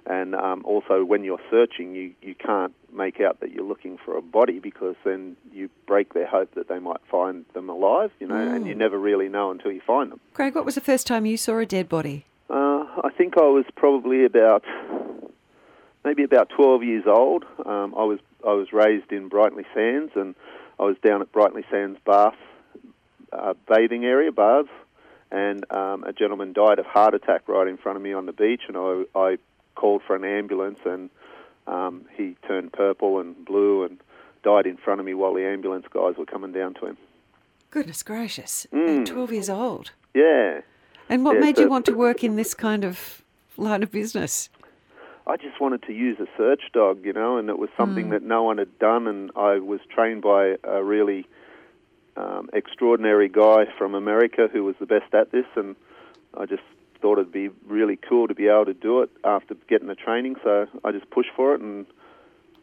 And 0.10 0.36
um, 0.36 0.62
also, 0.64 1.04
when 1.04 1.26
you're 1.26 1.42
searching, 1.52 1.94
you, 1.94 2.14
you 2.22 2.34
can't 2.34 2.74
make 2.94 3.20
out 3.20 3.42
that 3.42 3.52
you're 3.52 3.66
looking 3.66 3.98
for 3.98 4.16
a 4.16 4.22
body 4.22 4.58
because 4.58 4.96
then 5.04 5.36
you 5.52 5.70
break 5.86 6.14
their 6.14 6.26
hope 6.26 6.56
that 6.56 6.70
they 6.70 6.80
might 6.80 7.02
find 7.12 7.44
them 7.54 7.70
alive, 7.70 8.12
you 8.22 8.26
know, 8.26 8.38
and 8.38 8.66
you 8.66 8.74
never 8.74 8.98
really 8.98 9.28
know 9.28 9.52
until 9.52 9.70
you 9.70 9.82
find 9.86 10.10
them. 10.10 10.22
Craig, 10.34 10.56
what 10.56 10.64
was 10.64 10.76
the 10.76 10.82
first 10.82 11.08
time 11.08 11.26
you 11.26 11.36
saw 11.36 11.58
a 11.60 11.66
dead 11.66 11.90
body? 11.90 12.26
Uh, 12.50 12.86
I 13.04 13.10
think 13.18 13.38
I 13.38 13.48
was 13.48 13.66
probably 13.76 14.24
about 14.24 14.64
maybe 16.06 16.24
about 16.24 16.50
12 16.56 16.84
years 16.84 17.04
old. 17.06 17.44
Um, 17.66 17.94
I 17.98 18.06
was 18.06 18.20
I 18.46 18.54
was 18.54 18.72
raised 18.74 19.12
in 19.12 19.28
Brighton-Le-Sands, 19.30 20.12
and 20.16 20.36
I 20.80 20.84
was 20.84 20.96
down 21.04 21.22
at 21.22 21.32
Brighton-Le-Sands 21.32 22.00
bath 22.06 22.36
uh, 23.32 23.54
bathing 23.68 24.06
area, 24.06 24.32
baths, 24.32 24.70
and 25.32 25.70
um, 25.72 26.04
a 26.04 26.14
gentleman 26.14 26.54
died 26.54 26.80
of 26.80 26.86
heart 26.86 27.14
attack 27.14 27.48
right 27.48 27.68
in 27.68 27.78
front 27.78 27.98
of 27.98 28.02
me 28.02 28.14
on 28.14 28.26
the 28.26 28.32
beach, 28.32 28.62
and 28.68 28.78
I, 28.78 29.04
I 29.16 29.38
called 29.76 30.02
for 30.06 30.16
an 30.16 30.24
ambulance, 30.24 30.80
and 30.86 31.10
um, 31.68 32.06
he 32.16 32.36
turned 32.48 32.72
purple 32.74 33.20
and 33.20 33.46
blue 33.46 33.84
and 33.84 34.00
died 34.44 34.66
in 34.66 34.78
front 34.78 35.00
of 35.00 35.06
me 35.06 35.14
while 35.14 35.34
the 35.34 35.46
ambulance 35.46 35.86
guys 35.92 36.16
were 36.18 36.26
coming 36.26 36.52
down 36.52 36.74
to 36.76 36.86
him. 36.86 36.98
Goodness 37.70 38.04
gracious. 38.04 38.66
Mm. 38.72 39.02
At 39.02 39.08
12 39.08 39.32
years 39.34 39.50
old. 39.50 39.92
Yeah. 40.14 40.62
And 41.10 41.26
what 41.26 41.36
Yeah, 41.36 41.42
made 41.42 41.58
you 41.58 41.68
want 41.68 41.86
to 41.88 41.94
work 41.94 42.24
in 42.24 42.38
this 42.38 42.54
kind 42.54 42.86
of 42.86 43.22
line 43.58 43.84
of 43.84 43.92
business? 43.92 44.50
I 45.28 45.36
just 45.36 45.60
wanted 45.60 45.84
to 45.84 45.94
use 45.94 46.18
a 46.22 46.28
search 46.38 46.62
dog, 46.72 47.04
you 47.04 47.12
know, 47.12 47.38
and 47.38 47.50
it 47.50 47.60
was 47.60 47.70
something 47.76 48.12
that 48.12 48.24
no 48.24 48.44
one 48.44 48.58
had 48.58 48.80
done, 48.80 49.08
and 49.08 49.30
I 49.36 49.60
was 49.60 49.82
trained 49.94 50.22
by 50.22 50.56
a 50.64 50.82
really 50.82 51.28
um, 52.16 52.50
extraordinary 52.54 53.28
guy 53.28 53.66
from 53.78 53.94
America 53.94 54.48
who 54.52 54.64
was 54.64 54.76
the 54.80 54.86
best 54.86 55.14
at 55.14 55.34
this, 55.34 55.46
and 55.58 55.76
I 56.36 56.46
just 56.46 56.64
thought 57.02 57.20
it'd 57.20 57.34
be 57.34 57.50
really 57.68 57.98
cool 57.98 58.30
to 58.30 58.34
be 58.34 58.48
able 58.48 58.66
to 58.66 58.74
do 58.74 59.02
it 59.02 59.10
after 59.26 59.56
getting 59.70 59.88
the 59.88 59.96
training. 59.96 60.38
So 60.46 60.68
I 60.86 60.94
just 60.94 61.10
pushed 61.10 61.32
for 61.36 61.54
it, 61.54 61.60
and 61.60 61.86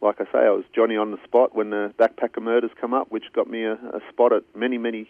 like 0.01 0.19
I 0.19 0.25
say, 0.25 0.39
I 0.39 0.49
was 0.49 0.65
Johnny 0.73 0.97
on 0.97 1.11
the 1.11 1.23
spot 1.23 1.55
when 1.55 1.69
the 1.69 1.93
backpacker 1.99 2.41
murders 2.41 2.71
come 2.81 2.95
up, 2.95 3.11
which 3.11 3.25
got 3.33 3.47
me 3.47 3.63
a, 3.63 3.73
a 3.73 4.01
spot 4.09 4.33
at 4.33 4.43
many, 4.55 4.79
many 4.79 5.07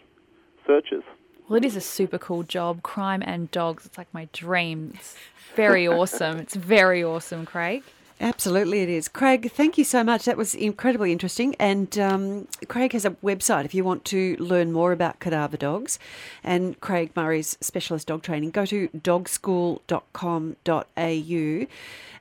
searches. 0.66 1.04
Well, 1.48 1.56
it 1.56 1.64
is 1.64 1.76
a 1.76 1.80
super 1.80 2.18
cool 2.18 2.42
job. 2.42 2.82
Crime 2.82 3.22
and 3.24 3.48
dogs. 3.50 3.86
It's 3.86 3.96
like 3.96 4.12
my 4.12 4.28
dream. 4.32 4.92
It's 4.94 5.16
very 5.54 5.86
awesome. 5.88 6.38
It's 6.38 6.56
very 6.56 7.04
awesome, 7.04 7.46
Craig. 7.46 7.84
Absolutely, 8.18 8.80
it 8.80 8.88
is. 8.88 9.08
Craig, 9.08 9.52
thank 9.52 9.76
you 9.76 9.84
so 9.84 10.02
much. 10.02 10.24
That 10.24 10.38
was 10.38 10.54
incredibly 10.54 11.12
interesting. 11.12 11.54
And 11.60 11.98
um, 11.98 12.48
Craig 12.66 12.94
has 12.94 13.04
a 13.04 13.10
website 13.10 13.66
if 13.66 13.74
you 13.74 13.84
want 13.84 14.06
to 14.06 14.36
learn 14.38 14.72
more 14.72 14.92
about 14.92 15.20
cadaver 15.20 15.58
dogs 15.58 15.98
and 16.42 16.80
Craig 16.80 17.10
Murray's 17.14 17.58
specialist 17.60 18.08
dog 18.08 18.22
training. 18.22 18.52
Go 18.52 18.64
to 18.66 18.88
dogschool.com.au. 18.88 21.66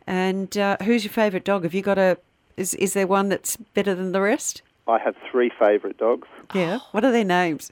And 0.07 0.57
uh, 0.57 0.77
who's 0.83 1.03
your 1.05 1.13
favourite 1.13 1.45
dog? 1.45 1.63
Have 1.63 1.73
you 1.73 1.81
got 1.81 1.97
a. 1.97 2.17
Is, 2.57 2.73
is 2.75 2.93
there 2.93 3.07
one 3.07 3.29
that's 3.29 3.55
better 3.57 3.95
than 3.95 4.11
the 4.11 4.21
rest? 4.21 4.61
I 4.87 4.99
have 4.99 5.15
three 5.31 5.51
favourite 5.57 5.97
dogs. 5.97 6.27
Yeah. 6.53 6.77
What 6.91 7.03
are 7.03 7.11
their 7.11 7.25
names? 7.25 7.71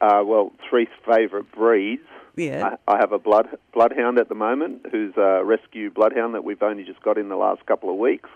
Uh, 0.00 0.22
well, 0.24 0.52
three 0.68 0.86
favourite 1.10 1.50
breeds. 1.52 2.02
Yeah. 2.36 2.76
I, 2.86 2.94
I 2.94 2.98
have 2.98 3.12
a 3.12 3.18
blood 3.18 3.48
bloodhound 3.72 4.18
at 4.18 4.28
the 4.28 4.34
moment, 4.34 4.86
who's 4.90 5.14
a 5.16 5.42
rescue 5.44 5.90
bloodhound 5.90 6.34
that 6.34 6.44
we've 6.44 6.62
only 6.62 6.84
just 6.84 7.02
got 7.02 7.16
in 7.18 7.28
the 7.28 7.36
last 7.36 7.64
couple 7.66 7.88
of 7.90 7.96
weeks. 7.96 8.28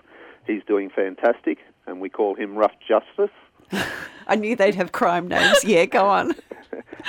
He's 0.46 0.62
doing 0.66 0.88
fantastic, 0.88 1.58
and 1.86 2.00
we 2.00 2.08
call 2.08 2.34
him 2.34 2.56
Rough 2.56 2.72
Justice. 2.88 3.34
I 4.26 4.36
knew 4.36 4.56
they'd 4.56 4.74
have 4.74 4.92
crime 4.92 5.28
names. 5.28 5.62
Yeah, 5.64 5.84
go 5.86 6.06
on. 6.06 6.34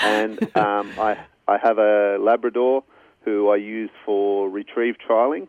And 0.04 0.42
um, 0.56 0.90
I 0.98 1.18
I 1.48 1.58
have 1.62 1.78
a 1.78 2.18
Labrador 2.20 2.84
who 3.26 3.50
I 3.50 3.58
use 3.58 3.90
for 4.06 4.50
retrieve 4.50 4.96
trialing 5.08 5.48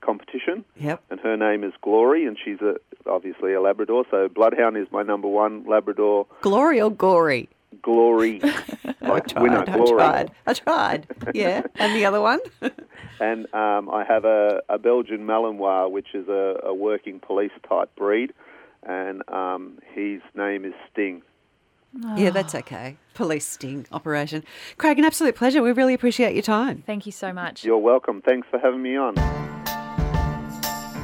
competition, 0.00 0.64
Yep. 0.76 1.02
and 1.10 1.20
her 1.20 1.36
name 1.36 1.64
is 1.64 1.72
Glory, 1.82 2.24
and 2.24 2.38
she's 2.42 2.60
a, 2.60 2.76
obviously 3.08 3.52
a 3.52 3.60
Labrador. 3.60 4.04
So 4.10 4.28
Bloodhound 4.28 4.76
is 4.78 4.86
my 4.90 5.02
number 5.02 5.28
one 5.28 5.64
Labrador. 5.66 6.26
Glory 6.40 6.80
or 6.80 6.90
gory? 6.90 7.48
Glory, 7.82 8.40
I 9.02 9.20
tried. 9.20 9.42
winner 9.42 9.60
I 9.66 9.76
Glory. 9.76 9.90
tried. 9.96 10.30
I 10.46 10.54
tried. 10.54 11.06
Yeah. 11.34 11.62
And 11.78 11.94
the 11.94 12.04
other 12.04 12.20
one? 12.20 12.40
And 13.22 13.52
um, 13.52 13.90
I 13.90 14.02
have 14.08 14.24
a, 14.24 14.62
a 14.70 14.78
Belgian 14.78 15.26
Malinois, 15.26 15.90
which 15.90 16.14
is 16.14 16.26
a, 16.28 16.58
a 16.62 16.72
working 16.72 17.20
police 17.20 17.50
type 17.68 17.94
breed, 17.94 18.32
and 18.82 19.22
um, 19.28 19.78
his 19.92 20.22
name 20.34 20.64
is 20.64 20.72
Sting. 20.90 21.20
Yeah, 22.16 22.30
that's 22.30 22.54
okay. 22.54 22.96
Police 23.12 23.44
sting 23.46 23.84
operation. 23.92 24.42
Craig, 24.78 24.98
an 24.98 25.04
absolute 25.04 25.34
pleasure. 25.34 25.60
We 25.62 25.72
really 25.72 25.92
appreciate 25.92 26.32
your 26.34 26.42
time. 26.42 26.82
Thank 26.86 27.04
you 27.04 27.12
so 27.12 27.30
much. 27.30 27.62
You're 27.62 27.76
welcome. 27.76 28.22
Thanks 28.22 28.48
for 28.50 28.58
having 28.58 28.80
me 28.80 28.96
on. 28.96 29.16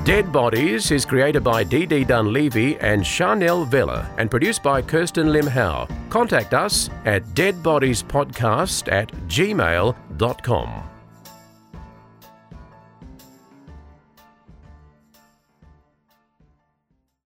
Dead 0.07 0.31
Bodies 0.31 0.93
is 0.93 1.05
created 1.05 1.43
by 1.43 1.65
D.D. 1.65 2.05
Dunleavy 2.05 2.79
and 2.79 3.05
Chanel 3.05 3.65
Villa 3.65 4.09
and 4.19 4.31
produced 4.31 4.63
by 4.63 4.81
Kirsten 4.81 5.33
Lim 5.33 5.49
Howe. 5.49 5.89
Contact 6.11 6.55
us 6.55 6.91
at 7.07 7.25
deadbodiespodcast 7.35 8.93
at 8.93 9.11
gmail.com. 9.27 10.96